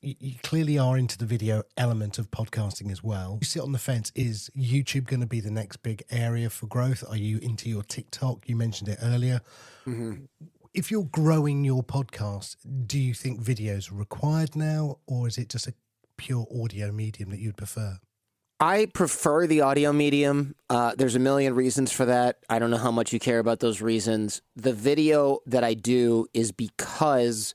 You, 0.00 0.14
you 0.18 0.34
clearly 0.42 0.78
are 0.78 0.96
into 0.96 1.18
the 1.18 1.26
video 1.26 1.62
element 1.76 2.18
of 2.18 2.30
podcasting 2.30 2.90
as 2.90 3.04
well. 3.04 3.38
You 3.42 3.44
sit 3.44 3.62
on 3.62 3.72
the 3.72 3.78
fence. 3.78 4.10
Is 4.14 4.50
YouTube 4.56 5.04
going 5.04 5.20
to 5.20 5.26
be 5.26 5.40
the 5.40 5.50
next 5.50 5.78
big 5.82 6.02
area 6.10 6.48
for 6.48 6.66
growth? 6.66 7.04
Are 7.08 7.18
you 7.18 7.38
into 7.38 7.68
your 7.68 7.82
TikTok? 7.82 8.48
You 8.48 8.56
mentioned 8.56 8.88
it 8.88 8.98
earlier. 9.02 9.42
Mm-hmm. 9.86 10.24
If 10.72 10.90
you're 10.90 11.04
growing 11.04 11.64
your 11.64 11.82
podcast, 11.82 12.56
do 12.86 12.98
you 12.98 13.12
think 13.12 13.42
videos 13.42 13.92
are 13.92 13.96
required 13.96 14.56
now, 14.56 15.00
or 15.06 15.28
is 15.28 15.36
it 15.36 15.50
just 15.50 15.66
a 15.66 15.74
pure 16.16 16.46
audio 16.62 16.92
medium 16.92 17.28
that 17.30 17.40
you'd 17.40 17.58
prefer? 17.58 17.98
I 18.62 18.84
prefer 18.92 19.46
the 19.46 19.62
audio 19.62 19.90
medium. 19.90 20.54
Uh, 20.68 20.94
there's 20.94 21.16
a 21.16 21.18
million 21.18 21.54
reasons 21.54 21.90
for 21.90 22.04
that. 22.04 22.40
I 22.50 22.58
don't 22.58 22.70
know 22.70 22.76
how 22.76 22.90
much 22.90 23.10
you 23.10 23.18
care 23.18 23.38
about 23.38 23.60
those 23.60 23.80
reasons. 23.80 24.42
The 24.54 24.74
video 24.74 25.38
that 25.46 25.64
I 25.64 25.72
do 25.72 26.26
is 26.34 26.52
because 26.52 27.54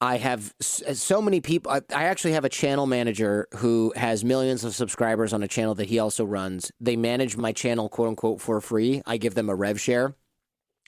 I 0.00 0.16
have 0.16 0.52
so 0.58 1.22
many 1.22 1.40
people. 1.40 1.70
I, 1.70 1.82
I 1.94 2.04
actually 2.06 2.32
have 2.32 2.44
a 2.44 2.48
channel 2.48 2.88
manager 2.88 3.46
who 3.58 3.92
has 3.94 4.24
millions 4.24 4.64
of 4.64 4.74
subscribers 4.74 5.32
on 5.32 5.44
a 5.44 5.48
channel 5.48 5.76
that 5.76 5.88
he 5.88 6.00
also 6.00 6.24
runs. 6.24 6.72
They 6.80 6.96
manage 6.96 7.36
my 7.36 7.52
channel, 7.52 7.88
quote 7.88 8.08
unquote, 8.08 8.40
for 8.40 8.60
free. 8.60 9.02
I 9.06 9.18
give 9.18 9.36
them 9.36 9.48
a 9.48 9.54
rev 9.54 9.80
share. 9.80 10.16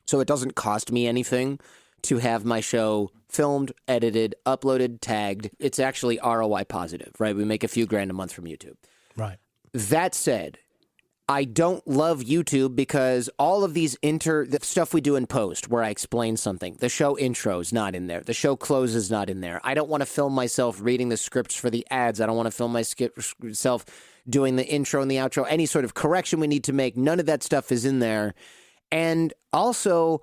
So 0.07 0.19
it 0.19 0.27
doesn't 0.27 0.57
cost 0.57 0.91
me 0.91 1.07
anything 1.07 1.61
to 2.03 2.19
have 2.19 2.45
my 2.45 2.59
show 2.59 3.13
filmed, 3.29 3.71
edited, 3.87 4.35
uploaded, 4.45 4.99
tagged. 5.01 5.51
It's 5.61 5.79
actually 5.79 6.19
ROI 6.21 6.65
positive, 6.65 7.13
right? 7.21 7.37
We 7.37 7.45
make 7.45 7.63
a 7.63 7.69
few 7.69 7.87
grand 7.87 8.11
a 8.11 8.15
month 8.15 8.33
from 8.33 8.47
YouTube. 8.47 8.75
Right. 9.21 9.39
That 9.75 10.15
said, 10.15 10.59
I 11.29 11.45
don't 11.45 11.87
love 11.87 12.23
YouTube 12.23 12.75
because 12.75 13.31
all 13.39 13.63
of 13.63 13.75
these 13.75 13.95
inter 14.03 14.47
the 14.47 14.59
stuff 14.63 14.93
we 14.93 15.01
do 15.01 15.15
in 15.15 15.27
post 15.29 15.69
where 15.69 15.83
I 15.83 15.91
explain 15.91 16.37
something, 16.37 16.77
the 16.81 16.89
show 16.89 17.17
intro 17.19 17.61
is 17.61 17.73
not 17.73 17.95
in 17.95 18.09
there, 18.09 18.23
the 18.23 18.33
show 18.33 18.57
close 18.57 18.95
is 18.95 19.11
not 19.11 19.31
in 19.31 19.41
there. 19.41 19.61
I 19.63 19.75
don't 19.75 19.89
want 19.89 20.01
to 20.01 20.07
film 20.07 20.33
myself 20.33 20.81
reading 20.81 21.11
the 21.11 21.17
scripts 21.17 21.55
for 21.55 21.71
the 21.71 21.87
ads. 21.91 22.21
I 22.21 22.27
don't 22.27 22.37
want 22.37 22.47
to 22.47 22.51
film 22.51 22.73
myself 22.73 23.85
doing 24.29 24.57
the 24.57 24.67
intro 24.67 25.03
and 25.03 25.11
the 25.11 25.17
outro. 25.17 25.47
Any 25.49 25.67
sort 25.67 25.85
of 25.85 25.95
correction 25.95 26.41
we 26.41 26.47
need 26.47 26.65
to 26.65 26.73
make, 26.73 26.97
none 26.97 27.21
of 27.21 27.27
that 27.27 27.43
stuff 27.43 27.71
is 27.71 27.85
in 27.85 27.99
there. 28.01 28.35
And 28.91 29.33
also, 29.53 30.23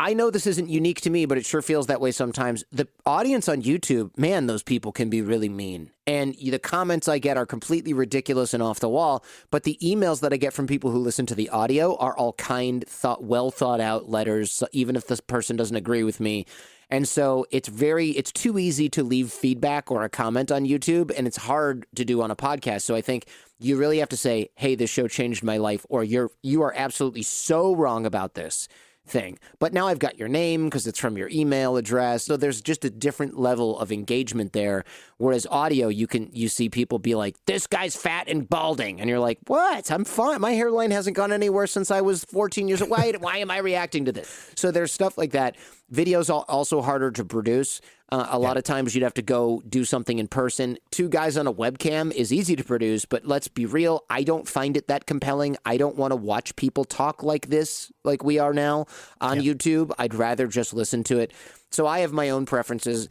I 0.00 0.14
know 0.14 0.30
this 0.30 0.46
isn't 0.46 0.68
unique 0.68 1.00
to 1.00 1.10
me, 1.10 1.26
but 1.26 1.38
it 1.38 1.44
sure 1.44 1.60
feels 1.60 1.88
that 1.88 2.00
way 2.00 2.12
sometimes. 2.12 2.62
The 2.70 2.86
audience 3.04 3.48
on 3.48 3.62
YouTube, 3.62 4.16
man, 4.16 4.46
those 4.46 4.62
people 4.62 4.92
can 4.92 5.10
be 5.10 5.22
really 5.22 5.48
mean. 5.48 5.90
And 6.06 6.36
the 6.36 6.60
comments 6.60 7.08
I 7.08 7.18
get 7.18 7.36
are 7.36 7.44
completely 7.44 7.92
ridiculous 7.92 8.54
and 8.54 8.62
off 8.62 8.78
the 8.78 8.88
wall. 8.88 9.24
But 9.50 9.64
the 9.64 9.76
emails 9.82 10.20
that 10.20 10.32
I 10.32 10.36
get 10.36 10.52
from 10.52 10.68
people 10.68 10.92
who 10.92 10.98
listen 10.98 11.26
to 11.26 11.34
the 11.34 11.48
audio 11.48 11.96
are 11.96 12.16
all 12.16 12.34
kind, 12.34 12.86
thought, 12.86 13.24
well 13.24 13.50
thought 13.50 13.80
out 13.80 14.08
letters, 14.08 14.62
even 14.70 14.94
if 14.94 15.08
this 15.08 15.20
person 15.20 15.56
doesn't 15.56 15.74
agree 15.76 16.04
with 16.04 16.20
me. 16.20 16.46
And 16.90 17.06
so 17.06 17.44
it's 17.50 17.68
very, 17.68 18.10
it's 18.10 18.32
too 18.32 18.56
easy 18.56 18.88
to 18.90 19.02
leave 19.02 19.32
feedback 19.32 19.90
or 19.90 20.04
a 20.04 20.08
comment 20.08 20.52
on 20.52 20.64
YouTube, 20.64 21.12
and 21.16 21.26
it's 21.26 21.36
hard 21.36 21.86
to 21.96 22.04
do 22.04 22.22
on 22.22 22.30
a 22.30 22.36
podcast. 22.36 22.82
So 22.82 22.94
I 22.94 23.00
think 23.00 23.26
you 23.58 23.76
really 23.76 23.98
have 23.98 24.08
to 24.10 24.16
say, 24.16 24.48
"Hey, 24.54 24.74
this 24.74 24.88
show 24.88 25.06
changed 25.06 25.42
my 25.42 25.58
life," 25.58 25.84
or 25.90 26.02
"You're 26.02 26.30
you 26.42 26.62
are 26.62 26.72
absolutely 26.74 27.24
so 27.24 27.74
wrong 27.74 28.06
about 28.06 28.34
this." 28.34 28.68
Thing. 29.08 29.38
But 29.58 29.72
now 29.72 29.88
I've 29.88 29.98
got 29.98 30.18
your 30.18 30.28
name 30.28 30.66
because 30.66 30.86
it's 30.86 30.98
from 30.98 31.16
your 31.16 31.28
email 31.30 31.76
address. 31.76 32.24
So 32.24 32.36
there's 32.36 32.60
just 32.60 32.84
a 32.84 32.90
different 32.90 33.38
level 33.38 33.78
of 33.78 33.90
engagement 33.90 34.52
there. 34.52 34.84
Whereas 35.16 35.46
audio, 35.50 35.88
you 35.88 36.06
can 36.06 36.30
you 36.32 36.48
see 36.48 36.68
people 36.68 36.98
be 36.98 37.14
like, 37.14 37.36
"This 37.46 37.66
guy's 37.66 37.96
fat 37.96 38.28
and 38.28 38.48
balding," 38.48 39.00
and 39.00 39.08
you're 39.10 39.18
like, 39.18 39.38
"What? 39.46 39.90
I'm 39.90 40.04
fine. 40.04 40.40
My 40.40 40.52
hairline 40.52 40.90
hasn't 40.90 41.16
gone 41.16 41.32
anywhere 41.32 41.66
since 41.66 41.90
I 41.90 42.00
was 42.00 42.24
14 42.24 42.68
years 42.68 42.82
old. 42.82 42.90
Why? 42.90 43.12
why 43.18 43.38
am 43.38 43.50
I 43.50 43.58
reacting 43.58 44.04
to 44.04 44.12
this?" 44.12 44.52
So 44.56 44.70
there's 44.70 44.92
stuff 44.92 45.18
like 45.18 45.32
that. 45.32 45.56
Videos 45.92 46.28
also 46.48 46.82
harder 46.82 47.10
to 47.12 47.24
produce. 47.24 47.80
Uh, 48.10 48.26
a 48.30 48.32
yeah. 48.32 48.36
lot 48.36 48.56
of 48.56 48.64
times 48.64 48.94
you'd 48.94 49.02
have 49.02 49.14
to 49.14 49.22
go 49.22 49.62
do 49.68 49.84
something 49.84 50.18
in 50.18 50.26
person. 50.26 50.78
Two 50.90 51.10
guys 51.10 51.36
on 51.36 51.46
a 51.46 51.52
webcam 51.52 52.10
is 52.12 52.32
easy 52.32 52.56
to 52.56 52.64
produce, 52.64 53.04
but 53.04 53.26
let's 53.26 53.48
be 53.48 53.66
real. 53.66 54.02
I 54.08 54.22
don't 54.22 54.48
find 54.48 54.78
it 54.78 54.88
that 54.88 55.04
compelling. 55.04 55.58
I 55.66 55.76
don't 55.76 55.96
want 55.96 56.12
to 56.12 56.16
watch 56.16 56.56
people 56.56 56.84
talk 56.84 57.22
like 57.22 57.48
this, 57.48 57.92
like 58.04 58.24
we 58.24 58.38
are 58.38 58.54
now 58.54 58.86
on 59.20 59.42
yeah. 59.42 59.52
YouTube. 59.52 59.92
I'd 59.98 60.14
rather 60.14 60.46
just 60.46 60.72
listen 60.72 61.04
to 61.04 61.18
it. 61.18 61.34
So 61.70 61.86
I 61.86 61.98
have 61.98 62.12
my 62.12 62.30
own 62.30 62.46
preferences. 62.46 63.10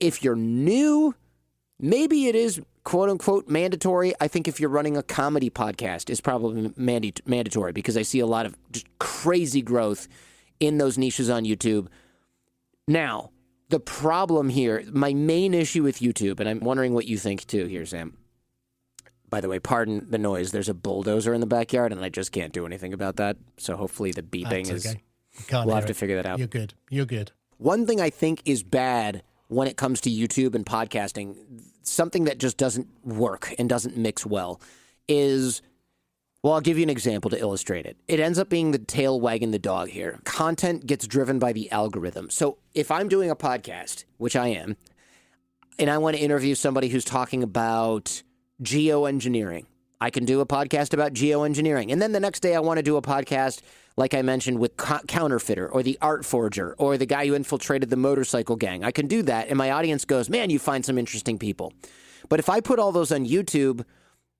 If 0.00 0.24
you're 0.24 0.34
new, 0.34 1.14
maybe 1.78 2.26
it 2.26 2.34
is 2.34 2.60
quote 2.82 3.08
unquote 3.08 3.48
mandatory. 3.48 4.12
I 4.20 4.26
think 4.26 4.48
if 4.48 4.58
you're 4.58 4.70
running 4.70 4.96
a 4.96 5.04
comedy 5.04 5.50
podcast, 5.50 6.10
is 6.10 6.20
probably 6.20 6.72
mandi- 6.76 7.14
mandatory 7.26 7.70
because 7.70 7.96
I 7.96 8.02
see 8.02 8.18
a 8.18 8.26
lot 8.26 8.44
of 8.44 8.56
just 8.72 8.86
crazy 8.98 9.62
growth 9.62 10.08
in 10.58 10.78
those 10.78 10.98
niches 10.98 11.30
on 11.30 11.44
YouTube. 11.44 11.86
Now, 12.88 13.30
the 13.68 13.80
problem 13.80 14.48
here, 14.48 14.84
my 14.92 15.12
main 15.14 15.54
issue 15.54 15.82
with 15.82 15.98
YouTube, 15.98 16.40
and 16.40 16.48
I'm 16.48 16.60
wondering 16.60 16.94
what 16.94 17.06
you 17.06 17.18
think 17.18 17.46
too 17.46 17.66
here, 17.66 17.86
Sam. 17.86 18.16
By 19.28 19.40
the 19.40 19.48
way, 19.48 19.58
pardon 19.58 20.06
the 20.08 20.18
noise. 20.18 20.52
There's 20.52 20.68
a 20.68 20.74
bulldozer 20.74 21.34
in 21.34 21.40
the 21.40 21.46
backyard, 21.46 21.92
and 21.92 22.04
I 22.04 22.08
just 22.08 22.30
can't 22.30 22.52
do 22.52 22.64
anything 22.64 22.92
about 22.92 23.16
that. 23.16 23.36
So 23.56 23.76
hopefully 23.76 24.12
the 24.12 24.22
beeping 24.22 24.68
That's 24.68 24.86
is. 24.86 24.86
Okay. 24.86 25.02
We'll 25.52 25.74
have 25.74 25.84
it. 25.84 25.88
to 25.88 25.94
figure 25.94 26.16
that 26.16 26.26
out. 26.26 26.38
You're 26.38 26.48
good. 26.48 26.74
You're 26.90 27.06
good. 27.06 27.32
One 27.58 27.86
thing 27.86 28.00
I 28.00 28.08
think 28.10 28.42
is 28.44 28.62
bad 28.62 29.22
when 29.48 29.68
it 29.68 29.76
comes 29.76 30.00
to 30.02 30.10
YouTube 30.10 30.54
and 30.54 30.64
podcasting, 30.64 31.36
something 31.82 32.24
that 32.24 32.38
just 32.38 32.56
doesn't 32.56 32.88
work 33.04 33.54
and 33.58 33.68
doesn't 33.68 33.96
mix 33.96 34.24
well, 34.24 34.60
is 35.08 35.60
well, 36.46 36.54
I'll 36.54 36.60
give 36.60 36.78
you 36.78 36.84
an 36.84 36.90
example 36.90 37.28
to 37.32 37.40
illustrate 37.40 37.86
it. 37.86 37.96
It 38.06 38.20
ends 38.20 38.38
up 38.38 38.48
being 38.48 38.70
the 38.70 38.78
tail 38.78 39.20
wagging 39.20 39.50
the 39.50 39.58
dog 39.58 39.88
here. 39.88 40.20
Content 40.22 40.86
gets 40.86 41.04
driven 41.04 41.40
by 41.40 41.52
the 41.52 41.68
algorithm. 41.72 42.30
So 42.30 42.58
if 42.72 42.92
I'm 42.92 43.08
doing 43.08 43.30
a 43.30 43.34
podcast, 43.34 44.04
which 44.18 44.36
I 44.36 44.46
am, 44.46 44.76
and 45.76 45.90
I 45.90 45.98
want 45.98 46.14
to 46.14 46.22
interview 46.22 46.54
somebody 46.54 46.88
who's 46.88 47.04
talking 47.04 47.42
about 47.42 48.22
geoengineering, 48.62 49.64
I 50.00 50.10
can 50.10 50.24
do 50.24 50.40
a 50.40 50.46
podcast 50.46 50.94
about 50.94 51.14
geoengineering. 51.14 51.90
And 51.90 52.00
then 52.00 52.12
the 52.12 52.20
next 52.20 52.38
day, 52.42 52.54
I 52.54 52.60
want 52.60 52.78
to 52.78 52.84
do 52.84 52.96
a 52.96 53.02
podcast, 53.02 53.62
like 53.96 54.14
I 54.14 54.22
mentioned, 54.22 54.60
with 54.60 54.76
co- 54.76 55.00
Counterfeiter 55.08 55.68
or 55.68 55.82
the 55.82 55.98
Art 56.00 56.24
Forger 56.24 56.76
or 56.78 56.96
the 56.96 57.06
guy 57.06 57.26
who 57.26 57.34
infiltrated 57.34 57.90
the 57.90 57.96
motorcycle 57.96 58.54
gang. 58.54 58.84
I 58.84 58.92
can 58.92 59.08
do 59.08 59.22
that. 59.22 59.48
And 59.48 59.58
my 59.58 59.72
audience 59.72 60.04
goes, 60.04 60.30
man, 60.30 60.50
you 60.50 60.60
find 60.60 60.84
some 60.84 60.96
interesting 60.96 61.40
people. 61.40 61.72
But 62.28 62.38
if 62.38 62.48
I 62.48 62.60
put 62.60 62.78
all 62.78 62.92
those 62.92 63.10
on 63.10 63.26
YouTube, 63.26 63.84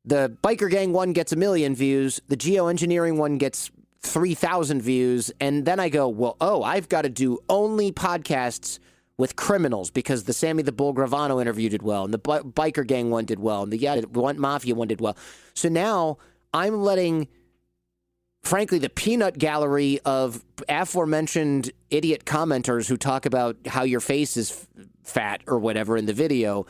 the 0.06 0.36
biker 0.42 0.70
gang 0.70 0.92
one 0.92 1.12
gets 1.12 1.32
a 1.32 1.36
million 1.36 1.74
views, 1.74 2.20
the 2.28 2.36
geoengineering 2.36 3.16
one 3.16 3.38
gets 3.38 3.70
3,000 4.02 4.80
views, 4.80 5.32
and 5.40 5.64
then 5.66 5.80
I 5.80 5.88
go, 5.88 6.08
well, 6.08 6.36
oh, 6.40 6.62
I've 6.62 6.88
got 6.88 7.02
to 7.02 7.08
do 7.08 7.38
only 7.48 7.90
podcasts 7.90 8.78
with 9.18 9.34
criminals 9.34 9.90
because 9.90 10.24
the 10.24 10.32
Sammy 10.32 10.62
the 10.62 10.72
Bull 10.72 10.94
Gravano 10.94 11.40
interview 11.40 11.68
did 11.68 11.82
well, 11.82 12.04
and 12.04 12.14
the 12.14 12.18
biker 12.18 12.86
gang 12.86 13.10
one 13.10 13.24
did 13.24 13.40
well, 13.40 13.64
and 13.64 13.72
the 13.72 13.78
yeah, 13.78 14.00
one 14.00 14.38
mafia 14.38 14.74
one 14.74 14.88
did 14.88 15.00
well. 15.00 15.16
So 15.54 15.68
now 15.68 16.18
I'm 16.54 16.82
letting, 16.82 17.26
frankly, 18.42 18.78
the 18.78 18.90
peanut 18.90 19.38
gallery 19.38 19.98
of 20.04 20.44
aforementioned 20.68 21.72
idiot 21.90 22.24
commenters 22.24 22.88
who 22.88 22.96
talk 22.96 23.26
about 23.26 23.56
how 23.66 23.82
your 23.82 24.00
face 24.00 24.36
is 24.36 24.50
f- 24.52 24.86
fat 25.02 25.42
or 25.46 25.58
whatever 25.58 25.96
in 25.96 26.06
the 26.06 26.12
video 26.12 26.66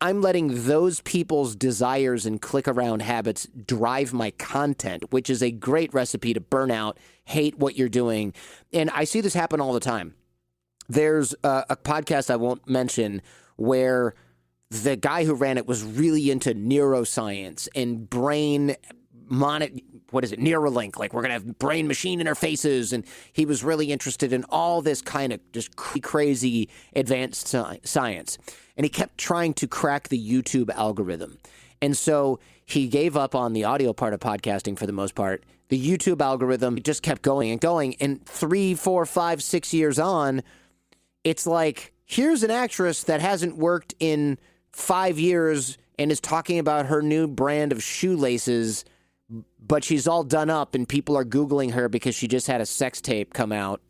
I'm 0.00 0.22
letting 0.22 0.66
those 0.66 1.00
people's 1.00 1.56
desires 1.56 2.24
and 2.24 2.40
click 2.40 2.68
around 2.68 3.02
habits 3.02 3.48
drive 3.66 4.12
my 4.12 4.30
content, 4.32 5.10
which 5.10 5.28
is 5.28 5.42
a 5.42 5.50
great 5.50 5.92
recipe 5.92 6.32
to 6.34 6.40
burn 6.40 6.70
out, 6.70 6.98
hate 7.24 7.58
what 7.58 7.76
you're 7.76 7.88
doing. 7.88 8.32
And 8.72 8.90
I 8.90 9.04
see 9.04 9.20
this 9.20 9.34
happen 9.34 9.60
all 9.60 9.72
the 9.72 9.80
time. 9.80 10.14
There's 10.88 11.34
a, 11.42 11.64
a 11.70 11.76
podcast 11.76 12.30
I 12.30 12.36
won't 12.36 12.68
mention 12.68 13.22
where 13.56 14.14
the 14.70 14.96
guy 14.96 15.24
who 15.24 15.34
ran 15.34 15.58
it 15.58 15.66
was 15.66 15.82
really 15.82 16.30
into 16.30 16.54
neuroscience 16.54 17.68
and 17.74 18.08
brain 18.08 18.76
what 19.30 20.24
is 20.24 20.32
it 20.32 20.40
neuralink 20.40 20.98
like 20.98 21.12
we're 21.12 21.22
going 21.22 21.28
to 21.30 21.34
have 21.34 21.58
brain 21.58 21.86
machine 21.86 22.20
interfaces 22.20 22.92
and 22.92 23.04
he 23.32 23.44
was 23.44 23.62
really 23.62 23.92
interested 23.92 24.32
in 24.32 24.44
all 24.44 24.80
this 24.82 25.02
kind 25.02 25.32
of 25.32 25.40
just 25.52 25.76
crazy 25.76 26.68
advanced 26.94 27.54
science 27.84 28.38
and 28.78 28.84
he 28.84 28.88
kept 28.88 29.18
trying 29.18 29.52
to 29.54 29.66
crack 29.66 30.08
the 30.08 30.18
YouTube 30.18 30.70
algorithm. 30.70 31.36
And 31.82 31.96
so 31.96 32.38
he 32.64 32.86
gave 32.86 33.16
up 33.16 33.34
on 33.34 33.52
the 33.52 33.64
audio 33.64 33.92
part 33.92 34.14
of 34.14 34.20
podcasting 34.20 34.78
for 34.78 34.86
the 34.86 34.92
most 34.92 35.16
part. 35.16 35.44
The 35.68 35.78
YouTube 35.78 36.22
algorithm 36.22 36.80
just 36.82 37.02
kept 37.02 37.22
going 37.22 37.50
and 37.50 37.60
going. 37.60 37.96
And 37.96 38.24
three, 38.24 38.74
four, 38.74 39.04
five, 39.04 39.42
six 39.42 39.74
years 39.74 39.98
on, 39.98 40.42
it's 41.24 41.46
like 41.46 41.92
here's 42.06 42.44
an 42.44 42.52
actress 42.52 43.02
that 43.02 43.20
hasn't 43.20 43.58
worked 43.58 43.94
in 43.98 44.38
five 44.72 45.18
years 45.18 45.76
and 45.98 46.12
is 46.12 46.20
talking 46.20 46.60
about 46.60 46.86
her 46.86 47.02
new 47.02 47.26
brand 47.26 47.72
of 47.72 47.82
shoelaces, 47.82 48.84
but 49.60 49.84
she's 49.84 50.08
all 50.08 50.24
done 50.24 50.50
up 50.50 50.74
and 50.74 50.88
people 50.88 51.16
are 51.16 51.24
Googling 51.24 51.72
her 51.72 51.88
because 51.88 52.14
she 52.14 52.28
just 52.28 52.46
had 52.46 52.60
a 52.60 52.66
sex 52.66 53.00
tape 53.00 53.34
come 53.34 53.52
out. 53.52 53.80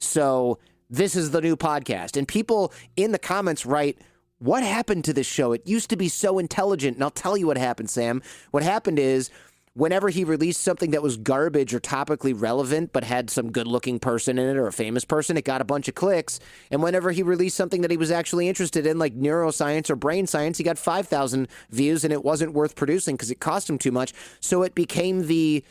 So 0.00 0.58
this 0.90 1.14
is 1.14 1.30
the 1.30 1.40
new 1.40 1.56
podcast. 1.56 2.16
And 2.16 2.26
people 2.26 2.72
in 2.96 3.12
the 3.12 3.18
comments 3.18 3.64
write, 3.64 3.98
what 4.38 4.62
happened 4.62 5.04
to 5.04 5.12
this 5.12 5.26
show? 5.26 5.52
It 5.52 5.66
used 5.66 5.90
to 5.90 5.96
be 5.96 6.08
so 6.08 6.38
intelligent. 6.38 6.96
And 6.96 7.04
I'll 7.04 7.10
tell 7.10 7.36
you 7.36 7.46
what 7.46 7.58
happened, 7.58 7.90
Sam. 7.90 8.22
What 8.50 8.62
happened 8.62 8.98
is 8.98 9.30
whenever 9.78 10.08
he 10.08 10.24
released 10.24 10.60
something 10.60 10.90
that 10.90 11.02
was 11.02 11.16
garbage 11.16 11.72
or 11.72 11.78
topically 11.78 12.34
relevant 12.36 12.92
but 12.92 13.04
had 13.04 13.30
some 13.30 13.52
good 13.52 13.66
looking 13.68 14.00
person 14.00 14.36
in 14.36 14.48
it 14.48 14.56
or 14.56 14.66
a 14.66 14.72
famous 14.72 15.04
person, 15.04 15.36
it 15.36 15.44
got 15.44 15.60
a 15.60 15.64
bunch 15.64 15.86
of 15.86 15.94
clicks. 15.94 16.40
And 16.72 16.82
whenever 16.82 17.12
he 17.12 17.22
released 17.22 17.56
something 17.56 17.82
that 17.82 17.90
he 17.90 17.96
was 17.96 18.10
actually 18.10 18.48
interested 18.48 18.86
in, 18.86 18.98
like 18.98 19.14
neuroscience 19.16 19.88
or 19.88 19.94
brain 19.94 20.26
science, 20.26 20.58
he 20.58 20.64
got 20.64 20.78
5,000 20.78 21.46
views 21.70 22.02
and 22.02 22.12
it 22.12 22.24
wasn't 22.24 22.54
worth 22.54 22.74
producing 22.74 23.14
because 23.14 23.30
it 23.30 23.38
cost 23.38 23.70
him 23.70 23.78
too 23.78 23.92
much. 23.92 24.12
So 24.40 24.64
it 24.64 24.74
became 24.74 25.28
the 25.28 25.64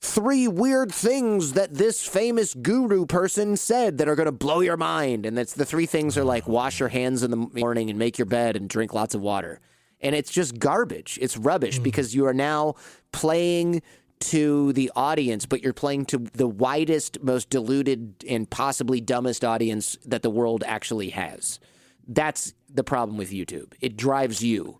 three 0.00 0.48
weird 0.48 0.92
things 0.92 1.52
that 1.52 1.72
this 1.72 2.04
famous 2.04 2.54
guru 2.54 3.06
person 3.06 3.56
said 3.56 3.98
that 3.98 4.08
are 4.08 4.16
going 4.16 4.26
to 4.26 4.32
blow 4.32 4.58
your 4.58 4.76
mind. 4.76 5.24
And 5.24 5.38
that's 5.38 5.52
the 5.52 5.64
three 5.64 5.86
things 5.86 6.18
are 6.18 6.24
like 6.24 6.48
wash 6.48 6.80
your 6.80 6.88
hands 6.88 7.22
in 7.22 7.30
the 7.30 7.36
morning 7.36 7.90
and 7.90 7.98
make 7.98 8.18
your 8.18 8.26
bed 8.26 8.56
and 8.56 8.68
drink 8.68 8.92
lots 8.92 9.14
of 9.14 9.20
water 9.20 9.60
and 10.02 10.14
it's 10.14 10.30
just 10.30 10.58
garbage. 10.58 11.18
It's 11.22 11.36
rubbish 11.36 11.78
mm. 11.80 11.84
because 11.84 12.14
you 12.14 12.26
are 12.26 12.34
now 12.34 12.74
playing 13.12 13.82
to 14.20 14.72
the 14.72 14.90
audience, 14.94 15.46
but 15.46 15.62
you're 15.62 15.72
playing 15.72 16.06
to 16.06 16.18
the 16.18 16.46
widest, 16.46 17.22
most 17.22 17.50
diluted, 17.50 18.24
and 18.28 18.48
possibly 18.48 19.00
dumbest 19.00 19.44
audience 19.44 19.96
that 20.04 20.22
the 20.22 20.30
world 20.30 20.62
actually 20.66 21.10
has. 21.10 21.58
That's 22.06 22.54
the 22.72 22.84
problem 22.84 23.16
with 23.16 23.30
YouTube. 23.30 23.72
It 23.80 23.96
drives 23.96 24.42
you. 24.42 24.78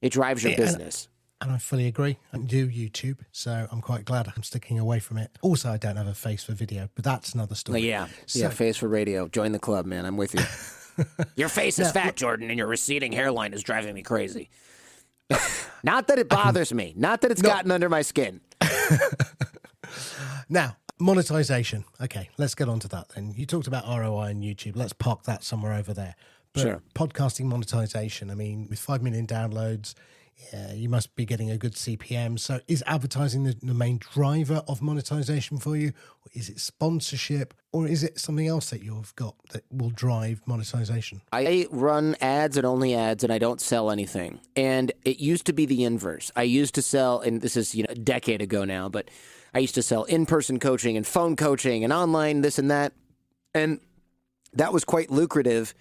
It 0.00 0.10
drives 0.10 0.42
your 0.42 0.52
yeah, 0.52 0.58
business. 0.58 1.08
And, 1.40 1.48
and 1.48 1.56
I 1.56 1.58
fully 1.58 1.86
agree. 1.86 2.18
I 2.32 2.38
do 2.38 2.68
YouTube, 2.68 3.18
so 3.30 3.66
I'm 3.70 3.80
quite 3.80 4.04
glad 4.04 4.30
I'm 4.36 4.42
sticking 4.42 4.78
away 4.78 5.00
from 5.00 5.18
it. 5.18 5.30
Also, 5.40 5.70
I 5.70 5.76
don't 5.76 5.96
have 5.96 6.06
a 6.06 6.14
face 6.14 6.44
for 6.44 6.52
video, 6.52 6.88
but 6.94 7.04
that's 7.04 7.34
another 7.34 7.54
story. 7.54 7.88
Yeah, 7.88 8.08
so, 8.26 8.40
yeah, 8.40 8.48
face 8.50 8.76
for 8.76 8.88
radio. 8.88 9.28
Join 9.28 9.52
the 9.52 9.58
club, 9.58 9.86
man. 9.86 10.04
I'm 10.04 10.16
with 10.16 10.34
you. 10.34 10.44
your 11.36 11.48
face 11.48 11.78
is 11.78 11.90
fat, 11.92 12.16
Jordan, 12.16 12.50
and 12.50 12.58
your 12.58 12.66
receding 12.66 13.12
hairline 13.12 13.52
is 13.52 13.62
driving 13.62 13.94
me 13.94 14.02
crazy. 14.02 14.50
Not 15.84 16.06
that 16.08 16.18
it 16.18 16.28
bothers 16.28 16.72
me. 16.72 16.94
Not 16.96 17.22
that 17.22 17.30
it's 17.30 17.42
no. 17.42 17.48
gotten 17.48 17.70
under 17.70 17.88
my 17.88 18.02
skin. 18.02 18.40
now, 20.48 20.76
monetization. 20.98 21.84
Okay, 22.00 22.30
let's 22.38 22.54
get 22.54 22.68
on 22.68 22.80
to 22.80 22.88
that 22.88 23.10
then. 23.10 23.34
You 23.36 23.46
talked 23.46 23.66
about 23.66 23.84
ROI 23.86 24.26
and 24.26 24.42
YouTube. 24.42 24.76
Let's 24.76 24.92
park 24.92 25.24
that 25.24 25.44
somewhere 25.44 25.74
over 25.74 25.92
there. 25.92 26.14
But 26.52 26.60
sure. 26.60 26.82
podcasting 26.94 27.46
monetization, 27.46 28.30
I 28.30 28.34
mean, 28.34 28.66
with 28.68 28.78
5 28.78 29.02
million 29.02 29.26
downloads, 29.26 29.94
yeah, 30.52 30.72
you 30.72 30.88
must 30.88 31.14
be 31.14 31.24
getting 31.24 31.50
a 31.50 31.56
good 31.56 31.74
CPM. 31.74 32.38
So, 32.38 32.60
is 32.68 32.82
advertising 32.86 33.44
the, 33.44 33.56
the, 33.62 33.74
main 33.74 33.98
driver 33.98 34.62
of 34.68 34.82
monetization 34.82 35.58
for 35.58 35.76
you? 35.76 35.92
Or 36.24 36.30
is 36.34 36.48
it 36.48 36.58
sponsorship? 36.58 37.54
Or 37.72 37.86
is 37.86 38.02
it 38.02 38.18
something 38.18 38.46
else 38.46 38.70
that 38.70 38.82
you've 38.82 39.14
got 39.16 39.34
that 39.52 39.64
will 39.70 39.90
drive 39.90 40.42
monetization? 40.46 41.22
I 41.32 41.66
run 41.70 42.16
ads 42.20 42.56
and 42.56 42.66
only 42.66 42.94
ads, 42.94 43.24
and 43.24 43.32
I 43.32 43.38
don't 43.38 43.60
sell 43.60 43.90
anything. 43.90 44.40
And 44.56 44.92
it 45.04 45.20
used 45.20 45.46
to 45.46 45.52
be 45.52 45.66
the 45.66 45.84
inverse. 45.84 46.30
I 46.36 46.42
used 46.42 46.74
to 46.74 46.82
sell, 46.82 47.20
and 47.20 47.40
this 47.40 47.56
is 47.56 47.74
you 47.74 47.84
know 47.84 47.92
a 47.92 47.94
decade 47.94 48.42
ago 48.42 48.64
now, 48.64 48.88
but 48.88 49.08
I 49.54 49.58
used 49.58 49.74
to 49.76 49.82
sell 49.82 50.04
in 50.04 50.26
person 50.26 50.58
coaching 50.58 50.96
and 50.96 51.06
phone 51.06 51.36
coaching 51.36 51.84
and 51.84 51.92
online 51.92 52.40
this 52.40 52.58
and 52.58 52.70
that, 52.70 52.92
and 53.54 53.80
that 54.54 54.72
was 54.72 54.84
quite 54.84 55.10
lucrative 55.10 55.74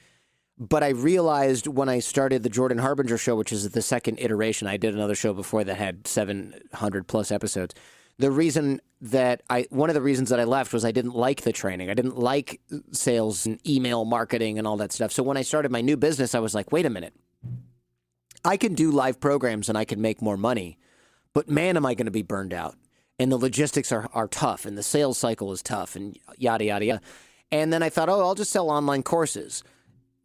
but 0.62 0.84
I 0.84 0.90
realized 0.90 1.66
when 1.66 1.90
I 1.90 1.98
started 1.98 2.44
the 2.44 2.50
Jordan 2.50 2.78
Harbinger 2.78 3.18
show, 3.18 3.36
which 3.36 3.52
is 3.52 3.68
the 3.72 3.82
second 3.82 4.20
iteration, 4.20 4.68
I 4.68 4.78
did 4.78 4.94
another 4.94 5.16
show 5.16 5.34
before 5.34 5.64
that 5.64 5.74
had 5.74 6.06
700 6.06 7.08
plus 7.08 7.32
episodes. 7.32 7.74
The 8.20 8.30
reason 8.30 8.80
that 9.02 9.42
I, 9.50 9.66
one 9.72 9.90
of 9.90 9.96
the 9.96 10.04
reasons 10.04 10.30
that 10.30 10.40
I 10.40 10.44
left 10.44 10.72
was 10.72 10.86
I 10.86 10.92
didn't 10.92 11.16
like 11.16 11.42
the 11.42 11.52
training. 11.52 11.90
I 11.90 11.96
didn't 11.96 12.20
like 12.20 12.62
sales 12.92 13.48
and 13.48 13.60
email 13.68 14.06
marketing 14.06 14.60
and 14.60 14.68
all 14.68 14.78
that 14.78 14.92
stuff. 14.92 15.12
So 15.12 15.24
when 15.24 15.36
I 15.36 15.42
started 15.42 15.72
my 15.72 15.82
new 15.82 15.98
business, 15.98 16.36
I 16.36 16.40
was 16.40 16.54
like, 16.54 16.72
wait 16.72 16.86
a 16.86 16.92
minute. 16.92 17.16
I 18.46 18.56
can 18.56 18.76
do 18.76 18.92
live 18.92 19.20
programs 19.20 19.68
and 19.68 19.76
I 19.76 19.86
can 19.86 20.00
make 20.00 20.22
more 20.22 20.38
money, 20.38 20.78
but 21.34 21.50
man, 21.50 21.76
am 21.76 21.88
I 21.88 21.96
going 21.96 22.06
to 22.06 22.12
be 22.12 22.22
burned 22.22 22.54
out. 22.54 22.76
And 23.18 23.32
the 23.32 23.38
logistics 23.38 23.92
are, 23.92 24.08
are 24.14 24.28
tough 24.28 24.66
and 24.66 24.78
the 24.78 24.84
sales 24.84 25.18
cycle 25.18 25.52
is 25.52 25.64
tough 25.64 25.96
and 25.96 26.20
yada, 26.38 26.66
yada, 26.66 26.86
yada. 26.86 27.02
And 27.52 27.74
then 27.74 27.82
I 27.82 27.90
thought, 27.90 28.10
oh, 28.10 28.20
I'll 28.20 28.36
just 28.36 28.52
sell 28.52 28.70
online 28.70 29.02
courses 29.02 29.64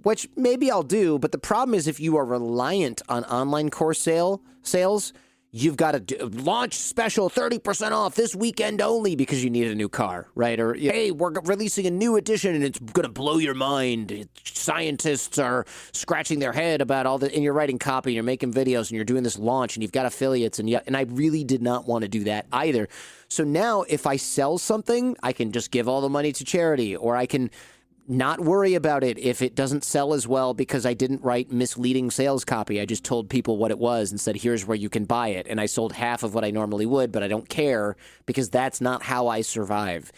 which 0.07 0.29
maybe 0.37 0.71
I'll 0.71 0.85
do. 0.85 1.19
But 1.19 1.33
the 1.33 1.39
problem 1.39 1.75
is 1.75 1.89
if 1.89 1.99
you 1.99 2.17
are 2.17 2.25
reliant 2.25 3.03
on 3.09 3.25
online 3.25 3.71
course 3.71 3.99
sale 4.01 4.41
sales, 4.63 5.13
you've 5.51 5.77
got 5.77 5.93
to 5.93 6.01
do, 6.01 6.17
launch 6.29 6.75
special 6.75 7.29
30% 7.29 7.91
off 7.91 8.15
this 8.15 8.33
weekend 8.33 8.81
only 8.81 9.17
because 9.17 9.43
you 9.43 9.51
need 9.51 9.67
a 9.67 9.75
new 9.75 9.89
car, 9.89 10.29
right? 10.37 10.61
Or, 10.61 10.75
hey, 10.75 11.11
we're 11.11 11.33
releasing 11.43 11.89
a 11.89 11.91
new 11.91 12.15
edition 12.15 12.55
and 12.55 12.63
it's 12.63 12.79
going 12.79 13.03
to 13.03 13.13
blow 13.13 13.39
your 13.39 13.55
mind. 13.55 14.29
Scientists 14.45 15.41
are 15.41 15.67
scratching 15.91 16.39
their 16.39 16.53
head 16.53 16.81
about 16.81 17.07
all 17.07 17.19
the, 17.19 17.35
and 17.35 17.43
you're 17.43 17.53
writing 17.53 17.81
copy 17.81 18.11
and 18.11 18.15
you're 18.15 18.23
making 18.23 18.53
videos 18.53 18.83
and 18.83 18.93
you're 18.93 19.05
doing 19.05 19.25
this 19.25 19.41
launch 19.41 19.75
and 19.75 19.83
you've 19.83 19.91
got 19.91 20.07
affiliates. 20.07 20.61
And, 20.61 20.71
and 20.87 20.97
I 20.97 21.01
really 21.03 21.43
did 21.43 21.63
not 21.63 21.89
want 21.89 22.03
to 22.03 22.09
do 22.09 22.23
that 22.25 22.47
either. 22.53 22.89
So 23.27 23.43
now 23.43 23.83
if 23.83 24.07
I 24.07 24.19
sell 24.19 24.57
something, 24.57 25.17
I 25.21 25.33
can 25.33 25.51
just 25.51 25.73
give 25.73 25.89
all 25.89 26.01
the 26.01 26.09
money 26.09 26.31
to 26.31 26.45
charity 26.45 26.95
or 26.95 27.17
I 27.17 27.27
can 27.27 27.51
not 28.09 28.41
worry 28.41 28.75
about 28.75 29.03
it 29.03 29.19
if 29.19 29.43
it 29.43 29.55
doesn't 29.55 29.85
sell 29.85 30.15
as 30.15 30.27
well 30.27 30.55
because 30.55 30.87
I 30.87 30.95
didn't 30.95 31.23
write 31.23 31.51
misleading 31.51 32.11
sales 32.11 32.45
copy. 32.45 32.81
I 32.81 32.85
just 32.85 33.05
told 33.05 33.29
people 33.29 33.57
what 33.57 33.71
it 33.71 33.79
was 33.79 34.11
and 34.11 34.21
said, 34.21 34.37
here's 34.37 34.67
where 34.67 34.77
you 34.77 34.89
can 34.89 35.05
buy 35.05 35.29
it. 35.29 35.47
And 35.49 35.61
I 35.61 35.67
sold 35.67 35.93
half 35.93 36.23
of 36.23 36.35
what 36.35 36.45
I 36.45 36.51
normally 36.51 36.87
would, 36.87 37.13
but 37.13 37.23
I 37.23 37.29
don't 37.29 37.49
care 37.49 37.97
because 38.25 38.51
that's 38.51 38.81
not 38.81 39.03
how 39.03 39.29
I 39.29 39.41
survive. 39.41 40.13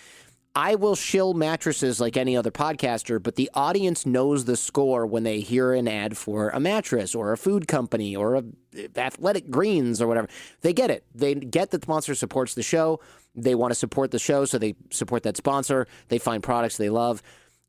I 0.55 0.75
will 0.75 0.97
shill 0.97 1.35
mattresses 1.35 2.01
like 2.01 2.17
any 2.17 2.37
other 2.37 2.51
podcaster, 2.51 3.23
but 3.23 3.37
the 3.37 3.49
audience 3.55 4.05
knows 4.05 4.45
the 4.45 4.57
score 4.57 5.07
when 5.07 5.23
they 5.23 5.41
hear 5.41 5.73
an 5.73 5.87
ad 5.87 6.17
for 6.17 6.51
a 6.51 6.59
mattress 6.59 7.15
or 7.15 7.33
a 7.33 7.39
food 7.39 7.69
company 7.69 8.17
or 8.17 8.35
a 8.35 8.39
uh, 8.39 8.83
athletic 8.97 9.51
greens 9.51 10.03
or 10.03 10.09
whatever. 10.09 10.29
They 10.63 10.73
get 10.73 10.91
it. 10.91 11.05
They 11.15 11.35
get 11.35 11.71
that 11.71 11.83
the 11.83 11.85
sponsor 11.85 12.15
supports 12.15 12.55
the 12.55 12.63
show. 12.63 13.01
They 13.37 13.55
want 13.55 13.71
to 13.71 13.77
support 13.77 14.11
the 14.11 14.19
show, 14.19 14.47
so 14.47 14.59
they 14.59 14.75
support 14.91 15.23
that 15.23 15.37
sponsor. 15.37 15.87
They 16.09 16.19
find 16.19 16.43
products 16.43 16.77
they 16.77 16.91
love 16.91 17.23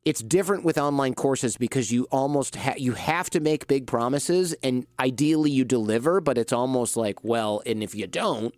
it's 0.05 0.21
different 0.21 0.63
with 0.63 0.77
online 0.77 1.13
courses 1.13 1.57
because 1.57 1.91
you 1.91 2.07
almost 2.12 2.55
ha- 2.55 2.75
you 2.77 2.93
have 2.93 3.29
to 3.29 3.39
make 3.39 3.67
big 3.67 3.85
promises 3.85 4.53
and 4.63 4.85
ideally 4.99 5.51
you 5.51 5.65
deliver 5.65 6.21
but 6.21 6.38
it's 6.38 6.53
almost 6.53 6.95
like 6.95 7.23
well 7.23 7.62
and 7.65 7.83
if 7.83 7.93
you 7.93 8.07
don't 8.07 8.53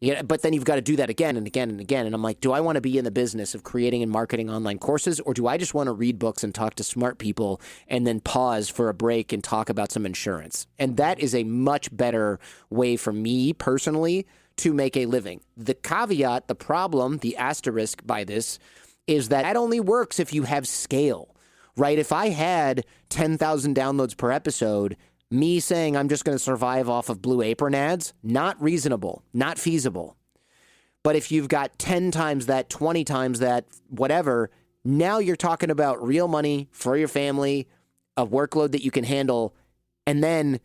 yeah, 0.00 0.22
but 0.22 0.40
then 0.40 0.54
you've 0.54 0.64
got 0.64 0.76
to 0.76 0.80
do 0.80 0.96
that 0.96 1.10
again 1.10 1.36
and 1.36 1.46
again 1.46 1.68
and 1.68 1.78
again. 1.78 2.06
And 2.06 2.14
I'm 2.14 2.22
like, 2.22 2.40
do 2.40 2.52
I 2.52 2.60
want 2.60 2.76
to 2.76 2.80
be 2.80 2.96
in 2.96 3.04
the 3.04 3.10
business 3.10 3.54
of 3.54 3.64
creating 3.64 4.02
and 4.02 4.10
marketing 4.10 4.48
online 4.48 4.78
courses, 4.78 5.20
or 5.20 5.34
do 5.34 5.46
I 5.46 5.58
just 5.58 5.74
want 5.74 5.88
to 5.88 5.92
read 5.92 6.18
books 6.18 6.42
and 6.42 6.54
talk 6.54 6.74
to 6.76 6.84
smart 6.84 7.18
people 7.18 7.60
and 7.86 8.06
then 8.06 8.20
pause 8.20 8.70
for 8.70 8.88
a 8.88 8.94
break 8.94 9.30
and 9.30 9.44
talk 9.44 9.68
about 9.68 9.92
some 9.92 10.06
insurance? 10.06 10.66
And 10.78 10.96
that 10.96 11.20
is 11.20 11.34
a 11.34 11.44
much 11.44 11.94
better 11.94 12.40
way 12.70 12.96
for 12.96 13.12
me 13.12 13.52
personally 13.52 14.26
to 14.56 14.72
make 14.72 14.96
a 14.96 15.04
living. 15.04 15.42
The 15.54 15.74
caveat, 15.74 16.48
the 16.48 16.54
problem, 16.54 17.18
the 17.18 17.36
asterisk 17.36 18.06
by 18.06 18.24
this 18.24 18.58
is 19.10 19.28
that 19.30 19.42
that 19.42 19.56
only 19.56 19.80
works 19.80 20.20
if 20.20 20.32
you 20.32 20.44
have 20.44 20.68
scale, 20.68 21.34
right? 21.76 21.98
If 21.98 22.12
I 22.12 22.28
had 22.28 22.86
10,000 23.08 23.74
downloads 23.74 24.16
per 24.16 24.30
episode, 24.30 24.96
me 25.32 25.58
saying 25.58 25.96
I'm 25.96 26.08
just 26.08 26.24
going 26.24 26.38
to 26.38 26.42
survive 26.42 26.88
off 26.88 27.08
of 27.08 27.20
Blue 27.20 27.42
Apron 27.42 27.74
ads, 27.74 28.14
not 28.22 28.60
reasonable, 28.62 29.24
not 29.34 29.58
feasible. 29.58 30.16
But 31.02 31.16
if 31.16 31.32
you've 31.32 31.48
got 31.48 31.76
10 31.78 32.12
times 32.12 32.46
that, 32.46 32.70
20 32.70 33.02
times 33.04 33.40
that, 33.40 33.66
whatever, 33.88 34.50
now 34.84 35.18
you're 35.18 35.34
talking 35.34 35.70
about 35.70 36.02
real 36.02 36.28
money 36.28 36.68
for 36.70 36.96
your 36.96 37.08
family, 37.08 37.68
a 38.16 38.24
workload 38.24 38.72
that 38.72 38.84
you 38.84 38.92
can 38.92 39.04
handle, 39.04 39.56
and 40.06 40.22
then 40.22 40.60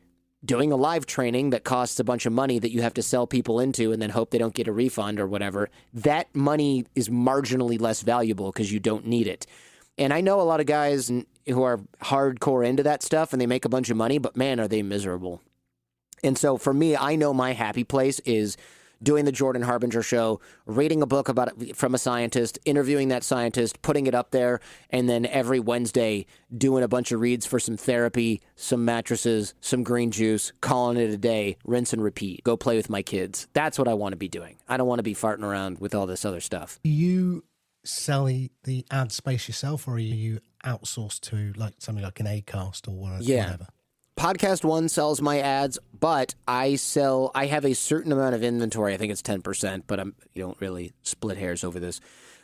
doing 0.45 0.71
a 0.71 0.75
live 0.75 1.05
training 1.05 1.49
that 1.49 1.63
costs 1.63 1.99
a 1.99 2.03
bunch 2.03 2.25
of 2.25 2.33
money 2.33 2.59
that 2.59 2.71
you 2.71 2.81
have 2.81 2.93
to 2.93 3.01
sell 3.01 3.25
people 3.25 3.59
into 3.59 3.91
and 3.91 4.01
then 4.01 4.11
hope 4.11 4.29
they 4.29 4.37
don't 4.37 4.53
get 4.53 4.67
a 4.67 4.71
refund 4.71 5.19
or 5.19 5.27
whatever, 5.27 5.69
that 5.93 6.33
money 6.35 6.85
is 6.95 7.09
marginally 7.09 7.79
less 7.79 8.01
valuable 8.01 8.51
because 8.51 8.71
you 8.71 8.79
don't 8.79 9.05
need 9.05 9.27
it. 9.27 9.45
And 9.97 10.13
I 10.13 10.21
know 10.21 10.41
a 10.41 10.43
lot 10.43 10.59
of 10.59 10.65
guys 10.65 11.11
who 11.47 11.63
are 11.63 11.79
hardcore 12.01 12.67
into 12.67 12.83
that 12.83 13.03
stuff 13.03 13.33
and 13.33 13.41
they 13.41 13.47
make 13.47 13.65
a 13.65 13.69
bunch 13.69 13.89
of 13.89 13.97
money, 13.97 14.17
but 14.17 14.35
man, 14.35 14.59
are 14.59 14.67
they 14.67 14.83
miserable. 14.83 15.41
And 16.23 16.37
so 16.37 16.57
for 16.57 16.73
me, 16.73 16.95
I 16.95 17.15
know 17.15 17.33
my 17.33 17.53
happy 17.53 17.83
place 17.83 18.19
is 18.21 18.57
doing 19.01 19.25
the 19.25 19.31
Jordan 19.31 19.61
Harbinger 19.61 20.01
show, 20.01 20.39
reading 20.65 21.01
a 21.01 21.05
book 21.05 21.29
about 21.29 21.51
it 21.61 21.75
from 21.75 21.93
a 21.95 21.97
scientist, 21.97 22.59
interviewing 22.65 23.09
that 23.09 23.23
scientist, 23.23 23.81
putting 23.81 24.07
it 24.07 24.15
up 24.15 24.31
there, 24.31 24.59
and 24.89 25.09
then 25.09 25.25
every 25.25 25.59
Wednesday 25.59 26.25
doing 26.55 26.83
a 26.83 26.87
bunch 26.87 27.11
of 27.11 27.19
reads 27.19 27.45
for 27.45 27.59
some 27.59 27.77
therapy, 27.77 28.41
some 28.55 28.85
mattresses, 28.85 29.53
some 29.61 29.83
green 29.83 30.11
juice, 30.11 30.53
calling 30.61 30.97
it 30.97 31.09
a 31.09 31.17
day, 31.17 31.57
rinse 31.65 31.93
and 31.93 32.03
repeat. 32.03 32.43
Go 32.43 32.57
play 32.57 32.75
with 32.75 32.89
my 32.89 33.01
kids. 33.01 33.47
That's 33.53 33.77
what 33.77 33.87
I 33.87 33.93
want 33.93 34.13
to 34.13 34.17
be 34.17 34.27
doing. 34.27 34.57
I 34.67 34.77
don't 34.77 34.87
want 34.87 34.99
to 34.99 35.03
be 35.03 35.15
farting 35.15 35.43
around 35.43 35.79
with 35.79 35.95
all 35.95 36.05
this 36.05 36.25
other 36.25 36.39
stuff. 36.41 36.79
You 36.83 37.43
sell 37.83 38.25
the 38.25 38.85
ad 38.89 39.11
space 39.11 39.47
yourself, 39.47 39.87
or 39.87 39.95
are 39.95 39.99
you 39.99 40.39
outsourced 40.65 41.21
to 41.21 41.53
like 41.57 41.73
something 41.79 42.03
like 42.03 42.19
an 42.19 42.25
Acast 42.25 42.87
or 42.87 42.95
whatever? 42.95 43.23
Yeah. 43.23 43.57
PodcastOne 44.17 44.89
sells 44.89 45.21
my 45.21 45.39
ads, 45.39 45.77
but 45.99 46.35
I 46.47 46.75
sell. 46.75 47.31
I 47.35 47.47
have 47.47 47.65
a 47.65 47.73
certain 47.73 48.11
amount 48.11 48.33
of 48.33 48.43
inventory. 48.43 48.93
I 48.93 48.97
think 48.97 49.11
it's 49.11 49.21
ten 49.21 49.41
percent, 49.41 49.85
but 49.87 49.99
I'm 49.99 50.15
you 50.33 50.43
don't 50.43 50.59
really 50.61 50.93
split 51.03 51.37
hairs 51.37 51.63
over 51.63 51.79
this. 51.79 51.99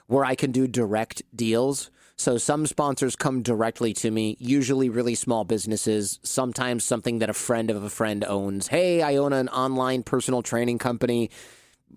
Where 0.07 0.25
I 0.25 0.36
can 0.36 0.51
do 0.51 0.67
direct 0.67 1.23
deals. 1.34 1.89
So 2.17 2.38
some 2.38 2.67
sponsors 2.67 3.15
come 3.15 3.41
directly 3.41 3.93
to 3.93 4.12
me, 4.12 4.38
usually 4.39 4.89
really 4.89 5.15
small 5.15 5.43
businesses, 5.43 6.19
sometimes 6.21 6.84
something 6.84 7.17
that 7.19 7.31
a 7.31 7.34
friend 7.34 7.71
of 7.71 7.84
a 7.84 7.89
friend 7.89 8.23
owns. 8.25 8.67
Hey, 8.67 9.01
I 9.01 9.15
own 9.15 9.34
an 9.34 9.49
online 9.49 10.03
personal 10.03 10.43
training 10.43 10.77
company. 10.77 11.31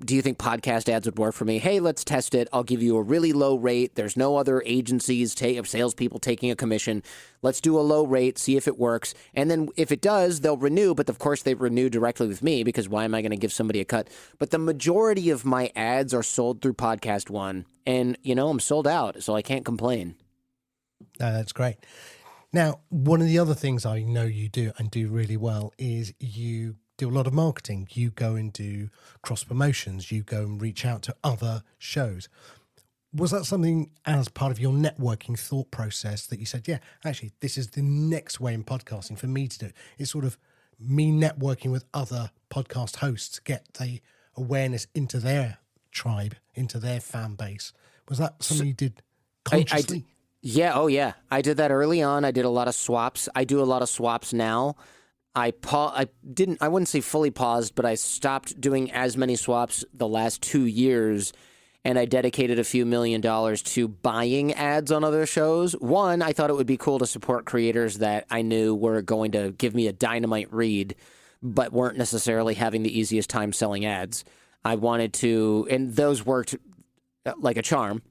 Do 0.00 0.14
you 0.14 0.22
think 0.22 0.38
podcast 0.38 0.88
ads 0.88 1.06
would 1.06 1.18
work 1.18 1.34
for 1.34 1.44
me? 1.44 1.58
Hey, 1.58 1.80
let's 1.80 2.04
test 2.04 2.34
it. 2.34 2.48
I'll 2.52 2.64
give 2.64 2.82
you 2.82 2.96
a 2.96 3.02
really 3.02 3.32
low 3.32 3.56
rate. 3.56 3.94
There's 3.94 4.16
no 4.16 4.36
other 4.36 4.62
agencies, 4.66 5.34
take, 5.34 5.64
salespeople 5.64 6.18
taking 6.18 6.50
a 6.50 6.56
commission. 6.56 7.02
Let's 7.42 7.60
do 7.60 7.78
a 7.78 7.82
low 7.82 8.04
rate, 8.04 8.38
see 8.38 8.56
if 8.56 8.66
it 8.66 8.78
works. 8.78 9.14
And 9.34 9.50
then 9.50 9.68
if 9.76 9.92
it 9.92 10.00
does, 10.00 10.40
they'll 10.40 10.56
renew. 10.56 10.94
But 10.94 11.08
of 11.08 11.18
course, 11.18 11.42
they 11.42 11.54
renew 11.54 11.88
directly 11.88 12.26
with 12.26 12.42
me 12.42 12.64
because 12.64 12.88
why 12.88 13.04
am 13.04 13.14
I 13.14 13.22
going 13.22 13.30
to 13.30 13.36
give 13.36 13.52
somebody 13.52 13.80
a 13.80 13.84
cut? 13.84 14.08
But 14.38 14.50
the 14.50 14.58
majority 14.58 15.30
of 15.30 15.44
my 15.44 15.70
ads 15.76 16.12
are 16.12 16.22
sold 16.22 16.60
through 16.60 16.74
PodcastOne. 16.74 17.64
And, 17.86 18.18
you 18.22 18.34
know, 18.34 18.48
I'm 18.48 18.60
sold 18.60 18.86
out, 18.86 19.22
so 19.22 19.36
I 19.36 19.42
can't 19.42 19.64
complain. 19.64 20.16
No, 21.20 21.32
that's 21.32 21.52
great. 21.52 21.76
Now, 22.52 22.80
one 22.88 23.20
of 23.20 23.26
the 23.26 23.38
other 23.38 23.54
things 23.54 23.84
I 23.84 24.02
know 24.02 24.24
you 24.24 24.48
do 24.48 24.72
and 24.78 24.90
do 24.90 25.08
really 25.08 25.36
well 25.36 25.72
is 25.76 26.14
you 26.20 26.76
do 26.96 27.08
a 27.08 27.12
lot 27.12 27.26
of 27.26 27.32
marketing. 27.32 27.88
You 27.92 28.10
go 28.10 28.34
and 28.34 28.52
do 28.52 28.90
cross 29.22 29.44
promotions. 29.44 30.12
You 30.12 30.22
go 30.22 30.42
and 30.42 30.60
reach 30.60 30.84
out 30.84 31.02
to 31.02 31.16
other 31.24 31.62
shows. 31.78 32.28
Was 33.12 33.30
that 33.30 33.44
something 33.44 33.90
as 34.06 34.28
part 34.28 34.50
of 34.50 34.58
your 34.58 34.72
networking 34.72 35.38
thought 35.38 35.70
process 35.70 36.26
that 36.26 36.40
you 36.40 36.46
said, 36.46 36.66
yeah, 36.66 36.78
actually, 37.04 37.32
this 37.40 37.56
is 37.56 37.70
the 37.70 37.82
next 37.82 38.40
way 38.40 38.54
in 38.54 38.64
podcasting 38.64 39.18
for 39.18 39.28
me 39.28 39.46
to 39.46 39.58
do 39.58 39.66
it? 39.66 39.74
It's 39.98 40.10
sort 40.10 40.24
of 40.24 40.36
me 40.80 41.12
networking 41.12 41.70
with 41.70 41.84
other 41.94 42.30
podcast 42.50 42.96
hosts, 42.96 43.38
get 43.38 43.74
the 43.74 44.00
awareness 44.36 44.88
into 44.94 45.18
their 45.18 45.58
tribe, 45.92 46.34
into 46.54 46.78
their 46.78 47.00
fan 47.00 47.34
base. 47.34 47.72
Was 48.08 48.18
that 48.18 48.42
something 48.42 48.66
you 48.66 48.72
did 48.72 49.02
consciously? 49.44 49.98
I, 49.98 50.00
I, 50.00 50.04
yeah, 50.42 50.72
oh 50.74 50.88
yeah. 50.88 51.12
I 51.30 51.40
did 51.40 51.56
that 51.56 51.70
early 51.70 52.02
on. 52.02 52.24
I 52.24 52.32
did 52.32 52.44
a 52.44 52.50
lot 52.50 52.68
of 52.68 52.74
swaps. 52.74 53.28
I 53.34 53.44
do 53.44 53.62
a 53.62 53.64
lot 53.64 53.80
of 53.80 53.88
swaps 53.88 54.32
now. 54.32 54.76
I 55.34 55.50
pa- 55.50 55.92
I 55.96 56.08
didn't 56.32 56.58
I 56.60 56.68
wouldn't 56.68 56.88
say 56.88 57.00
fully 57.00 57.30
paused, 57.30 57.74
but 57.74 57.84
I 57.84 57.94
stopped 57.96 58.60
doing 58.60 58.90
as 58.92 59.16
many 59.16 59.36
swaps 59.36 59.84
the 59.92 60.08
last 60.08 60.42
2 60.42 60.64
years 60.64 61.32
and 61.84 61.98
I 61.98 62.06
dedicated 62.06 62.58
a 62.58 62.64
few 62.64 62.86
million 62.86 63.20
dollars 63.20 63.62
to 63.62 63.88
buying 63.88 64.54
ads 64.54 64.90
on 64.90 65.04
other 65.04 65.26
shows. 65.26 65.74
One, 65.74 66.22
I 66.22 66.32
thought 66.32 66.48
it 66.48 66.56
would 66.56 66.66
be 66.66 66.78
cool 66.78 66.98
to 66.98 67.06
support 67.06 67.44
creators 67.44 67.98
that 67.98 68.24
I 68.30 68.40
knew 68.42 68.74
were 68.74 69.02
going 69.02 69.32
to 69.32 69.52
give 69.52 69.74
me 69.74 69.86
a 69.86 69.92
dynamite 69.92 70.52
read 70.52 70.94
but 71.42 71.74
weren't 71.74 71.98
necessarily 71.98 72.54
having 72.54 72.82
the 72.82 72.98
easiest 72.98 73.28
time 73.28 73.52
selling 73.52 73.84
ads. 73.84 74.24
I 74.64 74.76
wanted 74.76 75.12
to 75.14 75.68
and 75.70 75.94
those 75.94 76.24
worked 76.24 76.56
uh, 77.26 77.34
like 77.38 77.58
a 77.58 77.62
charm. 77.62 78.02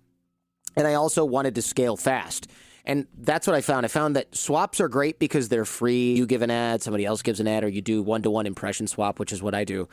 And 0.75 0.87
I 0.87 0.93
also 0.95 1.25
wanted 1.25 1.55
to 1.55 1.61
scale 1.61 1.97
fast. 1.97 2.47
And 2.85 3.07
that's 3.17 3.47
what 3.47 3.55
I 3.55 3.61
found. 3.61 3.85
I 3.85 3.89
found 3.89 4.15
that 4.15 4.35
swaps 4.35 4.81
are 4.81 4.89
great 4.89 5.17
because 5.17 5.47
they're 5.49 5.65
free. 5.65 6.13
You 6.13 6.25
give 6.25 6.41
an 6.41 6.51
ad, 6.51 6.81
somebody 6.81 7.05
else 7.05 7.21
gives 7.21 7.39
an 7.39 7.47
ad, 7.47 7.63
or 7.63 7.69
you 7.69 7.81
do 7.81 8.03
one 8.03 8.21
to 8.23 8.29
one 8.29 8.45
impression 8.45 8.87
swap, 8.87 9.19
which 9.19 9.31
is 9.31 9.41
what 9.41 9.55
I 9.55 9.63
do. 9.63 9.87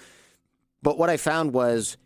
But 0.83 0.99
what 0.99 1.09
I 1.09 1.17
found 1.17 1.53
was, 1.53 1.97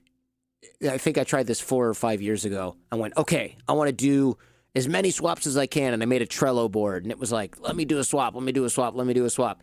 I 0.88 0.99
think 0.99 1.16
I 1.16 1.25
tried 1.25 1.47
this 1.47 1.61
four 1.61 1.88
or 1.88 1.94
five 1.94 2.20
years 2.20 2.44
ago. 2.44 2.77
I 2.92 2.97
went, 2.97 3.16
okay, 3.16 3.57
I 3.66 3.73
want 3.73 3.88
to 3.88 3.92
do 3.92 4.37
as 4.75 4.88
many 4.88 5.11
swaps 5.11 5.47
as 5.47 5.57
I 5.57 5.66
can. 5.66 5.94
And 5.94 6.03
I 6.03 6.07
made 6.07 6.23
a 6.23 6.27
Trello 6.27 6.70
board 6.70 7.05
and 7.05 7.12
it 7.12 7.18
was 7.18 7.33
like, 7.33 7.61
let 7.61 7.77
me 7.77 7.85
do 7.85 7.99
a 7.99 8.05
swap, 8.05 8.35
let 8.35 8.42
me 8.42 8.53
do 8.53 8.64
a 8.64 8.70
swap, 8.70 8.94
let 8.94 9.07
me 9.07 9.14
do 9.14 9.25
a 9.25 9.31
swap. 9.31 9.62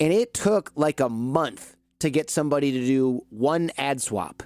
And 0.00 0.12
it 0.12 0.34
took 0.34 0.72
like 0.74 1.00
a 1.00 1.08
month 1.08 1.76
to 2.00 2.10
get 2.10 2.30
somebody 2.30 2.72
to 2.72 2.86
do 2.86 3.24
one 3.30 3.70
ad 3.76 4.00
swap. 4.00 4.42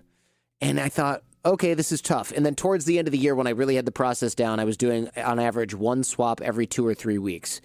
And 0.60 0.80
I 0.80 0.88
thought, 0.88 1.22
okay, 1.46 1.74
this 1.74 1.92
is 1.92 2.02
tough. 2.02 2.32
And 2.32 2.44
then 2.44 2.54
towards 2.54 2.84
the 2.84 2.98
end 2.98 3.08
of 3.08 3.12
the 3.12 3.18
year, 3.18 3.34
when 3.34 3.46
I 3.46 3.50
really 3.50 3.76
had 3.76 3.86
the 3.86 3.92
process 3.92 4.34
down, 4.34 4.60
I 4.60 4.64
was 4.64 4.76
doing 4.76 5.08
on 5.16 5.38
average 5.38 5.74
one 5.74 6.02
swap 6.02 6.40
every 6.42 6.66
two 6.66 6.86
or 6.86 6.94
three 6.94 7.18
weeks. 7.18 7.60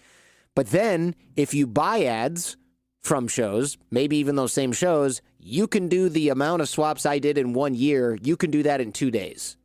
But 0.56 0.68
then 0.68 1.16
if 1.36 1.54
you 1.54 1.66
buy 1.66 2.04
ads 2.04 2.58
from 3.02 3.28
shows, 3.28 3.78
maybe 3.90 4.18
even 4.18 4.36
those 4.36 4.54
same 4.54 4.72
shows, 4.72 5.22
you 5.40 5.68
can 5.68 5.90
do 5.90 6.08
the 6.08 6.30
amount 6.30 6.62
of 6.62 6.70
swaps 6.70 7.06
I 7.06 7.18
did 7.18 7.38
in 7.38 7.54
one 7.54 7.74
year. 7.74 8.18
You 8.22 8.38
can 8.38 8.52
do 8.52 8.62
that 8.64 8.80
in 8.80 8.92
two 8.92 9.10
days 9.10 9.58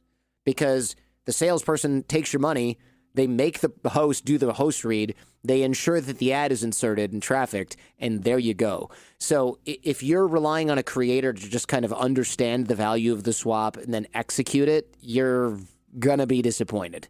because 0.45 0.97
the 1.27 1.33
salesperson 1.33 2.05
takes 2.05 2.33
your 2.33 2.41
money. 2.41 2.79
They 3.15 3.27
make 3.27 3.61
the 3.61 3.73
host 3.91 4.25
do 4.25 4.39
the 4.39 4.55
host 4.55 4.85
read. 4.85 5.15
They 5.47 5.63
ensure 5.63 6.01
that 6.01 6.19
the 6.19 6.33
ad 6.33 6.51
is 6.51 6.65
inserted 6.65 7.13
and 7.13 7.23
trafficked, 7.23 7.77
and 8.01 8.25
there 8.25 8.39
you 8.39 8.53
go. 8.53 8.91
So 9.19 9.59
if 9.65 10.03
you're 10.03 10.27
relying 10.27 10.71
on 10.71 10.79
a 10.79 10.83
creator 10.83 11.33
to 11.33 11.49
just 11.49 11.69
kind 11.69 11.85
of 11.85 11.93
understand 11.93 12.67
the 12.67 12.75
value 12.75 13.13
of 13.13 13.23
the 13.23 13.33
swap 13.33 13.77
and 13.77 13.95
then 13.95 14.09
execute 14.13 14.69
it, 14.69 14.95
you're 15.01 15.59
going 15.99 16.19
to 16.19 16.27
be 16.27 16.43
disappointed. 16.43 17.07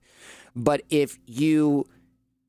But 0.55 0.83
if 0.91 1.19
you 1.27 1.87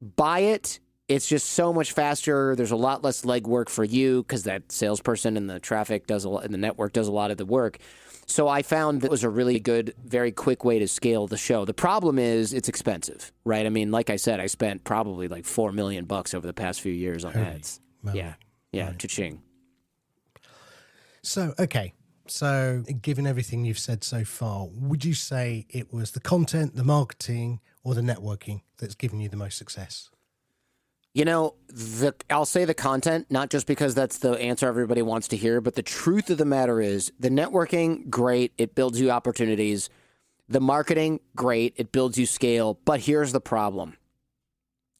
buy 0.01 0.39
it, 0.39 0.79
it's 1.07 1.27
just 1.27 1.51
so 1.51 1.71
much 1.71 1.93
faster. 1.93 2.53
There's 2.55 2.71
a 2.71 2.75
lot 2.75 3.01
less 3.01 3.21
legwork 3.21 3.69
for 3.69 3.85
you 3.85 4.23
because 4.23 4.43
that 4.43 4.71
salesperson 4.71 5.37
and 5.37 5.49
the 5.49 5.59
traffic 5.59 6.05
does 6.05 6.25
a 6.25 6.29
lot, 6.29 6.43
and 6.43 6.53
the 6.53 6.57
network 6.57 6.91
does 6.91 7.07
a 7.07 7.13
lot 7.13 7.31
of 7.31 7.37
the 7.37 7.45
work. 7.45 7.77
So 8.29 8.49
I 8.49 8.61
found 8.61 9.01
that 9.01 9.11
was 9.11 9.23
a 9.23 9.29
really 9.29 9.59
good, 9.59 9.93
very 10.03 10.33
quick 10.33 10.65
way 10.65 10.79
to 10.79 10.87
scale 10.87 11.27
the 11.27 11.37
show. 11.37 11.63
The 11.63 11.73
problem 11.73 12.19
is 12.19 12.53
it's 12.53 12.67
expensive, 12.67 13.31
right? 13.45 13.65
I 13.65 13.69
mean, 13.69 13.89
like 13.89 14.09
I 14.09 14.17
said, 14.17 14.41
I 14.41 14.47
spent 14.47 14.83
probably 14.83 15.29
like 15.29 15.45
four 15.45 15.71
million 15.71 16.05
bucks 16.05 16.33
over 16.33 16.45
the 16.45 16.53
past 16.53 16.81
few 16.81 16.91
years 16.91 17.23
on 17.23 17.33
Holy 17.33 17.45
ads. 17.45 17.79
Yeah, 18.13 18.33
yeah, 18.71 18.87
right. 18.87 18.99
cha-ching. 18.99 19.41
So 21.21 21.53
okay, 21.57 21.93
so 22.27 22.83
given 23.01 23.25
everything 23.25 23.63
you've 23.63 23.79
said 23.79 24.03
so 24.03 24.25
far, 24.25 24.67
would 24.73 25.05
you 25.05 25.13
say 25.13 25.65
it 25.69 25.93
was 25.93 26.11
the 26.11 26.19
content, 26.19 26.75
the 26.75 26.83
marketing, 26.83 27.61
or 27.83 27.95
the 27.95 28.01
networking 28.01 28.61
that's 28.77 28.95
given 28.95 29.19
you 29.19 29.29
the 29.29 29.37
most 29.37 29.57
success? 29.57 30.09
You 31.17 31.25
know, 31.25 31.55
the 31.67 32.13
I'll 32.29 32.45
say 32.45 32.65
the 32.65 32.75
content, 32.75 33.25
not 33.31 33.49
just 33.49 33.65
because 33.65 33.95
that's 33.95 34.19
the 34.19 34.33
answer 34.33 34.67
everybody 34.67 35.01
wants 35.01 35.29
to 35.29 35.35
hear, 35.35 35.61
but 35.61 35.73
the 35.73 35.81
truth 35.81 36.29
of 36.29 36.37
the 36.37 36.45
matter 36.45 36.79
is 36.79 37.11
the 37.19 37.29
networking, 37.29 38.07
great, 38.07 38.53
it 38.59 38.75
builds 38.75 39.01
you 39.01 39.09
opportunities. 39.09 39.89
The 40.47 40.59
marketing, 40.59 41.21
great, 41.35 41.73
it 41.77 41.91
builds 41.91 42.19
you 42.19 42.27
scale. 42.27 42.77
But 42.85 42.99
here's 42.99 43.31
the 43.31 43.41
problem. 43.41 43.97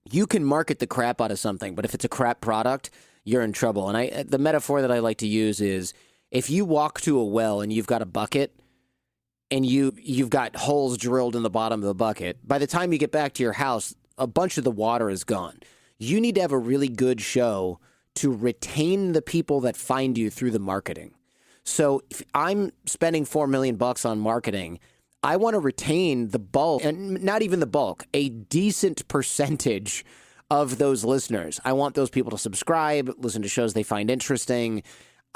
You 0.10 0.26
can 0.26 0.44
market 0.44 0.80
the 0.80 0.88
crap 0.88 1.22
out 1.22 1.30
of 1.30 1.38
something, 1.38 1.76
but 1.76 1.86
if 1.86 1.94
it's 1.94 2.04
a 2.04 2.10
crap 2.10 2.42
product, 2.42 2.90
you're 3.24 3.44
in 3.44 3.54
trouble. 3.54 3.88
And 3.88 3.96
I 3.96 4.24
the 4.24 4.40
metaphor 4.40 4.82
that 4.82 4.92
I 4.92 4.98
like 4.98 5.20
to 5.20 5.28
use 5.28 5.62
is 5.62 5.94
if 6.32 6.50
you 6.50 6.66
walk 6.66 7.00
to 7.02 7.20
a 7.20 7.26
well 7.26 7.62
and 7.62 7.72
you've 7.72 7.86
got 7.86 8.02
a 8.02 8.08
bucket 8.08 8.60
and 9.52 9.64
you 9.64 9.94
you've 10.02 10.32
got 10.32 10.56
holes 10.56 10.98
drilled 10.98 11.36
in 11.36 11.44
the 11.44 11.52
bottom 11.52 11.80
of 11.80 11.86
the 11.86 11.94
bucket, 11.94 12.40
by 12.44 12.58
the 12.58 12.66
time 12.66 12.92
you 12.92 12.98
get 12.98 13.12
back 13.12 13.34
to 13.34 13.44
your 13.44 13.54
house, 13.54 13.94
a 14.18 14.26
bunch 14.26 14.58
of 14.58 14.64
the 14.64 14.72
water 14.72 15.12
is 15.12 15.24
gone 15.24 15.60
you 16.00 16.22
need 16.22 16.36
to 16.36 16.42
have 16.42 16.52
a 16.52 16.58
really 16.58 16.90
good 16.90 17.22
show 17.22 17.80
to 18.16 18.32
retain 18.32 19.12
the 19.12 19.22
people 19.22 19.62
that 19.62 19.76
find 19.76 20.18
you 20.18 20.30
through 20.30 20.52
the 20.52 20.60
marketing. 20.60 21.14
So 21.64 22.02
if 22.10 22.24
I'm 22.34 22.72
spending 22.86 23.26
4 23.26 23.48
million 23.48 23.76
bucks 23.76 24.06
on 24.06 24.20
marketing, 24.20 24.80
I 25.24 25.36
want 25.38 25.56
to 25.56 25.60
retain 25.60 26.30
the 26.30 26.40
bulk 26.40 26.84
and 26.84 27.22
not 27.22 27.42
even 27.42 27.60
the 27.60 27.68
bulk, 27.68 28.06
a 28.14 28.30
decent 28.30 29.08
percentage 29.08 30.06
of 30.50 30.78
those 30.78 31.04
listeners. 31.04 31.60
I 31.66 31.74
want 31.74 31.96
those 31.96 32.10
people 32.10 32.32
to 32.32 32.38
subscribe, 32.38 33.14
listen 33.18 33.42
to 33.42 33.50
shows 33.50 33.74
they 33.74 33.84
find 33.84 34.10
interesting, 34.10 34.84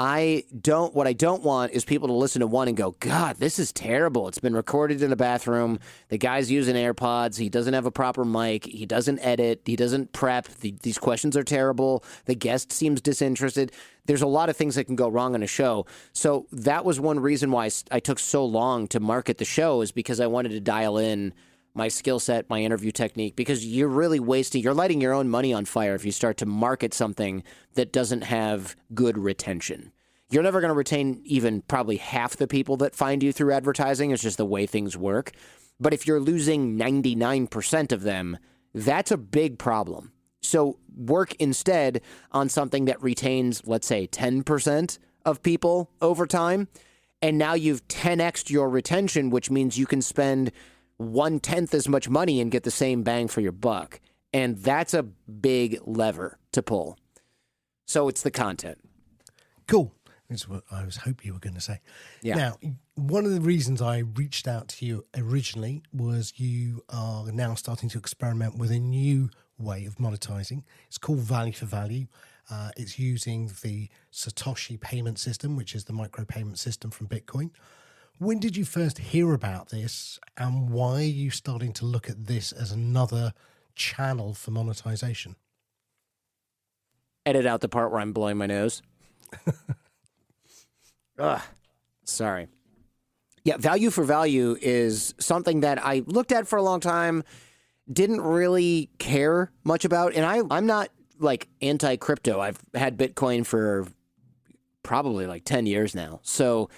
I 0.03 0.45
don't, 0.59 0.95
what 0.95 1.05
I 1.05 1.13
don't 1.13 1.43
want 1.43 1.73
is 1.73 1.85
people 1.85 2.07
to 2.07 2.13
listen 2.15 2.39
to 2.39 2.47
one 2.47 2.67
and 2.67 2.75
go, 2.75 2.95
God, 2.99 3.37
this 3.37 3.59
is 3.59 3.71
terrible. 3.71 4.27
It's 4.27 4.39
been 4.39 4.55
recorded 4.55 5.03
in 5.03 5.11
a 5.11 5.15
bathroom. 5.15 5.79
The 6.09 6.17
guy's 6.17 6.49
using 6.49 6.75
AirPods. 6.75 7.37
He 7.37 7.49
doesn't 7.49 7.75
have 7.75 7.85
a 7.85 7.91
proper 7.91 8.25
mic. 8.25 8.65
He 8.65 8.87
doesn't 8.87 9.19
edit. 9.19 9.61
He 9.63 9.75
doesn't 9.75 10.11
prep. 10.11 10.47
The, 10.47 10.73
these 10.81 10.97
questions 10.97 11.37
are 11.37 11.43
terrible. 11.43 12.03
The 12.25 12.33
guest 12.33 12.71
seems 12.71 12.99
disinterested. 12.99 13.73
There's 14.07 14.23
a 14.23 14.27
lot 14.27 14.49
of 14.49 14.57
things 14.57 14.73
that 14.73 14.85
can 14.85 14.95
go 14.95 15.07
wrong 15.07 15.35
on 15.35 15.43
a 15.43 15.47
show. 15.47 15.85
So 16.13 16.47
that 16.51 16.83
was 16.83 16.99
one 16.99 17.19
reason 17.19 17.51
why 17.51 17.69
I 17.91 17.99
took 17.99 18.17
so 18.17 18.43
long 18.43 18.87
to 18.87 18.99
market 18.99 19.37
the 19.37 19.45
show, 19.45 19.81
is 19.81 19.91
because 19.91 20.19
I 20.19 20.25
wanted 20.25 20.49
to 20.49 20.59
dial 20.59 20.97
in 20.97 21.31
my 21.73 21.87
skill 21.87 22.19
set, 22.19 22.49
my 22.49 22.61
interview 22.61 22.91
technique, 22.91 23.35
because 23.35 23.65
you're 23.65 23.87
really 23.87 24.19
wasting, 24.19 24.61
you're 24.61 24.73
lighting 24.73 25.01
your 25.01 25.13
own 25.13 25.29
money 25.29 25.53
on 25.53 25.65
fire 25.65 25.95
if 25.95 26.05
you 26.05 26.11
start 26.11 26.37
to 26.37 26.45
market 26.45 26.93
something 26.93 27.43
that 27.75 27.93
doesn't 27.93 28.21
have 28.21 28.75
good 28.93 29.17
retention. 29.17 29.91
You're 30.29 30.43
never 30.43 30.61
going 30.61 30.69
to 30.69 30.75
retain 30.75 31.21
even 31.25 31.61
probably 31.63 31.97
half 31.97 32.37
the 32.37 32.47
people 32.47 32.77
that 32.77 32.95
find 32.95 33.21
you 33.21 33.33
through 33.33 33.53
advertising. 33.53 34.11
It's 34.11 34.23
just 34.23 34.37
the 34.37 34.45
way 34.45 34.65
things 34.65 34.97
work. 34.97 35.31
But 35.79 35.93
if 35.93 36.07
you're 36.07 36.21
losing 36.21 36.77
99% 36.77 37.91
of 37.91 38.03
them, 38.03 38.37
that's 38.73 39.11
a 39.11 39.17
big 39.17 39.59
problem. 39.59 40.13
So 40.41 40.77
work 40.95 41.35
instead 41.35 42.01
on 42.31 42.49
something 42.49 42.85
that 42.85 43.01
retains, 43.01 43.65
let's 43.65 43.87
say, 43.87 44.07
10% 44.07 44.97
of 45.25 45.43
people 45.43 45.89
over 46.01 46.25
time. 46.25 46.67
And 47.21 47.37
now 47.37 47.53
you've 47.53 47.87
10xed 47.87 48.49
your 48.49 48.69
retention, 48.69 49.29
which 49.29 49.51
means 49.51 49.77
you 49.77 49.85
can 49.85 50.01
spend 50.01 50.51
one 51.01 51.39
tenth 51.39 51.73
as 51.73 51.87
much 51.87 52.09
money 52.09 52.39
and 52.39 52.51
get 52.51 52.63
the 52.63 52.71
same 52.71 53.03
bang 53.03 53.27
for 53.27 53.41
your 53.41 53.51
buck. 53.51 53.99
And 54.33 54.57
that's 54.57 54.93
a 54.93 55.03
big 55.03 55.79
lever 55.85 56.37
to 56.53 56.61
pull. 56.61 56.97
So 57.85 58.07
it's 58.07 58.21
the 58.21 58.31
content. 58.31 58.77
Cool. 59.67 59.93
That's 60.29 60.47
what 60.47 60.63
I 60.71 60.85
was 60.85 60.95
hoping 60.95 61.27
you 61.27 61.33
were 61.33 61.39
going 61.39 61.55
to 61.55 61.61
say. 61.61 61.81
Yeah. 62.21 62.35
Now, 62.35 62.57
one 62.95 63.25
of 63.25 63.31
the 63.31 63.41
reasons 63.41 63.81
I 63.81 63.99
reached 63.99 64.47
out 64.47 64.69
to 64.69 64.85
you 64.85 65.05
originally 65.17 65.83
was 65.91 66.33
you 66.37 66.85
are 66.87 67.29
now 67.33 67.55
starting 67.55 67.89
to 67.89 67.97
experiment 67.97 68.57
with 68.57 68.71
a 68.71 68.79
new 68.79 69.29
way 69.57 69.85
of 69.85 69.95
monetizing. 69.97 70.63
It's 70.87 70.97
called 70.97 71.19
Value 71.19 71.51
for 71.51 71.65
Value. 71.65 72.07
Uh, 72.49 72.71
it's 72.77 72.97
using 72.97 73.51
the 73.61 73.89
Satoshi 74.13 74.79
payment 74.79 75.19
system, 75.19 75.57
which 75.57 75.75
is 75.75 75.83
the 75.83 75.93
micro 75.93 76.23
payment 76.23 76.59
system 76.59 76.91
from 76.91 77.07
Bitcoin. 77.07 77.51
When 78.21 78.37
did 78.37 78.55
you 78.55 78.65
first 78.65 78.99
hear 78.99 79.33
about 79.33 79.69
this, 79.69 80.19
and 80.37 80.69
why 80.69 80.97
are 80.97 81.01
you 81.01 81.31
starting 81.31 81.73
to 81.73 81.85
look 81.85 82.07
at 82.07 82.27
this 82.27 82.51
as 82.51 82.71
another 82.71 83.33
channel 83.73 84.35
for 84.35 84.51
monetization? 84.51 85.37
Edit 87.25 87.47
out 87.47 87.61
the 87.61 87.67
part 87.67 87.91
where 87.91 87.99
I'm 87.99 88.13
blowing 88.13 88.37
my 88.37 88.45
nose. 88.45 88.83
Ugh, 91.17 91.41
sorry. 92.03 92.47
Yeah, 93.43 93.57
value 93.57 93.89
for 93.89 94.03
value 94.03 94.55
is 94.61 95.15
something 95.17 95.61
that 95.61 95.83
I 95.83 96.03
looked 96.05 96.31
at 96.31 96.47
for 96.47 96.57
a 96.57 96.63
long 96.63 96.79
time, 96.79 97.23
didn't 97.91 98.21
really 98.21 98.91
care 98.99 99.51
much 99.63 99.83
about, 99.83 100.13
and 100.13 100.27
I 100.27 100.43
I'm 100.55 100.67
not 100.67 100.89
like 101.17 101.47
anti 101.59 101.95
crypto. 101.95 102.39
I've 102.39 102.59
had 102.75 102.99
Bitcoin 102.99 103.47
for 103.47 103.87
probably 104.83 105.25
like 105.25 105.43
10 105.43 105.65
years 105.65 105.95
now. 105.95 106.19
So 106.21 106.69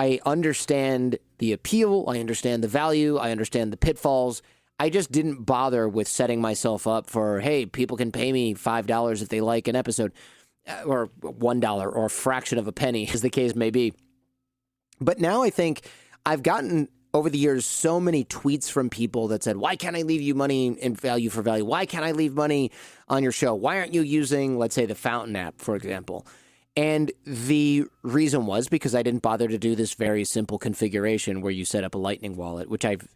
I 0.00 0.18
understand 0.24 1.18
the 1.36 1.52
appeal, 1.52 2.06
I 2.08 2.20
understand 2.20 2.64
the 2.64 2.68
value, 2.68 3.18
I 3.18 3.32
understand 3.32 3.70
the 3.70 3.76
pitfalls. 3.76 4.40
I 4.78 4.88
just 4.88 5.12
didn't 5.12 5.44
bother 5.44 5.86
with 5.86 6.08
setting 6.08 6.40
myself 6.40 6.86
up 6.86 7.10
for, 7.10 7.38
hey, 7.40 7.66
people 7.66 7.98
can 7.98 8.10
pay 8.10 8.32
me 8.32 8.54
$5 8.54 9.20
if 9.20 9.28
they 9.28 9.42
like 9.42 9.68
an 9.68 9.76
episode, 9.76 10.12
uh, 10.66 10.84
or 10.86 11.08
$1 11.20 11.82
or 11.82 12.06
a 12.06 12.08
fraction 12.08 12.56
of 12.56 12.66
a 12.66 12.72
penny, 12.72 13.10
as 13.12 13.20
the 13.20 13.28
case 13.28 13.54
may 13.54 13.68
be. 13.68 13.92
But 15.02 15.18
now 15.18 15.42
I 15.42 15.50
think 15.50 15.86
I've 16.24 16.42
gotten 16.42 16.88
over 17.12 17.28
the 17.28 17.36
years 17.36 17.66
so 17.66 18.00
many 18.00 18.24
tweets 18.24 18.70
from 18.70 18.88
people 18.88 19.28
that 19.28 19.42
said, 19.42 19.58
Why 19.58 19.76
can't 19.76 19.96
I 19.96 20.00
leave 20.00 20.22
you 20.22 20.34
money 20.34 20.68
in 20.68 20.94
value 20.94 21.28
for 21.28 21.42
value? 21.42 21.66
Why 21.66 21.84
can't 21.84 22.06
I 22.06 22.12
leave 22.12 22.32
money 22.32 22.70
on 23.06 23.22
your 23.22 23.32
show? 23.32 23.54
Why 23.54 23.76
aren't 23.76 23.92
you 23.92 24.00
using, 24.00 24.56
let's 24.56 24.74
say, 24.74 24.86
the 24.86 24.94
Fountain 24.94 25.36
app, 25.36 25.58
for 25.58 25.76
example? 25.76 26.26
And 26.76 27.10
the 27.24 27.84
reason 28.02 28.46
was 28.46 28.68
because 28.68 28.94
I 28.94 29.02
didn't 29.02 29.22
bother 29.22 29.48
to 29.48 29.58
do 29.58 29.74
this 29.74 29.94
very 29.94 30.24
simple 30.24 30.58
configuration 30.58 31.40
where 31.40 31.52
you 31.52 31.64
set 31.64 31.84
up 31.84 31.94
a 31.94 31.98
Lightning 31.98 32.36
wallet, 32.36 32.70
which 32.70 32.84
I've 32.84 33.08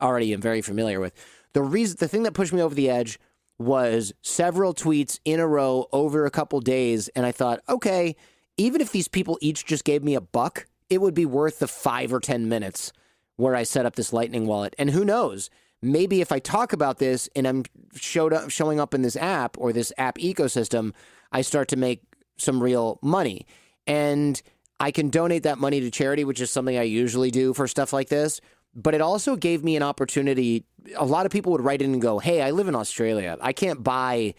already 0.00 0.32
am 0.32 0.40
very 0.40 0.62
familiar 0.62 1.00
with. 1.00 1.14
The 1.52 1.62
reason, 1.62 1.96
the 2.00 2.08
thing 2.08 2.22
that 2.24 2.32
pushed 2.32 2.52
me 2.52 2.62
over 2.62 2.74
the 2.74 2.90
edge 2.90 3.18
was 3.58 4.12
several 4.22 4.74
tweets 4.74 5.20
in 5.24 5.40
a 5.40 5.46
row 5.46 5.86
over 5.92 6.26
a 6.26 6.30
couple 6.30 6.60
days, 6.60 7.08
and 7.08 7.24
I 7.24 7.32
thought, 7.32 7.60
okay, 7.68 8.16
even 8.56 8.80
if 8.80 8.92
these 8.92 9.08
people 9.08 9.38
each 9.40 9.64
just 9.64 9.84
gave 9.84 10.02
me 10.02 10.14
a 10.14 10.20
buck, 10.20 10.66
it 10.90 11.00
would 11.00 11.14
be 11.14 11.26
worth 11.26 11.58
the 11.58 11.68
five 11.68 12.12
or 12.12 12.20
ten 12.20 12.48
minutes 12.48 12.92
where 13.36 13.54
I 13.54 13.62
set 13.62 13.86
up 13.86 13.96
this 13.96 14.12
Lightning 14.12 14.46
wallet. 14.46 14.74
And 14.78 14.90
who 14.90 15.04
knows? 15.04 15.50
Maybe 15.82 16.20
if 16.20 16.32
I 16.32 16.38
talk 16.38 16.72
about 16.72 16.98
this 16.98 17.28
and 17.36 17.46
I'm 17.46 17.64
showed 17.94 18.32
up, 18.32 18.50
showing 18.50 18.80
up 18.80 18.94
in 18.94 19.02
this 19.02 19.16
app 19.16 19.56
or 19.58 19.72
this 19.72 19.92
app 19.98 20.18
ecosystem, 20.18 20.92
I 21.30 21.42
start 21.42 21.68
to 21.68 21.76
make 21.76 22.02
some 22.36 22.62
real 22.62 22.98
money. 23.02 23.46
And 23.86 24.40
I 24.80 24.90
can 24.90 25.10
donate 25.10 25.44
that 25.44 25.58
money 25.58 25.80
to 25.80 25.90
charity, 25.90 26.24
which 26.24 26.40
is 26.40 26.50
something 26.50 26.76
I 26.76 26.82
usually 26.82 27.30
do 27.30 27.54
for 27.54 27.68
stuff 27.68 27.92
like 27.92 28.08
this. 28.08 28.40
But 28.74 28.94
it 28.94 29.00
also 29.00 29.36
gave 29.36 29.62
me 29.62 29.76
an 29.76 29.82
opportunity. 29.82 30.64
A 30.96 31.04
lot 31.04 31.26
of 31.26 31.32
people 31.32 31.52
would 31.52 31.60
write 31.60 31.80
in 31.80 31.92
and 31.92 32.02
go, 32.02 32.18
Hey, 32.18 32.42
I 32.42 32.50
live 32.50 32.66
in 32.66 32.74
Australia. 32.74 33.36
I 33.40 33.52
can't 33.52 33.82
buy 33.82 34.34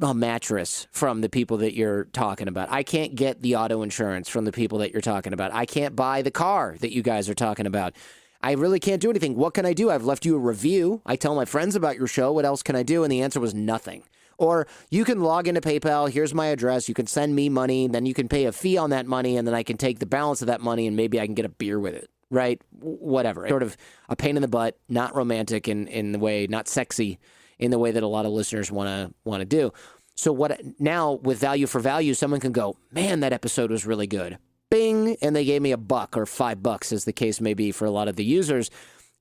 a 0.00 0.14
mattress 0.14 0.86
from 0.92 1.20
the 1.20 1.28
people 1.28 1.56
that 1.58 1.74
you're 1.74 2.04
talking 2.04 2.46
about. 2.46 2.70
I 2.70 2.84
can't 2.84 3.16
get 3.16 3.42
the 3.42 3.56
auto 3.56 3.82
insurance 3.82 4.28
from 4.28 4.44
the 4.44 4.52
people 4.52 4.78
that 4.78 4.92
you're 4.92 5.00
talking 5.00 5.32
about. 5.32 5.52
I 5.52 5.66
can't 5.66 5.96
buy 5.96 6.22
the 6.22 6.30
car 6.30 6.76
that 6.80 6.92
you 6.92 7.02
guys 7.02 7.28
are 7.28 7.34
talking 7.34 7.66
about. 7.66 7.94
I 8.40 8.52
really 8.52 8.78
can't 8.78 9.00
do 9.00 9.10
anything. 9.10 9.36
What 9.36 9.54
can 9.54 9.66
I 9.66 9.72
do? 9.72 9.90
I've 9.90 10.04
left 10.04 10.24
you 10.24 10.36
a 10.36 10.38
review. 10.38 11.02
I 11.04 11.16
tell 11.16 11.34
my 11.34 11.44
friends 11.44 11.74
about 11.74 11.96
your 11.96 12.06
show. 12.06 12.32
What 12.32 12.44
else 12.44 12.62
can 12.62 12.76
I 12.76 12.82
do? 12.82 13.02
And 13.02 13.10
the 13.10 13.22
answer 13.22 13.40
was 13.40 13.54
nothing. 13.54 14.04
Or 14.38 14.66
you 14.90 15.04
can 15.04 15.22
log 15.22 15.48
into 15.48 15.60
PayPal. 15.60 16.10
Here's 16.10 16.34
my 16.34 16.46
address. 16.46 16.88
You 16.88 16.94
can 16.94 17.06
send 17.06 17.34
me 17.34 17.48
money. 17.48 17.86
Then 17.88 18.06
you 18.06 18.14
can 18.14 18.28
pay 18.28 18.44
a 18.46 18.52
fee 18.52 18.76
on 18.76 18.90
that 18.90 19.06
money. 19.06 19.36
And 19.36 19.46
then 19.46 19.54
I 19.54 19.62
can 19.62 19.76
take 19.76 19.98
the 19.98 20.06
balance 20.06 20.40
of 20.40 20.46
that 20.48 20.60
money 20.60 20.86
and 20.86 20.96
maybe 20.96 21.20
I 21.20 21.26
can 21.26 21.34
get 21.34 21.44
a 21.44 21.50
beer 21.50 21.78
with 21.78 21.94
it. 21.94 22.10
Right? 22.30 22.60
Whatever. 22.80 23.46
Sort 23.48 23.62
of 23.62 23.76
a 24.08 24.16
pain 24.16 24.36
in 24.36 24.42
the 24.42 24.48
butt, 24.48 24.78
not 24.88 25.14
romantic 25.14 25.68
in, 25.68 25.86
in 25.86 26.12
the 26.12 26.18
way, 26.18 26.46
not 26.46 26.66
sexy 26.66 27.18
in 27.58 27.70
the 27.70 27.78
way 27.78 27.90
that 27.90 28.02
a 28.02 28.08
lot 28.08 28.26
of 28.26 28.32
listeners 28.32 28.72
want 28.72 28.88
to 28.88 29.14
want 29.24 29.40
to 29.40 29.44
do. 29.44 29.72
So 30.16 30.32
what 30.32 30.60
now 30.80 31.14
with 31.22 31.38
value 31.38 31.66
for 31.66 31.80
value, 31.80 32.14
someone 32.14 32.40
can 32.40 32.52
go, 32.52 32.76
man, 32.90 33.20
that 33.20 33.32
episode 33.32 33.70
was 33.70 33.86
really 33.86 34.06
good. 34.06 34.38
Bing, 34.70 35.16
and 35.20 35.36
they 35.36 35.44
gave 35.44 35.60
me 35.60 35.72
a 35.72 35.76
buck 35.76 36.16
or 36.16 36.24
five 36.24 36.62
bucks, 36.62 36.92
as 36.92 37.04
the 37.04 37.12
case 37.12 37.40
may 37.40 37.52
be 37.52 37.72
for 37.72 37.84
a 37.84 37.90
lot 37.90 38.08
of 38.08 38.16
the 38.16 38.24
users 38.24 38.70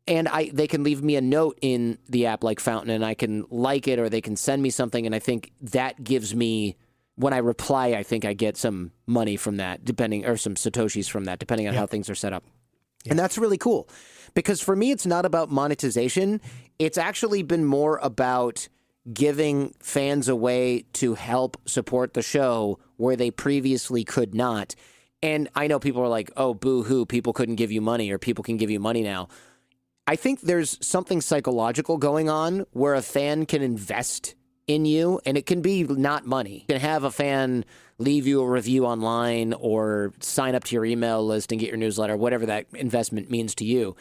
and 0.08 0.28
I 0.28 0.50
they 0.54 0.68
can 0.68 0.84
leave 0.84 1.04
me 1.04 1.16
a 1.16 1.22
note 1.22 1.58
in 1.62 1.98
the 2.10 2.26
app 2.28 2.44
like 2.44 2.60
Fountain, 2.60 2.90
and 2.90 3.06
I 3.06 3.14
can 3.14 3.46
like 3.50 3.88
it, 3.88 4.00
or 4.00 4.10
they 4.10 4.22
can 4.22 4.36
send 4.36 4.62
me 4.62 4.70
something, 4.70 5.06
and 5.06 5.14
I 5.14 5.20
think 5.20 5.52
that 5.62 6.04
gives 6.04 6.36
me 6.36 6.78
when 7.16 7.34
I 7.34 7.38
reply, 7.38 7.90
I 7.90 8.04
think 8.04 8.26
I 8.26 8.34
get 8.34 8.58
some 8.58 8.92
money 9.06 9.36
from 9.36 9.58
that, 9.58 9.86
depending 9.86 10.26
or 10.26 10.38
some 10.38 10.56
satoshis 10.56 11.10
from 11.10 11.26
that, 11.26 11.40
depending 11.40 11.68
on 11.68 11.74
yeah. 11.74 11.82
how 11.82 11.86
things 11.86 12.10
are 12.10 12.16
set 12.16 12.34
up, 12.34 12.44
yeah. 13.04 13.12
and 13.12 13.20
that's 13.20 13.38
really 13.38 13.58
cool 13.58 13.90
because 14.34 14.62
for 14.62 14.76
me, 14.76 14.92
it's 14.92 15.06
not 15.06 15.26
about 15.26 15.52
monetization. 15.52 16.42
It's 16.80 16.98
actually 16.98 17.44
been 17.44 17.66
more 17.66 18.00
about 18.02 18.68
giving 19.12 19.74
fans 19.80 20.30
a 20.30 20.36
way 20.36 20.86
to 20.94 21.16
help 21.16 21.58
support 21.66 22.14
the 22.14 22.22
show 22.22 22.80
where 22.98 23.16
they 23.16 23.32
previously 23.32 24.04
could 24.04 24.36
not. 24.36 24.76
And 25.24 25.50
I 25.56 25.68
know 25.68 25.80
people 25.80 26.02
are 26.02 26.08
like, 26.08 26.32
"Oh, 26.36 26.54
boo 26.54 26.84
hoo! 26.84 27.06
People 27.06 27.34
couldn't 27.34 27.56
give 27.56 27.72
you 27.72 27.82
money, 27.82 28.10
or 28.10 28.18
people 28.18 28.44
can 28.44 28.58
give 28.58 28.72
you 28.72 28.80
money 28.80 29.04
now." 29.04 29.28
I 30.12 30.18
think 30.18 30.42
there's 30.42 30.78
something 30.86 31.22
psychological 31.22 31.98
going 31.98 32.30
on 32.30 32.66
where 32.72 32.96
a 32.96 33.02
fan 33.02 33.46
can 33.46 33.62
invest 33.62 34.36
in 34.68 34.84
you, 34.84 35.22
and 35.26 35.38
it 35.38 35.46
can 35.46 35.62
be 35.62 35.84
not 35.84 36.26
money. 36.26 36.66
You 36.68 36.74
can 36.74 36.82
have 36.82 37.06
a 37.06 37.12
fan 37.12 37.64
leave 37.98 38.28
you 38.28 38.42
a 38.42 38.46
review 38.46 38.86
online 38.86 39.54
or 39.54 40.12
sign 40.20 40.54
up 40.54 40.66
to 40.66 40.76
your 40.76 40.84
email 40.84 41.26
list 41.26 41.54
and 41.54 41.62
get 41.62 41.70
your 41.70 41.78
newsletter, 41.78 42.18
whatever 42.18 42.46
that 42.48 42.66
investment 42.74 43.32
means 43.32 43.56
to 43.56 43.64
you. 43.64 43.96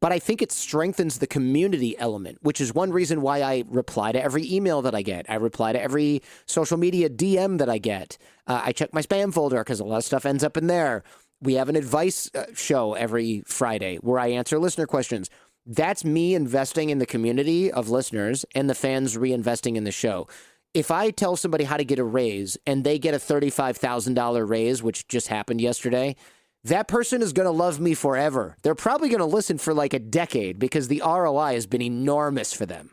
But 0.00 0.10
I 0.10 0.18
think 0.18 0.40
it 0.40 0.52
strengthens 0.52 1.18
the 1.18 1.26
community 1.26 1.98
element, 1.98 2.38
which 2.40 2.58
is 2.58 2.74
one 2.74 2.90
reason 2.90 3.20
why 3.20 3.42
I 3.42 3.64
reply 3.68 4.10
to 4.12 4.22
every 4.22 4.50
email 4.50 4.80
that 4.82 4.94
I 4.94 5.02
get. 5.02 5.26
I 5.28 5.34
reply 5.34 5.74
to 5.74 5.80
every 5.80 6.22
social 6.46 6.78
media 6.78 7.10
DM 7.10 7.58
that 7.58 7.68
I 7.68 7.76
get. 7.76 8.16
Uh, 8.46 8.62
I 8.64 8.72
check 8.72 8.94
my 8.94 9.02
spam 9.02 9.34
folder 9.34 9.58
because 9.58 9.80
a 9.80 9.84
lot 9.84 9.98
of 9.98 10.04
stuff 10.04 10.24
ends 10.24 10.42
up 10.42 10.56
in 10.56 10.66
there 10.66 11.04
we 11.42 11.54
have 11.54 11.68
an 11.68 11.76
advice 11.76 12.30
uh, 12.34 12.46
show 12.54 12.94
every 12.94 13.42
Friday 13.46 13.96
where 13.96 14.18
I 14.18 14.28
answer 14.28 14.58
listener 14.58 14.86
questions. 14.86 15.28
That's 15.66 16.04
me 16.04 16.34
investing 16.34 16.90
in 16.90 16.98
the 16.98 17.06
community 17.06 17.70
of 17.70 17.88
listeners 17.88 18.44
and 18.54 18.70
the 18.70 18.74
fans 18.74 19.16
reinvesting 19.16 19.76
in 19.76 19.84
the 19.84 19.92
show. 19.92 20.28
If 20.72 20.90
I 20.90 21.10
tell 21.10 21.36
somebody 21.36 21.64
how 21.64 21.76
to 21.76 21.84
get 21.84 21.98
a 21.98 22.04
raise 22.04 22.56
and 22.66 22.82
they 22.82 22.98
get 22.98 23.14
a 23.14 23.18
$35,000 23.18 24.48
raise, 24.48 24.82
which 24.82 25.06
just 25.06 25.28
happened 25.28 25.60
yesterday, 25.60 26.16
that 26.64 26.88
person 26.88 27.22
is 27.22 27.32
going 27.32 27.46
to 27.46 27.52
love 27.52 27.80
me 27.80 27.94
forever. 27.94 28.56
They're 28.62 28.74
probably 28.74 29.08
going 29.08 29.18
to 29.18 29.24
listen 29.26 29.58
for 29.58 29.74
like 29.74 29.92
a 29.92 29.98
decade 29.98 30.58
because 30.58 30.88
the 30.88 31.02
ROI 31.04 31.54
has 31.54 31.66
been 31.66 31.82
enormous 31.82 32.52
for 32.52 32.66
them. 32.66 32.90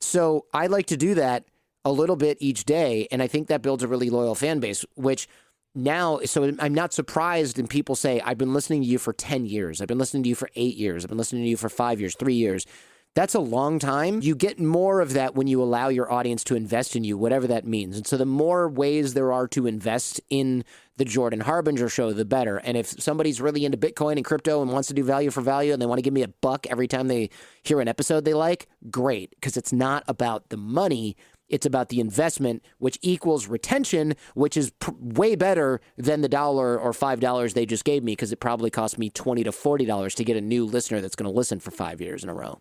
So 0.00 0.46
I 0.54 0.68
like 0.68 0.86
to 0.86 0.96
do 0.96 1.14
that 1.14 1.44
a 1.84 1.92
little 1.92 2.16
bit 2.16 2.38
each 2.40 2.64
day. 2.64 3.08
And 3.10 3.22
I 3.22 3.26
think 3.26 3.48
that 3.48 3.62
builds 3.62 3.82
a 3.82 3.88
really 3.88 4.10
loyal 4.10 4.34
fan 4.34 4.60
base, 4.60 4.84
which 4.94 5.28
now, 5.74 6.20
so 6.24 6.52
I'm 6.58 6.74
not 6.74 6.92
surprised 6.92 7.56
when 7.56 7.68
people 7.68 7.94
say, 7.94 8.20
I've 8.20 8.38
been 8.38 8.52
listening 8.52 8.82
to 8.82 8.88
you 8.88 8.98
for 8.98 9.12
10 9.12 9.46
years. 9.46 9.80
I've 9.80 9.88
been 9.88 9.98
listening 9.98 10.22
to 10.24 10.28
you 10.28 10.34
for 10.34 10.50
eight 10.56 10.76
years. 10.76 11.04
I've 11.04 11.08
been 11.08 11.18
listening 11.18 11.44
to 11.44 11.48
you 11.48 11.56
for 11.56 11.68
five 11.68 12.00
years, 12.00 12.16
three 12.16 12.34
years. 12.34 12.66
That's 13.14 13.34
a 13.34 13.40
long 13.40 13.80
time. 13.80 14.20
You 14.22 14.36
get 14.36 14.60
more 14.60 15.00
of 15.00 15.14
that 15.14 15.34
when 15.34 15.48
you 15.48 15.60
allow 15.60 15.88
your 15.88 16.12
audience 16.12 16.44
to 16.44 16.54
invest 16.54 16.94
in 16.94 17.02
you, 17.02 17.18
whatever 17.18 17.48
that 17.48 17.66
means. 17.66 17.96
And 17.96 18.06
so 18.06 18.16
the 18.16 18.24
more 18.24 18.68
ways 18.68 19.14
there 19.14 19.32
are 19.32 19.48
to 19.48 19.66
invest 19.66 20.20
in 20.30 20.64
the 20.96 21.04
Jordan 21.04 21.40
Harbinger 21.40 21.88
show, 21.88 22.12
the 22.12 22.24
better. 22.24 22.58
And 22.58 22.76
if 22.76 22.86
somebody's 22.86 23.40
really 23.40 23.64
into 23.64 23.78
Bitcoin 23.78 24.12
and 24.12 24.24
crypto 24.24 24.62
and 24.62 24.70
wants 24.70 24.88
to 24.88 24.94
do 24.94 25.02
value 25.02 25.30
for 25.30 25.40
value 25.40 25.72
and 25.72 25.82
they 25.82 25.86
want 25.86 25.98
to 25.98 26.02
give 26.02 26.14
me 26.14 26.22
a 26.22 26.28
buck 26.28 26.68
every 26.68 26.86
time 26.86 27.08
they 27.08 27.30
hear 27.64 27.80
an 27.80 27.88
episode 27.88 28.24
they 28.24 28.34
like, 28.34 28.68
great. 28.90 29.30
Because 29.30 29.56
it's 29.56 29.72
not 29.72 30.04
about 30.06 30.50
the 30.50 30.56
money, 30.56 31.16
it's 31.50 31.66
about 31.66 31.88
the 31.88 32.00
investment, 32.00 32.62
which 32.78 32.98
equals 33.02 33.46
retention, 33.46 34.14
which 34.34 34.56
is 34.56 34.70
pr- 34.70 34.92
way 34.98 35.34
better 35.34 35.80
than 35.96 36.22
the 36.22 36.28
dollar 36.28 36.78
or 36.78 36.92
five 36.92 37.20
dollars 37.20 37.54
they 37.54 37.66
just 37.66 37.84
gave 37.84 38.02
me 38.02 38.12
because 38.12 38.32
it 38.32 38.40
probably 38.40 38.70
cost 38.70 38.98
me 38.98 39.10
twenty 39.10 39.44
to 39.44 39.52
forty 39.52 39.84
dollars 39.84 40.14
to 40.14 40.24
get 40.24 40.36
a 40.36 40.40
new 40.40 40.64
listener 40.64 41.00
that's 41.00 41.16
going 41.16 41.30
to 41.30 41.36
listen 41.36 41.60
for 41.60 41.70
five 41.70 42.00
years 42.00 42.24
in 42.24 42.30
a 42.30 42.34
row. 42.34 42.60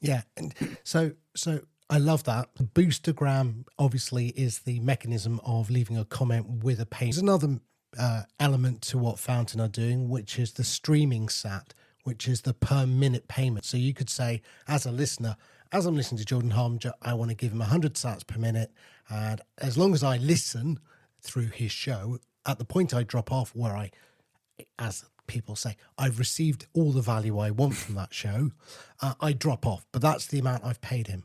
Yeah, 0.00 0.22
and 0.36 0.54
so 0.84 1.12
so 1.36 1.60
I 1.90 1.98
love 1.98 2.24
that. 2.24 2.54
Boostagram 2.56 3.64
obviously 3.78 4.28
is 4.28 4.60
the 4.60 4.80
mechanism 4.80 5.40
of 5.44 5.70
leaving 5.70 5.98
a 5.98 6.04
comment 6.04 6.64
with 6.64 6.80
a 6.80 6.86
payment. 6.86 7.16
There's 7.16 7.22
another 7.22 7.60
uh, 7.98 8.22
element 8.40 8.82
to 8.82 8.98
what 8.98 9.18
Fountain 9.18 9.60
are 9.60 9.68
doing, 9.68 10.08
which 10.08 10.38
is 10.38 10.52
the 10.52 10.64
streaming 10.64 11.28
sat, 11.28 11.74
which 12.04 12.26
is 12.26 12.42
the 12.42 12.54
per 12.54 12.86
minute 12.86 13.28
payment. 13.28 13.64
So 13.64 13.76
you 13.76 13.92
could 13.92 14.08
say, 14.08 14.42
as 14.66 14.86
a 14.86 14.92
listener, 14.92 15.36
as 15.72 15.86
I'm 15.86 15.96
listening 15.96 16.18
to 16.18 16.24
Jordan 16.24 16.50
Harbinger, 16.50 16.92
I 17.00 17.14
want 17.14 17.30
to 17.30 17.36
give 17.36 17.52
him 17.52 17.60
100 17.60 17.94
sats 17.94 18.26
per 18.26 18.38
minute. 18.38 18.70
And 19.08 19.40
as 19.58 19.78
long 19.78 19.94
as 19.94 20.02
I 20.04 20.18
listen 20.18 20.78
through 21.22 21.48
his 21.48 21.72
show, 21.72 22.18
at 22.46 22.58
the 22.58 22.64
point 22.64 22.92
I 22.92 23.02
drop 23.02 23.32
off, 23.32 23.54
where 23.54 23.74
I, 23.74 23.90
as 24.78 25.04
people 25.26 25.56
say, 25.56 25.76
I've 25.96 26.18
received 26.18 26.66
all 26.74 26.92
the 26.92 27.00
value 27.00 27.38
I 27.38 27.50
want 27.50 27.74
from 27.74 27.94
that 27.94 28.12
show, 28.12 28.50
uh, 29.00 29.14
I 29.20 29.32
drop 29.32 29.66
off. 29.66 29.86
But 29.92 30.02
that's 30.02 30.26
the 30.26 30.38
amount 30.38 30.64
I've 30.64 30.80
paid 30.82 31.06
him. 31.06 31.24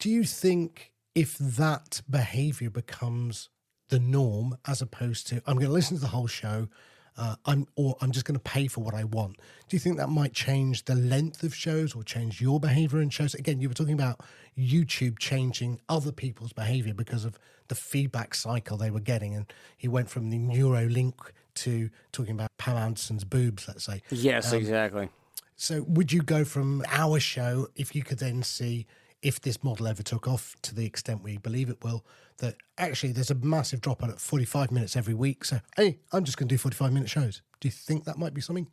Do 0.00 0.10
you 0.10 0.24
think 0.24 0.92
if 1.14 1.38
that 1.38 2.02
behavior 2.10 2.70
becomes 2.70 3.50
the 3.88 4.00
norm, 4.00 4.58
as 4.66 4.82
opposed 4.82 5.28
to 5.28 5.36
I'm 5.46 5.56
going 5.56 5.68
to 5.68 5.72
listen 5.72 5.96
to 5.96 6.00
the 6.00 6.08
whole 6.08 6.26
show, 6.26 6.68
uh, 7.16 7.36
I'm 7.44 7.66
or 7.76 7.96
I'm 8.00 8.12
just 8.12 8.24
going 8.24 8.34
to 8.34 8.42
pay 8.42 8.66
for 8.66 8.82
what 8.82 8.94
I 8.94 9.04
want. 9.04 9.36
Do 9.68 9.76
you 9.76 9.80
think 9.80 9.96
that 9.98 10.08
might 10.08 10.32
change 10.32 10.84
the 10.84 10.94
length 10.94 11.42
of 11.42 11.54
shows 11.54 11.94
or 11.94 12.02
change 12.02 12.40
your 12.40 12.58
behavior 12.58 13.00
in 13.00 13.10
shows? 13.10 13.34
Again, 13.34 13.60
you 13.60 13.68
were 13.68 13.74
talking 13.74 13.94
about 13.94 14.20
YouTube 14.58 15.18
changing 15.18 15.80
other 15.88 16.12
people's 16.12 16.52
behavior 16.52 16.94
because 16.94 17.24
of 17.24 17.38
the 17.68 17.74
feedback 17.74 18.34
cycle 18.34 18.76
they 18.76 18.90
were 18.90 19.00
getting, 19.00 19.34
and 19.34 19.52
he 19.76 19.88
went 19.88 20.10
from 20.10 20.30
the 20.30 20.38
Neuralink 20.38 21.14
to 21.54 21.88
talking 22.12 22.34
about 22.34 22.50
Pam 22.58 22.76
Anderson's 22.76 23.24
boobs, 23.24 23.68
let's 23.68 23.84
say. 23.84 24.02
Yes, 24.10 24.52
um, 24.52 24.58
exactly. 24.58 25.08
So, 25.56 25.84
would 25.86 26.12
you 26.12 26.22
go 26.22 26.44
from 26.44 26.82
our 26.88 27.20
show 27.20 27.68
if 27.76 27.94
you 27.94 28.02
could 28.02 28.18
then 28.18 28.42
see 28.42 28.86
if 29.22 29.40
this 29.40 29.64
model 29.64 29.86
ever 29.86 30.02
took 30.02 30.28
off 30.28 30.54
to 30.62 30.74
the 30.74 30.84
extent 30.84 31.22
we 31.22 31.38
believe 31.38 31.70
it 31.70 31.82
will, 31.82 32.04
that 32.38 32.56
actually 32.78 33.12
there's 33.12 33.30
a 33.30 33.34
massive 33.36 33.80
drop 33.80 34.02
out 34.02 34.10
at 34.10 34.20
45 34.20 34.70
minutes 34.70 34.96
every 34.96 35.14
week. 35.14 35.44
So, 35.44 35.60
hey, 35.76 35.98
I'm 36.12 36.24
just 36.24 36.36
going 36.36 36.48
to 36.48 36.54
do 36.54 36.58
45 36.58 36.92
minute 36.92 37.08
shows. 37.08 37.42
Do 37.60 37.68
you 37.68 37.72
think 37.72 38.04
that 38.04 38.18
might 38.18 38.34
be 38.34 38.40
something? 38.40 38.68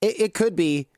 It, 0.00 0.20
it 0.20 0.34
could 0.34 0.56
be. 0.56 0.88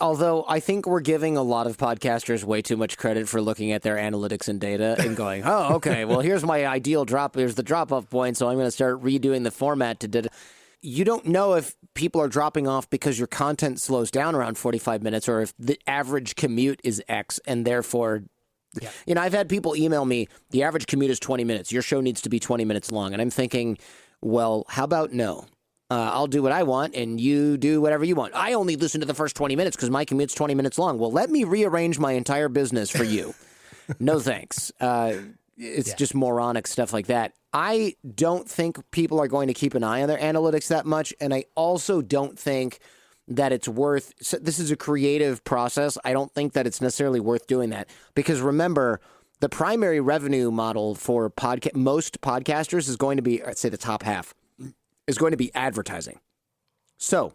Although 0.00 0.46
I 0.48 0.58
think 0.58 0.86
we're 0.86 1.00
giving 1.00 1.36
a 1.36 1.42
lot 1.42 1.66
of 1.66 1.76
podcasters 1.76 2.44
way 2.44 2.62
too 2.62 2.78
much 2.78 2.96
credit 2.96 3.28
for 3.28 3.42
looking 3.42 3.72
at 3.72 3.82
their 3.82 3.96
analytics 3.96 4.48
and 4.48 4.58
data 4.58 4.96
and 4.98 5.14
going, 5.14 5.42
oh, 5.44 5.74
okay, 5.74 6.06
well, 6.06 6.20
here's 6.20 6.44
my 6.44 6.66
ideal 6.66 7.04
drop. 7.04 7.34
Here's 7.34 7.56
the 7.56 7.62
drop 7.62 7.92
off 7.92 8.08
point. 8.08 8.38
So 8.38 8.48
I'm 8.48 8.54
going 8.54 8.66
to 8.66 8.70
start 8.70 9.02
redoing 9.02 9.44
the 9.44 9.50
format 9.50 10.00
to. 10.00 10.08
Did- 10.08 10.28
you 10.82 11.04
don't 11.04 11.26
know 11.26 11.54
if 11.54 11.74
people 11.94 12.20
are 12.20 12.28
dropping 12.28 12.68
off 12.68 12.88
because 12.90 13.18
your 13.18 13.26
content 13.26 13.80
slows 13.80 14.10
down 14.10 14.34
around 14.34 14.56
45 14.56 15.02
minutes 15.02 15.28
or 15.28 15.40
if 15.40 15.52
the 15.58 15.78
average 15.86 16.36
commute 16.36 16.80
is 16.84 17.02
X 17.08 17.40
and 17.46 17.66
therefore 17.66 18.22
yeah. 18.80 18.90
You 19.06 19.14
know, 19.14 19.20
I've 19.20 19.32
had 19.32 19.48
people 19.48 19.76
email 19.76 20.04
me, 20.04 20.28
the 20.50 20.62
average 20.62 20.86
commute 20.86 21.10
is 21.10 21.20
20 21.20 21.44
minutes. 21.44 21.72
Your 21.72 21.82
show 21.82 22.00
needs 22.00 22.20
to 22.22 22.28
be 22.28 22.38
20 22.38 22.64
minutes 22.64 22.90
long. 22.90 23.12
And 23.12 23.22
I'm 23.22 23.30
thinking, 23.30 23.78
well, 24.20 24.64
how 24.68 24.84
about 24.84 25.12
no? 25.12 25.46
Uh, 25.88 26.10
I'll 26.12 26.26
do 26.26 26.42
what 26.42 26.50
I 26.50 26.64
want 26.64 26.96
and 26.96 27.20
you 27.20 27.56
do 27.56 27.80
whatever 27.80 28.04
you 28.04 28.16
want. 28.16 28.34
I 28.34 28.54
only 28.54 28.74
listen 28.74 29.00
to 29.02 29.06
the 29.06 29.14
first 29.14 29.36
20 29.36 29.54
minutes 29.54 29.76
because 29.76 29.90
my 29.90 30.04
commute's 30.04 30.34
20 30.34 30.54
minutes 30.54 30.78
long. 30.78 30.98
Well, 30.98 31.12
let 31.12 31.30
me 31.30 31.44
rearrange 31.44 31.98
my 31.98 32.12
entire 32.12 32.48
business 32.48 32.90
for 32.90 33.04
you. 33.04 33.34
no 34.00 34.18
thanks. 34.18 34.72
Uh, 34.80 35.14
it's 35.56 35.90
yeah. 35.90 35.94
just 35.94 36.14
moronic 36.14 36.66
stuff 36.66 36.92
like 36.92 37.06
that. 37.06 37.34
I 37.52 37.94
don't 38.14 38.48
think 38.48 38.78
people 38.90 39.20
are 39.20 39.28
going 39.28 39.46
to 39.46 39.54
keep 39.54 39.74
an 39.74 39.84
eye 39.84 40.02
on 40.02 40.08
their 40.08 40.18
analytics 40.18 40.68
that 40.68 40.86
much. 40.86 41.14
And 41.20 41.32
I 41.32 41.44
also 41.54 42.02
don't 42.02 42.38
think 42.38 42.80
that 43.28 43.52
it's 43.52 43.66
worth 43.66 44.12
so 44.20 44.38
this 44.38 44.58
is 44.58 44.70
a 44.70 44.76
creative 44.76 45.42
process. 45.44 45.98
I 46.04 46.12
don't 46.12 46.32
think 46.32 46.52
that 46.52 46.66
it's 46.66 46.80
necessarily 46.80 47.20
worth 47.20 47.46
doing 47.46 47.70
that 47.70 47.88
because 48.14 48.40
remember 48.40 49.00
the 49.40 49.48
primary 49.48 50.00
revenue 50.00 50.50
model 50.50 50.94
for 50.94 51.28
podcast 51.30 51.74
most 51.74 52.20
podcasters 52.20 52.88
is 52.88 52.96
going 52.96 53.16
to 53.16 53.22
be 53.22 53.42
I'd 53.42 53.58
say 53.58 53.68
the 53.68 53.76
top 53.76 54.02
half 54.02 54.34
is 55.06 55.18
going 55.18 55.32
to 55.32 55.36
be 55.36 55.54
advertising. 55.54 56.20
So, 56.98 57.34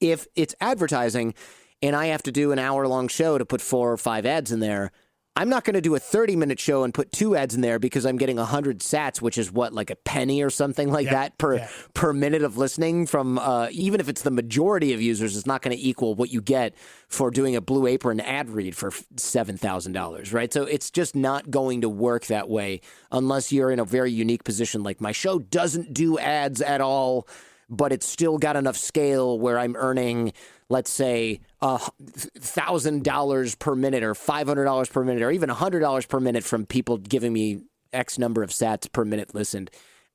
if 0.00 0.26
it's 0.34 0.54
advertising 0.60 1.34
and 1.82 1.96
I 1.96 2.06
have 2.06 2.22
to 2.24 2.32
do 2.32 2.52
an 2.52 2.58
hour 2.58 2.86
long 2.86 3.08
show 3.08 3.38
to 3.38 3.44
put 3.44 3.60
four 3.60 3.92
or 3.92 3.96
five 3.96 4.24
ads 4.24 4.52
in 4.52 4.60
there, 4.60 4.92
I'm 5.34 5.48
not 5.48 5.64
going 5.64 5.74
to 5.74 5.80
do 5.80 5.94
a 5.94 5.98
30 5.98 6.36
minute 6.36 6.60
show 6.60 6.84
and 6.84 6.92
put 6.92 7.10
two 7.10 7.34
ads 7.34 7.54
in 7.54 7.62
there 7.62 7.78
because 7.78 8.04
I'm 8.04 8.18
getting 8.18 8.36
100 8.36 8.80
sats, 8.80 9.22
which 9.22 9.38
is 9.38 9.50
what, 9.50 9.72
like 9.72 9.88
a 9.88 9.96
penny 9.96 10.42
or 10.42 10.50
something 10.50 10.90
like 10.90 11.06
yeah, 11.06 11.12
that 11.12 11.38
per, 11.38 11.56
yeah. 11.56 11.68
per 11.94 12.12
minute 12.12 12.42
of 12.42 12.58
listening 12.58 13.06
from, 13.06 13.38
uh, 13.38 13.68
even 13.70 13.98
if 14.00 14.10
it's 14.10 14.22
the 14.22 14.30
majority 14.30 14.92
of 14.92 15.00
users, 15.00 15.34
it's 15.36 15.46
not 15.46 15.62
going 15.62 15.74
to 15.74 15.82
equal 15.82 16.14
what 16.14 16.30
you 16.30 16.42
get 16.42 16.74
for 17.08 17.30
doing 17.30 17.56
a 17.56 17.62
Blue 17.62 17.86
Apron 17.86 18.20
ad 18.20 18.50
read 18.50 18.76
for 18.76 18.90
$7,000, 18.90 20.34
right? 20.34 20.52
So 20.52 20.64
it's 20.64 20.90
just 20.90 21.16
not 21.16 21.50
going 21.50 21.80
to 21.80 21.88
work 21.88 22.26
that 22.26 22.50
way 22.50 22.82
unless 23.10 23.52
you're 23.52 23.70
in 23.70 23.78
a 23.78 23.84
very 23.86 24.12
unique 24.12 24.44
position. 24.44 24.82
Like 24.82 25.00
my 25.00 25.12
show 25.12 25.38
doesn't 25.38 25.94
do 25.94 26.18
ads 26.18 26.60
at 26.60 26.82
all, 26.82 27.26
but 27.72 27.90
it's 27.92 28.06
still 28.06 28.38
got 28.38 28.54
enough 28.54 28.76
scale 28.76 29.38
where 29.38 29.58
I'm 29.58 29.74
earning 29.76 30.32
let's 30.68 30.90
say 30.90 31.40
thousand 31.60 33.04
dollars 33.04 33.54
per 33.54 33.74
minute 33.74 34.02
or 34.02 34.14
five 34.14 34.46
hundred 34.46 34.64
dollars 34.64 34.88
per 34.88 35.02
minute 35.02 35.22
or 35.22 35.30
even 35.30 35.48
hundred 35.48 35.80
dollars 35.80 36.06
per 36.06 36.20
minute 36.20 36.44
from 36.44 36.66
people 36.66 36.98
giving 36.98 37.32
me 37.32 37.62
X 37.92 38.18
number 38.18 38.42
of 38.42 38.50
sats 38.50 38.90
per 38.90 39.04
minute 39.04 39.34
listened, 39.34 39.70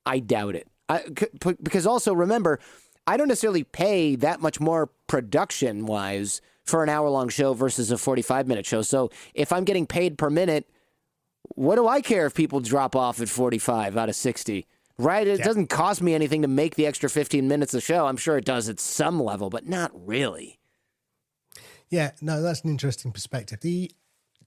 I 0.05 0.19
doubt 0.19 0.55
it. 0.55 0.67
I, 0.89 1.03
because 1.61 1.85
also 1.85 2.13
remember, 2.13 2.59
I 3.05 3.17
don't 3.17 3.27
necessarily 3.27 3.63
pay 3.63 4.15
that 4.15 4.41
much 4.41 4.59
more 4.59 4.89
production 5.07 5.85
wise 5.85 6.41
for 6.63 6.83
an 6.83 6.89
hour 6.89 7.09
long 7.09 7.29
show 7.29 7.53
versus 7.53 7.91
a 7.91 7.97
45 7.97 8.47
minute 8.47 8.65
show. 8.65 8.81
So 8.81 9.09
if 9.33 9.51
I'm 9.51 9.63
getting 9.63 9.85
paid 9.85 10.17
per 10.17 10.29
minute, 10.29 10.67
what 11.55 11.75
do 11.75 11.87
I 11.87 12.01
care 12.01 12.25
if 12.25 12.33
people 12.33 12.59
drop 12.59 12.95
off 12.95 13.21
at 13.21 13.29
45 13.29 13.95
out 13.97 14.09
of 14.09 14.15
60? 14.15 14.65
Right? 14.97 15.27
It 15.27 15.39
yeah. 15.39 15.45
doesn't 15.45 15.67
cost 15.67 16.01
me 16.01 16.13
anything 16.13 16.41
to 16.41 16.47
make 16.47 16.75
the 16.75 16.85
extra 16.85 17.09
15 17.09 17.47
minutes 17.47 17.73
of 17.73 17.83
show. 17.83 18.07
I'm 18.07 18.17
sure 18.17 18.37
it 18.37 18.45
does 18.45 18.69
at 18.69 18.79
some 18.79 19.21
level, 19.21 19.49
but 19.49 19.67
not 19.67 19.91
really. 19.93 20.59
Yeah, 21.89 22.11
no, 22.21 22.41
that's 22.41 22.61
an 22.61 22.69
interesting 22.69 23.11
perspective. 23.11 23.61
The 23.61 23.91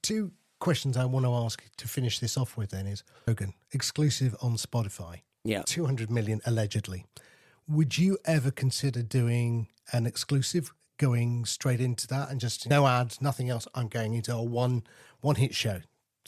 two 0.02 0.32
questions 0.58 0.96
I 0.96 1.06
want 1.06 1.24
to 1.24 1.32
ask 1.32 1.62
to 1.78 1.88
finish 1.88 2.18
this 2.18 2.36
off 2.36 2.56
with 2.56 2.70
then 2.70 2.86
is 2.86 3.02
Rogan, 3.26 3.54
exclusive 3.72 4.36
on 4.42 4.56
Spotify. 4.56 5.20
Yeah. 5.44 5.62
200 5.64 6.10
million 6.10 6.40
allegedly. 6.44 7.06
Would 7.66 7.96
you 7.96 8.18
ever 8.24 8.50
consider 8.50 9.02
doing 9.02 9.68
an 9.92 10.06
exclusive 10.06 10.72
going 10.98 11.46
straight 11.46 11.80
into 11.80 12.06
that 12.08 12.30
and 12.30 12.38
just 12.38 12.68
no 12.68 12.86
ads, 12.86 13.22
nothing 13.22 13.48
else? 13.48 13.66
I'm 13.74 13.88
going 13.88 14.14
into 14.14 14.34
a 14.34 14.42
one 14.42 14.82
one 15.20 15.36
hit 15.36 15.54
show. 15.54 15.80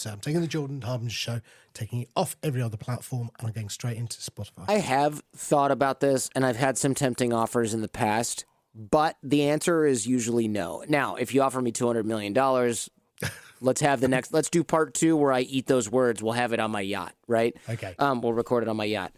So 0.03 0.11
I'm 0.11 0.19
taking 0.19 0.41
the 0.41 0.49
Jordan 0.49 0.83
Harbinger 0.83 1.13
show, 1.13 1.41
taking 1.75 2.01
it 2.01 2.09
off 2.17 2.35
every 2.43 2.61
other 2.61 2.77
platform, 2.77 3.31
and 3.39 3.47
I'm 3.47 3.55
going 3.55 3.69
straight 3.69 3.97
into 3.97 4.19
Spotify. 4.19 4.65
I 4.67 4.79
have 4.79 5.23
thought 5.37 5.71
about 5.71 6.01
this, 6.01 6.29
and 6.35 6.45
I've 6.45 6.57
had 6.57 6.77
some 6.77 6.93
tempting 6.93 7.33
offers 7.33 7.73
in 7.73 7.83
the 7.83 7.89
past, 7.89 8.45
but 8.75 9.17
the 9.23 9.45
answer 9.45 9.87
is 9.87 10.05
usually 10.05 10.49
no. 10.49 10.83
Now, 10.89 11.15
if 11.15 11.33
you 11.33 11.43
offer 11.43 11.63
me 11.63 11.71
$200 11.71 12.05
million, 12.05 12.35
let's 13.61 13.81
have 13.81 14.01
the 14.01 14.09
next, 14.09 14.33
let's 14.33 14.51
do 14.51 14.65
part 14.65 14.93
two 14.95 15.17
where 15.17 15.33
I 15.33 15.43
eat 15.43 15.69
those 15.69 15.89
words. 15.89 16.21
We'll 16.21 16.33
have 16.33 16.53
it 16.53 16.59
on 16.59 16.73
my 16.73 16.81
yacht, 16.81 17.15
right? 17.29 17.57
Okay. 17.69 17.95
Um, 18.01 18.23
we'll 18.23 18.33
record 18.33 18.65
it 18.65 18.69
on 18.69 18.77
my 18.77 18.87
yacht. 18.87 19.13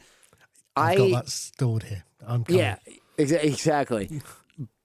I've 0.76 1.00
I 1.00 1.10
got 1.12 1.24
that 1.24 1.30
stored 1.30 1.84
here. 1.84 2.04
I'm 2.26 2.44
coming. 2.44 2.60
Yeah, 2.60 2.76
exa- 3.16 3.42
exactly 3.42 4.20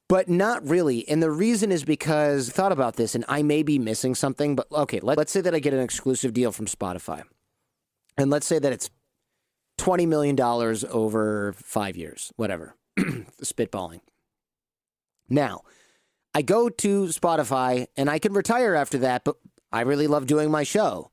but 0.10 0.28
not 0.28 0.68
really. 0.68 1.08
And 1.08 1.24
the 1.24 1.32
reason 1.32 1.72
is 1.72 1.86
because 1.86 2.50
I 2.50 2.52
thought 2.52 2.72
about 2.74 2.98
this 2.98 3.16
and 3.16 3.24
I 3.30 3.44
may 3.44 3.64
be 3.64 3.80
missing 3.80 4.16
something, 4.16 4.56
but 4.56 4.70
okay, 4.72 5.00
let, 5.00 5.18
us 5.20 5.32
say 5.32 5.40
that 5.40 5.56
I 5.56 5.60
get 5.60 5.74
an 5.74 5.80
exclusive 5.80 6.34
deal 6.34 6.52
from 6.52 6.66
Spotify. 6.66 7.24
And 8.18 8.30
let's 8.30 8.48
say 8.48 8.60
that 8.60 8.74
it's 8.74 8.90
$20 9.78 10.08
million 10.08 10.38
over 10.42 11.54
five 11.54 11.96
years, 11.96 12.34
whatever, 12.36 12.76
spitballing. 13.00 14.02
Now, 15.30 15.62
I 16.34 16.42
go 16.42 16.70
to 16.70 17.06
Spotify 17.06 17.86
and 17.96 18.10
I 18.10 18.20
can 18.20 18.34
retire 18.34 18.76
after 18.76 18.98
that, 19.00 19.24
but 19.24 19.38
I 19.72 19.82
really 19.82 20.08
love 20.08 20.26
doing 20.26 20.50
my 20.50 20.64
show. 20.64 21.12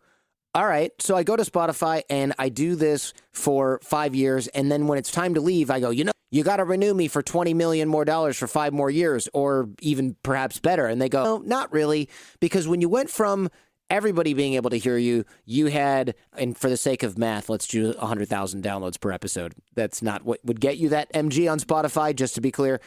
All 0.56 0.66
right. 0.66 0.90
So 1.02 1.14
I 1.14 1.22
go 1.22 1.36
to 1.36 1.42
Spotify 1.42 2.00
and 2.08 2.32
I 2.38 2.48
do 2.48 2.76
this 2.76 3.12
for 3.30 3.78
five 3.82 4.14
years. 4.14 4.48
And 4.48 4.72
then 4.72 4.86
when 4.86 4.96
it's 4.96 5.12
time 5.12 5.34
to 5.34 5.40
leave, 5.42 5.70
I 5.70 5.80
go, 5.80 5.90
you 5.90 6.04
know, 6.04 6.12
you 6.30 6.44
got 6.44 6.56
to 6.56 6.64
renew 6.64 6.94
me 6.94 7.08
for 7.08 7.20
20 7.20 7.52
million 7.52 7.90
more 7.90 8.06
dollars 8.06 8.38
for 8.38 8.46
five 8.46 8.72
more 8.72 8.88
years 8.88 9.28
or 9.34 9.68
even 9.82 10.16
perhaps 10.22 10.58
better. 10.58 10.86
And 10.86 10.98
they 10.98 11.10
go, 11.10 11.24
no, 11.24 11.38
not 11.40 11.70
really. 11.74 12.08
Because 12.40 12.66
when 12.66 12.80
you 12.80 12.88
went 12.88 13.10
from 13.10 13.50
everybody 13.90 14.32
being 14.32 14.54
able 14.54 14.70
to 14.70 14.78
hear 14.78 14.96
you, 14.96 15.26
you 15.44 15.66
had, 15.66 16.14
and 16.38 16.56
for 16.56 16.70
the 16.70 16.78
sake 16.78 17.02
of 17.02 17.18
math, 17.18 17.50
let's 17.50 17.66
do 17.66 17.92
100,000 17.92 18.64
downloads 18.64 18.98
per 18.98 19.12
episode. 19.12 19.52
That's 19.74 20.00
not 20.00 20.24
what 20.24 20.42
would 20.42 20.58
get 20.58 20.78
you 20.78 20.88
that 20.88 21.12
MG 21.12 21.52
on 21.52 21.60
Spotify, 21.60 22.16
just 22.16 22.34
to 22.36 22.40
be 22.40 22.50
clear. 22.50 22.80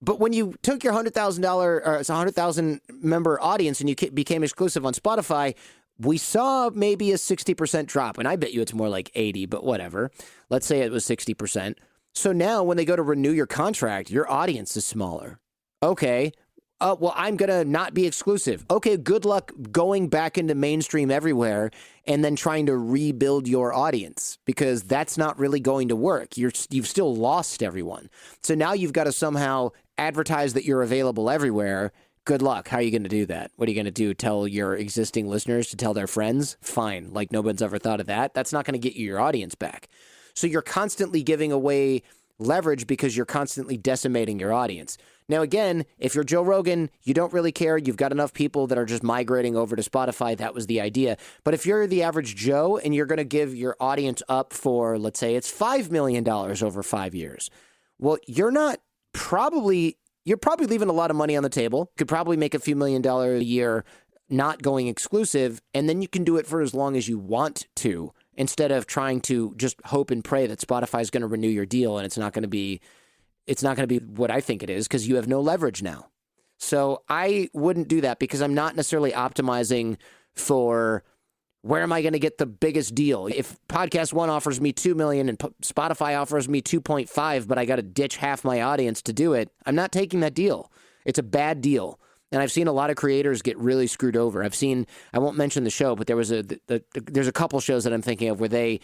But 0.00 0.18
when 0.18 0.32
you 0.32 0.54
took 0.62 0.82
your 0.82 0.92
hundred 0.92 1.14
thousand 1.14 1.42
dollar 1.42 1.80
or 1.84 1.96
it's 1.96 2.10
a 2.10 2.14
hundred 2.14 2.34
thousand 2.34 2.80
member 2.90 3.40
audience 3.40 3.80
and 3.80 3.88
you 3.88 3.94
became 4.10 4.42
exclusive 4.42 4.84
on 4.84 4.94
Spotify, 4.94 5.54
we 5.98 6.18
saw 6.18 6.70
maybe 6.70 7.12
a 7.12 7.16
60% 7.16 7.86
drop. 7.86 8.18
And 8.18 8.26
I 8.26 8.36
bet 8.36 8.52
you 8.52 8.60
it's 8.60 8.74
more 8.74 8.88
like 8.88 9.10
80, 9.14 9.46
but 9.46 9.64
whatever. 9.64 10.10
Let's 10.50 10.66
say 10.66 10.80
it 10.80 10.92
was 10.92 11.04
60%. 11.04 11.74
So 12.14 12.32
now 12.32 12.62
when 12.62 12.76
they 12.76 12.84
go 12.84 12.96
to 12.96 13.02
renew 13.02 13.32
your 13.32 13.46
contract, 13.46 14.10
your 14.10 14.30
audience 14.30 14.76
is 14.76 14.84
smaller. 14.84 15.38
Okay. 15.82 16.32
Uh, 16.80 16.96
well, 16.98 17.14
I'm 17.16 17.36
going 17.36 17.48
to 17.48 17.64
not 17.64 17.94
be 17.94 18.06
exclusive. 18.06 18.66
Okay, 18.68 18.96
good 18.96 19.24
luck 19.24 19.52
going 19.70 20.08
back 20.08 20.36
into 20.36 20.56
mainstream 20.56 21.12
everywhere 21.12 21.70
and 22.08 22.24
then 22.24 22.34
trying 22.34 22.66
to 22.66 22.76
rebuild 22.76 23.46
your 23.46 23.72
audience 23.72 24.36
because 24.46 24.82
that's 24.82 25.16
not 25.16 25.38
really 25.38 25.60
going 25.60 25.88
to 25.88 25.96
work. 25.96 26.36
You're, 26.36 26.50
you've 26.70 26.88
still 26.88 27.14
lost 27.14 27.62
everyone. 27.62 28.10
So 28.42 28.56
now 28.56 28.72
you've 28.72 28.92
got 28.92 29.04
to 29.04 29.12
somehow 29.12 29.70
advertise 29.96 30.54
that 30.54 30.64
you're 30.64 30.82
available 30.82 31.30
everywhere 31.30 31.92
good 32.24 32.42
luck. 32.42 32.68
How 32.68 32.78
are 32.78 32.82
you 32.82 32.90
going 32.90 33.02
to 33.02 33.08
do 33.08 33.26
that? 33.26 33.50
What 33.56 33.68
are 33.68 33.72
you 33.72 33.76
going 33.76 33.84
to 33.86 33.90
do? 33.90 34.14
Tell 34.14 34.46
your 34.46 34.74
existing 34.76 35.28
listeners 35.28 35.68
to 35.70 35.76
tell 35.76 35.94
their 35.94 36.06
friends? 36.06 36.56
Fine. 36.60 37.12
Like 37.12 37.32
no 37.32 37.40
one's 37.40 37.62
ever 37.62 37.78
thought 37.78 38.00
of 38.00 38.06
that. 38.06 38.34
That's 38.34 38.52
not 38.52 38.64
going 38.64 38.80
to 38.80 38.88
get 38.88 38.96
you 38.96 39.06
your 39.06 39.20
audience 39.20 39.54
back. 39.54 39.88
So 40.34 40.46
you're 40.46 40.62
constantly 40.62 41.22
giving 41.22 41.52
away 41.52 42.02
leverage 42.38 42.86
because 42.86 43.16
you're 43.16 43.26
constantly 43.26 43.76
decimating 43.76 44.38
your 44.38 44.52
audience. 44.52 44.98
Now, 45.28 45.42
again, 45.42 45.84
if 45.98 46.14
you're 46.14 46.24
Joe 46.24 46.42
Rogan, 46.42 46.90
you 47.02 47.14
don't 47.14 47.32
really 47.32 47.52
care. 47.52 47.78
You've 47.78 47.96
got 47.96 48.12
enough 48.12 48.32
people 48.32 48.66
that 48.66 48.78
are 48.78 48.84
just 48.84 49.02
migrating 49.02 49.56
over 49.56 49.76
to 49.76 49.82
Spotify. 49.82 50.36
That 50.36 50.54
was 50.54 50.66
the 50.66 50.80
idea. 50.80 51.16
But 51.44 51.54
if 51.54 51.64
you're 51.64 51.86
the 51.86 52.02
average 52.02 52.34
Joe 52.34 52.78
and 52.78 52.94
you're 52.94 53.06
going 53.06 53.18
to 53.18 53.24
give 53.24 53.54
your 53.54 53.76
audience 53.80 54.22
up 54.28 54.52
for, 54.52 54.98
let's 54.98 55.20
say, 55.20 55.34
it's 55.34 55.52
$5 55.52 55.90
million 55.90 56.28
over 56.28 56.82
five 56.82 57.14
years 57.14 57.50
Well, 57.98 58.18
you're 58.26 58.50
not 58.50 58.80
probably 59.12 59.96
you're 60.24 60.36
probably 60.36 60.66
leaving 60.66 60.88
a 60.88 60.92
lot 60.92 61.10
of 61.10 61.16
money 61.16 61.36
on 61.36 61.42
the 61.42 61.48
table. 61.48 61.90
Could 61.96 62.08
probably 62.08 62.36
make 62.36 62.54
a 62.54 62.58
few 62.58 62.76
million 62.76 63.02
dollars 63.02 63.40
a 63.40 63.44
year 63.44 63.84
not 64.28 64.62
going 64.62 64.86
exclusive, 64.86 65.60
and 65.74 65.88
then 65.88 66.00
you 66.00 66.08
can 66.08 66.24
do 66.24 66.36
it 66.36 66.46
for 66.46 66.62
as 66.62 66.72
long 66.72 66.96
as 66.96 67.06
you 67.08 67.18
want 67.18 67.66
to 67.76 68.12
instead 68.34 68.72
of 68.72 68.86
trying 68.86 69.20
to 69.20 69.54
just 69.56 69.76
hope 69.86 70.10
and 70.10 70.24
pray 70.24 70.46
that 70.46 70.58
Spotify 70.58 71.02
is 71.02 71.10
going 71.10 71.20
to 71.20 71.26
renew 71.26 71.48
your 71.48 71.66
deal 71.66 71.98
and 71.98 72.06
it's 72.06 72.16
not 72.16 72.32
going 72.32 72.42
to 72.42 72.48
be 72.48 72.80
it's 73.46 73.62
not 73.62 73.76
going 73.76 73.86
to 73.88 74.00
be 74.00 74.04
what 74.06 74.30
I 74.30 74.40
think 74.40 74.62
it 74.62 74.70
is 74.70 74.86
because 74.86 75.08
you 75.08 75.16
have 75.16 75.26
no 75.26 75.40
leverage 75.40 75.82
now. 75.82 76.06
So 76.58 77.02
I 77.08 77.50
wouldn't 77.52 77.88
do 77.88 78.00
that 78.02 78.20
because 78.20 78.40
I'm 78.40 78.54
not 78.54 78.76
necessarily 78.76 79.10
optimizing 79.10 79.96
for 80.32 81.02
where 81.62 81.82
am 81.82 81.92
I 81.92 82.02
going 82.02 82.12
to 82.12 82.18
get 82.18 82.38
the 82.38 82.46
biggest 82.46 82.94
deal? 82.94 83.28
If 83.28 83.56
PodcastOne 83.68 84.28
offers 84.28 84.60
me 84.60 84.72
2 84.72 84.94
million 84.94 85.28
and 85.28 85.38
Spotify 85.38 86.20
offers 86.20 86.48
me 86.48 86.60
2.5, 86.60 87.46
but 87.46 87.56
I 87.56 87.64
got 87.64 87.76
to 87.76 87.82
ditch 87.82 88.16
half 88.16 88.44
my 88.44 88.62
audience 88.62 89.00
to 89.02 89.12
do 89.12 89.32
it, 89.32 89.48
I'm 89.64 89.76
not 89.76 89.92
taking 89.92 90.20
that 90.20 90.34
deal. 90.34 90.70
It's 91.04 91.20
a 91.20 91.22
bad 91.22 91.60
deal. 91.60 92.00
And 92.32 92.42
I've 92.42 92.50
seen 92.50 92.66
a 92.66 92.72
lot 92.72 92.90
of 92.90 92.96
creators 92.96 93.42
get 93.42 93.58
really 93.58 93.86
screwed 93.86 94.16
over. 94.16 94.42
I've 94.42 94.54
seen, 94.54 94.86
I 95.12 95.18
won't 95.18 95.36
mention 95.36 95.64
the 95.64 95.70
show, 95.70 95.94
but 95.94 96.06
there 96.06 96.16
was 96.16 96.32
a, 96.32 96.42
the, 96.42 96.60
the, 96.66 96.82
there's 96.94 97.28
a 97.28 97.32
couple 97.32 97.60
shows 97.60 97.84
that 97.84 97.92
I'm 97.92 98.02
thinking 98.02 98.28
of 98.28 98.40
where 98.40 98.48
they, 98.48 98.80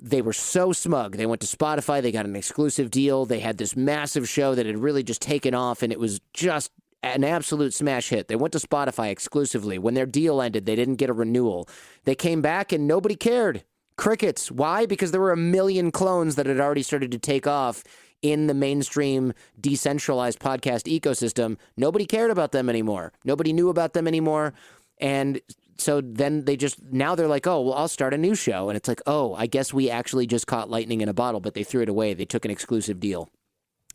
they 0.00 0.22
were 0.22 0.32
so 0.32 0.72
smug. 0.72 1.16
They 1.16 1.26
went 1.26 1.40
to 1.40 1.56
Spotify, 1.56 2.00
they 2.00 2.12
got 2.12 2.26
an 2.26 2.36
exclusive 2.36 2.90
deal, 2.90 3.24
they 3.24 3.40
had 3.40 3.58
this 3.58 3.74
massive 3.74 4.28
show 4.28 4.54
that 4.54 4.66
had 4.66 4.78
really 4.78 5.02
just 5.02 5.22
taken 5.22 5.54
off, 5.54 5.82
and 5.82 5.92
it 5.92 5.98
was 5.98 6.20
just 6.32 6.70
an 7.02 7.24
absolute 7.24 7.74
smash 7.74 8.08
hit. 8.08 8.28
They 8.28 8.36
went 8.36 8.52
to 8.52 8.58
Spotify 8.58 9.10
exclusively. 9.10 9.78
When 9.78 9.94
their 9.94 10.06
deal 10.06 10.40
ended, 10.42 10.66
they 10.66 10.76
didn't 10.76 10.96
get 10.96 11.10
a 11.10 11.14
renewal. 11.14 11.68
They 12.04 12.14
came 12.14 12.42
back 12.42 12.72
and 12.72 12.86
nobody 12.86 13.14
cared. 13.14 13.64
Crickets. 13.96 14.50
Why? 14.50 14.86
Because 14.86 15.10
there 15.10 15.20
were 15.20 15.32
a 15.32 15.36
million 15.36 15.90
clones 15.90 16.36
that 16.36 16.46
had 16.46 16.60
already 16.60 16.82
started 16.82 17.10
to 17.12 17.18
take 17.18 17.46
off 17.46 17.82
in 18.22 18.46
the 18.46 18.54
mainstream 18.54 19.32
decentralized 19.60 20.38
podcast 20.40 20.84
ecosystem. 20.92 21.56
Nobody 21.76 22.04
cared 22.04 22.30
about 22.30 22.52
them 22.52 22.68
anymore. 22.68 23.12
Nobody 23.24 23.52
knew 23.52 23.68
about 23.68 23.92
them 23.92 24.08
anymore. 24.08 24.54
And 25.00 25.40
so 25.76 26.00
then 26.00 26.44
they 26.44 26.56
just 26.56 26.82
now 26.82 27.14
they're 27.14 27.28
like, 27.28 27.46
oh, 27.46 27.60
well, 27.62 27.74
I'll 27.74 27.88
start 27.88 28.14
a 28.14 28.18
new 28.18 28.34
show. 28.34 28.68
And 28.68 28.76
it's 28.76 28.88
like, 28.88 29.00
oh, 29.06 29.34
I 29.34 29.46
guess 29.46 29.72
we 29.72 29.90
actually 29.90 30.26
just 30.26 30.46
caught 30.46 30.70
lightning 30.70 31.00
in 31.00 31.08
a 31.08 31.14
bottle, 31.14 31.40
but 31.40 31.54
they 31.54 31.62
threw 31.62 31.82
it 31.82 31.88
away. 31.88 32.14
They 32.14 32.24
took 32.24 32.44
an 32.44 32.50
exclusive 32.50 32.98
deal. 32.98 33.30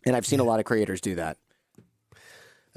And 0.05 0.15
I've 0.15 0.25
seen 0.25 0.39
a 0.39 0.45
lot 0.45 0.59
of 0.59 0.65
creators 0.65 1.01
do 1.01 1.15
that. 1.15 1.37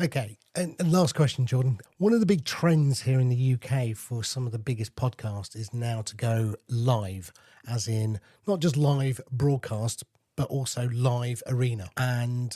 Okay. 0.00 0.36
And, 0.54 0.74
last 0.92 1.14
question, 1.14 1.46
Jordan. 1.46 1.78
One 1.98 2.12
of 2.12 2.20
the 2.20 2.26
big 2.26 2.44
trends 2.44 3.02
here 3.02 3.18
in 3.18 3.28
the 3.28 3.54
UK 3.54 3.96
for 3.96 4.22
some 4.22 4.46
of 4.46 4.52
the 4.52 4.58
biggest 4.58 4.94
podcasts 4.94 5.56
is 5.56 5.72
now 5.72 6.02
to 6.02 6.16
go 6.16 6.54
live, 6.68 7.32
as 7.66 7.88
in 7.88 8.20
not 8.46 8.60
just 8.60 8.76
live 8.76 9.20
broadcast, 9.30 10.04
but 10.36 10.48
also 10.48 10.88
live 10.92 11.42
arena 11.46 11.88
and 11.96 12.54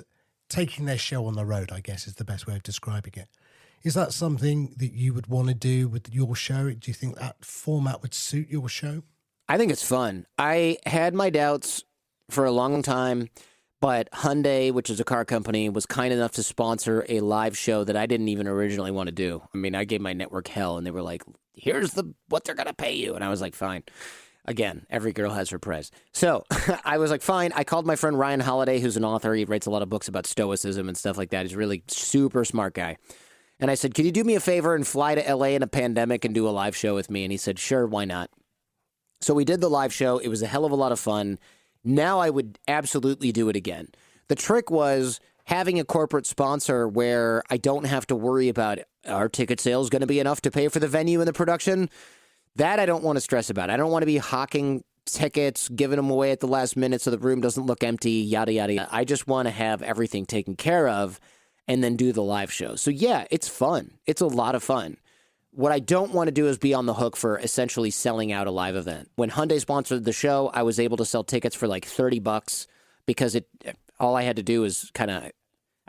taking 0.49 0.85
their 0.85 0.99
show 0.99 1.27
on 1.27 1.35
the 1.35 1.47
road, 1.47 1.73
I 1.73 1.81
guess 1.81 2.07
is 2.07 2.17
the 2.17 2.25
best 2.25 2.47
way 2.47 2.57
of 2.57 2.63
describing 2.63 3.15
it. 3.17 3.29
Is 3.83 3.95
that 3.95 4.13
something 4.13 4.75
that 4.77 4.93
you 4.93 5.15
would 5.15 5.29
want 5.29 5.49
to 5.49 5.55
do 5.55 5.89
with 5.89 6.13
your 6.13 6.37
show? 6.37 6.71
Do 6.71 6.91
you 6.91 6.95
think 6.95 7.17
that 7.17 7.43
format 7.43 8.03
would 8.03 8.13
suit 8.13 8.51
your 8.51 8.69
show? 8.69 9.03
I 9.49 9.57
think 9.57 9.73
it's 9.73 9.87
fun. 9.87 10.27
I 10.39 10.77
had 10.85 11.15
my 11.15 11.31
doubts 11.31 11.85
for 12.29 12.45
a 12.45 12.53
long 12.53 12.83
time 12.83 13.31
but 13.81 14.11
Hyundai, 14.13 14.73
which 14.73 14.91
is 14.91 15.01
a 15.01 15.05
car 15.05 15.25
company, 15.25 15.69
was 15.69 15.87
kind 15.87 16.13
enough 16.13 16.33
to 16.33 16.43
sponsor 16.43 17.05
a 17.09 17.21
live 17.21 17.57
show 17.57 17.85
that 17.85 17.97
I 17.97 18.07
didn't 18.07 18.29
even 18.29 18.47
originally 18.47 18.91
want 18.91 19.09
to 19.09 19.13
do. 19.13 19.43
I 19.55 19.57
mean, 19.57 19.75
I 19.75 19.85
gave 19.85 20.01
my 20.01 20.13
network 20.13 20.49
hell, 20.49 20.77
and 20.77 20.87
they 20.87 20.91
were 20.91 21.03
like, 21.03 21.23
"Here's 21.55 21.93
the 21.93 22.15
what 22.29 22.45
they're 22.45 22.55
gonna 22.55 22.75
pay 22.75 22.95
you," 22.95 23.15
and 23.15 23.25
I 23.25 23.29
was 23.29 23.41
like, 23.41 23.55
"Fine." 23.55 23.85
Again, 24.47 24.87
every 24.89 25.13
girl 25.13 25.33
has 25.33 25.51
her 25.51 25.59
price. 25.59 25.91
So 26.13 26.45
I 26.85 26.99
was 26.99 27.11
like, 27.11 27.21
fine. 27.21 27.53
I 27.55 27.63
called 27.63 27.87
my 27.87 27.95
friend 27.95 28.19
Ryan 28.19 28.41
Holiday, 28.41 28.81
who's 28.81 28.97
an 28.97 29.05
author. 29.05 29.35
He 29.35 29.45
writes 29.45 29.67
a 29.67 29.71
lot 29.71 29.83
of 29.83 29.91
books 29.91 30.09
about 30.09 30.27
stoicism 30.27 30.89
and 30.89 30.97
stuff 30.97 31.19
like 31.19 31.31
that. 31.31 31.45
He's 31.45 31.55
really 31.55 31.85
super 31.89 32.45
smart 32.45 32.75
guy. 32.75 32.97
And 33.61 33.71
I 33.71 33.75
said, 33.75 33.95
Can 33.95 34.07
you 34.07 34.13
do 34.13 34.25
me 34.25 34.35
a 34.35 34.41
favor 34.41 34.75
and 34.75 34.87
fly 34.87 35.15
to 35.15 35.35
LA 35.35 35.49
in 35.49 35.63
a 35.63 35.67
pandemic 35.67 36.25
and 36.25 36.35
do 36.35 36.49
a 36.49 36.51
live 36.51 36.75
show 36.75 36.95
with 36.95 37.11
me? 37.11 37.25
And 37.25 37.31
he 37.31 37.37
said, 37.37 37.59
Sure, 37.59 37.87
why 37.87 38.07
not? 38.07 38.31
So 39.21 39.35
we 39.35 39.45
did 39.45 39.61
the 39.61 39.69
live 39.69 39.93
show. 39.93 40.19
It 40.19 40.29
was 40.29 40.41
a 40.41 40.47
hell 40.47 40.65
of 40.65 40.73
a 40.73 40.77
lot 40.77 40.93
of 40.93 40.99
fun. 40.99 41.39
Now 41.85 42.21
I 42.21 42.31
would 42.31 42.59
absolutely 42.69 43.33
do 43.33 43.49
it 43.49 43.57
again. 43.57 43.89
The 44.29 44.35
trick 44.35 44.71
was 44.71 45.21
having 45.45 45.81
a 45.81 45.85
corporate 45.85 46.27
sponsor 46.27 46.87
where 46.87 47.43
I 47.51 47.57
don't 47.57 47.85
have 47.85 48.07
to 48.09 48.17
worry 48.17 48.49
about 48.49 48.79
our 49.07 49.29
ticket 49.29 49.61
sales 49.61 49.91
going 49.91 50.01
to 50.01 50.07
be 50.07 50.21
enough 50.21 50.41
to 50.43 50.51
pay 50.51 50.69
for 50.69 50.79
the 50.79 50.89
venue 50.89 51.21
and 51.21 51.29
the 51.29 51.33
production. 51.33 51.91
That 52.57 52.79
I 52.79 52.87
don't 52.87 53.03
want 53.03 53.17
to 53.17 53.21
stress 53.21 53.51
about. 53.51 53.71
I 53.71 53.77
don't 53.77 53.91
want 53.91 54.03
to 54.03 54.07
be 54.07 54.19
hawking 54.19 54.85
tickets, 55.07 55.69
giving 55.69 55.97
them 55.97 56.11
away 56.11 56.31
at 56.31 56.41
the 56.41 56.47
last 56.47 56.77
minute 56.77 57.01
so 57.01 57.11
the 57.11 57.19
room 57.19 57.41
doesn't 57.41 57.67
look 57.67 57.83
empty, 57.83 58.13
yada, 58.13 58.53
yada, 58.53 58.75
yada. 58.75 58.89
I 58.93 59.05
just 59.05 59.27
want 59.27 59.47
to 59.47 59.51
have 59.51 59.83
everything 59.83 60.27
taken 60.27 60.57
care 60.57 60.89
of 60.89 61.21
and 61.67 61.83
then 61.83 61.97
do 61.97 62.13
the 62.13 62.23
live 62.23 62.53
show. 62.53 62.77
So, 62.77 62.91
yeah, 62.91 63.25
it's 63.31 63.49
fun. 63.49 63.93
It's 64.07 64.21
a 64.21 64.27
lot 64.27 64.55
of 64.55 64.63
fun. 64.63 64.97
What 65.53 65.73
I 65.73 65.81
don't 65.81 66.13
want 66.13 66.29
to 66.29 66.33
do 66.33 66.47
is 66.47 66.59
be 66.59 66.75
on 66.75 66.87
the 66.87 66.95
hook 66.95 67.17
for 67.17 67.39
essentially 67.39 67.91
selling 67.91 68.31
out 68.31 68.47
a 68.47 68.53
live 68.53 68.77
event. 68.77 69.11
When 69.17 69.31
Hyundai 69.31 69.61
sponsored 69.61 70.05
the 70.05 70.13
show, 70.13 70.51
I 70.55 70.63
was 70.63 70.79
able 70.79 70.97
to 70.99 71.05
sell 71.05 71.25
tickets 71.25 71.57
for 71.57 71.67
like 71.67 71.85
30 71.85 72.21
bucks 72.21 72.69
because 73.05 73.35
it 73.35 73.49
all 73.99 74.17
I 74.17 74.23
had 74.23 74.37
to 74.37 74.43
do 74.43 74.61
was 74.63 74.91
kind 74.95 75.11
of 75.11 75.31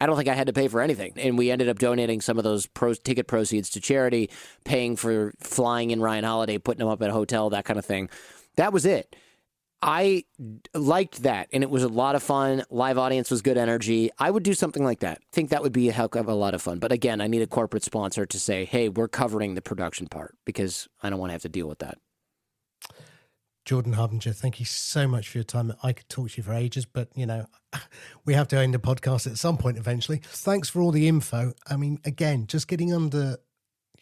I 0.01 0.07
don't 0.07 0.17
think 0.17 0.29
I 0.29 0.33
had 0.33 0.47
to 0.47 0.53
pay 0.53 0.67
for 0.67 0.81
anything. 0.81 1.13
And 1.15 1.37
we 1.37 1.51
ended 1.51 1.69
up 1.69 1.77
donating 1.77 2.21
some 2.21 2.39
of 2.39 2.43
those 2.43 2.65
pro- 2.65 2.95
ticket 2.95 3.27
proceeds 3.27 3.69
to 3.71 3.79
charity, 3.79 4.31
paying 4.63 4.95
for 4.95 5.31
flying 5.39 5.91
in 5.91 6.01
Ryan 6.01 6.23
Holiday, 6.23 6.57
putting 6.57 6.79
them 6.79 6.87
up 6.87 7.03
at 7.03 7.11
a 7.11 7.13
hotel, 7.13 7.51
that 7.51 7.65
kind 7.65 7.77
of 7.77 7.85
thing. 7.85 8.09
That 8.55 8.73
was 8.73 8.83
it. 8.83 9.15
I 9.81 10.25
liked 10.75 11.23
that, 11.23 11.49
and 11.51 11.63
it 11.63 11.69
was 11.69 11.83
a 11.83 11.87
lot 11.87 12.15
of 12.15 12.21
fun. 12.21 12.63
Live 12.69 12.97
audience 12.97 13.31
was 13.31 13.41
good 13.41 13.57
energy. 13.57 14.11
I 14.19 14.29
would 14.29 14.43
do 14.43 14.53
something 14.53 14.83
like 14.83 14.99
that. 14.99 15.17
I 15.19 15.25
think 15.31 15.49
that 15.49 15.63
would 15.63 15.73
be 15.73 15.89
a 15.89 15.91
heck 15.91 16.15
of 16.15 16.27
a 16.27 16.35
lot 16.35 16.53
of 16.53 16.61
fun. 16.61 16.77
But 16.79 16.91
again, 16.91 17.19
I 17.19 17.27
need 17.27 17.41
a 17.41 17.47
corporate 17.47 17.83
sponsor 17.83 18.25
to 18.25 18.39
say, 18.39 18.65
"Hey, 18.65 18.89
we're 18.89 19.07
covering 19.07 19.55
the 19.55 19.61
production 19.61 20.07
part," 20.07 20.37
because 20.45 20.87
I 21.01 21.09
don't 21.09 21.19
want 21.19 21.29
to 21.29 21.33
have 21.33 21.41
to 21.41 21.49
deal 21.49 21.67
with 21.67 21.79
that. 21.79 21.97
Jordan 23.65 23.93
Harbinger, 23.93 24.33
thank 24.33 24.59
you 24.59 24.65
so 24.65 25.07
much 25.07 25.29
for 25.29 25.37
your 25.37 25.45
time. 25.45 25.73
I 25.83 25.93
could 25.93 26.09
talk 26.09 26.31
to 26.31 26.37
you 26.37 26.43
for 26.43 26.53
ages, 26.53 26.85
but 26.85 27.09
you 27.15 27.25
know, 27.25 27.45
we 28.25 28.33
have 28.33 28.47
to 28.49 28.57
end 28.57 28.73
the 28.73 28.79
podcast 28.79 29.27
at 29.27 29.37
some 29.37 29.57
point 29.57 29.77
eventually. 29.77 30.21
Thanks 30.23 30.69
for 30.69 30.81
all 30.81 30.91
the 30.91 31.07
info. 31.07 31.53
I 31.67 31.75
mean, 31.75 31.99
again, 32.05 32.47
just 32.47 32.67
getting 32.67 32.93
under 32.93 33.37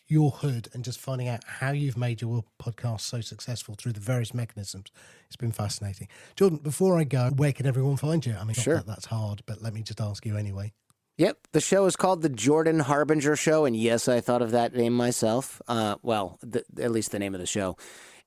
your 0.10 0.32
hood 0.32 0.68
and 0.74 0.84
just 0.84 1.00
finding 1.00 1.28
out 1.28 1.44
how 1.46 1.72
you've 1.72 1.98
made 1.98 2.22
your 2.22 2.44
podcast 2.62 3.02
so 3.02 3.22
successful 3.22 3.76
through 3.78 3.94
the 3.94 4.00
various 4.00 4.34
mechanisms. 4.34 4.92
It's 5.28 5.36
been 5.36 5.52
fascinating. 5.52 6.08
Jordan, 6.36 6.60
before 6.60 7.00
I 7.00 7.04
go, 7.04 7.30
where 7.36 7.54
can 7.54 7.66
everyone 7.66 7.98
find 7.98 8.26
you? 8.26 8.36
I 8.40 8.44
mean, 8.44 8.56
sure. 8.56 8.78
That 8.78 8.88
that's 8.88 9.06
hard, 9.06 9.44
but 9.46 9.62
let 9.62 9.74
me 9.74 9.84
just 9.84 10.02
ask 10.02 10.26
you 10.26 10.36
anyway. 10.36 10.74
Yep, 11.18 11.50
the 11.52 11.60
show 11.60 11.86
is 11.86 11.98
called 11.98 12.22
the 12.22 12.30
Jordan 12.30 12.80
Harbinger 12.80 13.36
Show, 13.36 13.66
and 13.66 13.76
yes, 13.76 14.08
I 14.08 14.22
thought 14.22 14.42
of 14.42 14.52
that 14.52 14.74
name 14.74 14.94
myself. 14.94 15.62
Uh, 15.68 15.96
well, 16.02 16.40
the, 16.42 16.64
at 16.82 16.92
least 16.92 17.12
the 17.12 17.20
name 17.20 17.36
of 17.36 17.42
the 17.42 17.46
show, 17.46 17.76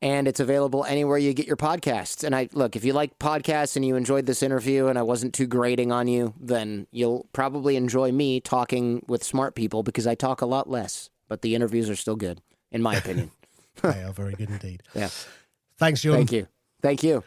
and 0.02 0.28
it's 0.28 0.40
available 0.40 0.84
anywhere 0.84 1.16
you 1.16 1.32
get 1.32 1.46
your 1.46 1.56
podcasts. 1.56 2.22
And 2.22 2.36
I 2.36 2.50
look, 2.52 2.76
if 2.76 2.84
you 2.84 2.92
like 2.92 3.18
podcasts 3.18 3.76
and 3.76 3.84
you 3.84 3.96
enjoyed 3.96 4.26
this 4.26 4.42
interview, 4.42 4.88
and 4.88 4.98
I 4.98 5.02
wasn't 5.02 5.32
too 5.32 5.46
grating 5.46 5.90
on 5.90 6.06
you, 6.06 6.34
then 6.38 6.86
you'll 6.90 7.26
probably 7.32 7.76
enjoy 7.76 8.12
me 8.12 8.40
talking 8.40 9.02
with 9.08 9.24
smart 9.24 9.54
people 9.54 9.82
because 9.82 10.06
I 10.06 10.14
talk 10.14 10.42
a 10.42 10.46
lot 10.46 10.68
less 10.68 11.08
but 11.32 11.40
the 11.40 11.54
interviews 11.54 11.88
are 11.88 11.96
still 11.96 12.14
good, 12.14 12.42
in 12.72 12.82
my 12.82 12.94
opinion. 12.94 13.30
they 13.82 14.02
are 14.02 14.12
very 14.12 14.34
good 14.34 14.50
indeed. 14.50 14.82
Yeah. 14.94 15.08
Thanks, 15.78 16.02
John. 16.02 16.12
Thank 16.12 16.30
you. 16.30 16.46
Thank 16.82 17.02
you. 17.02 17.24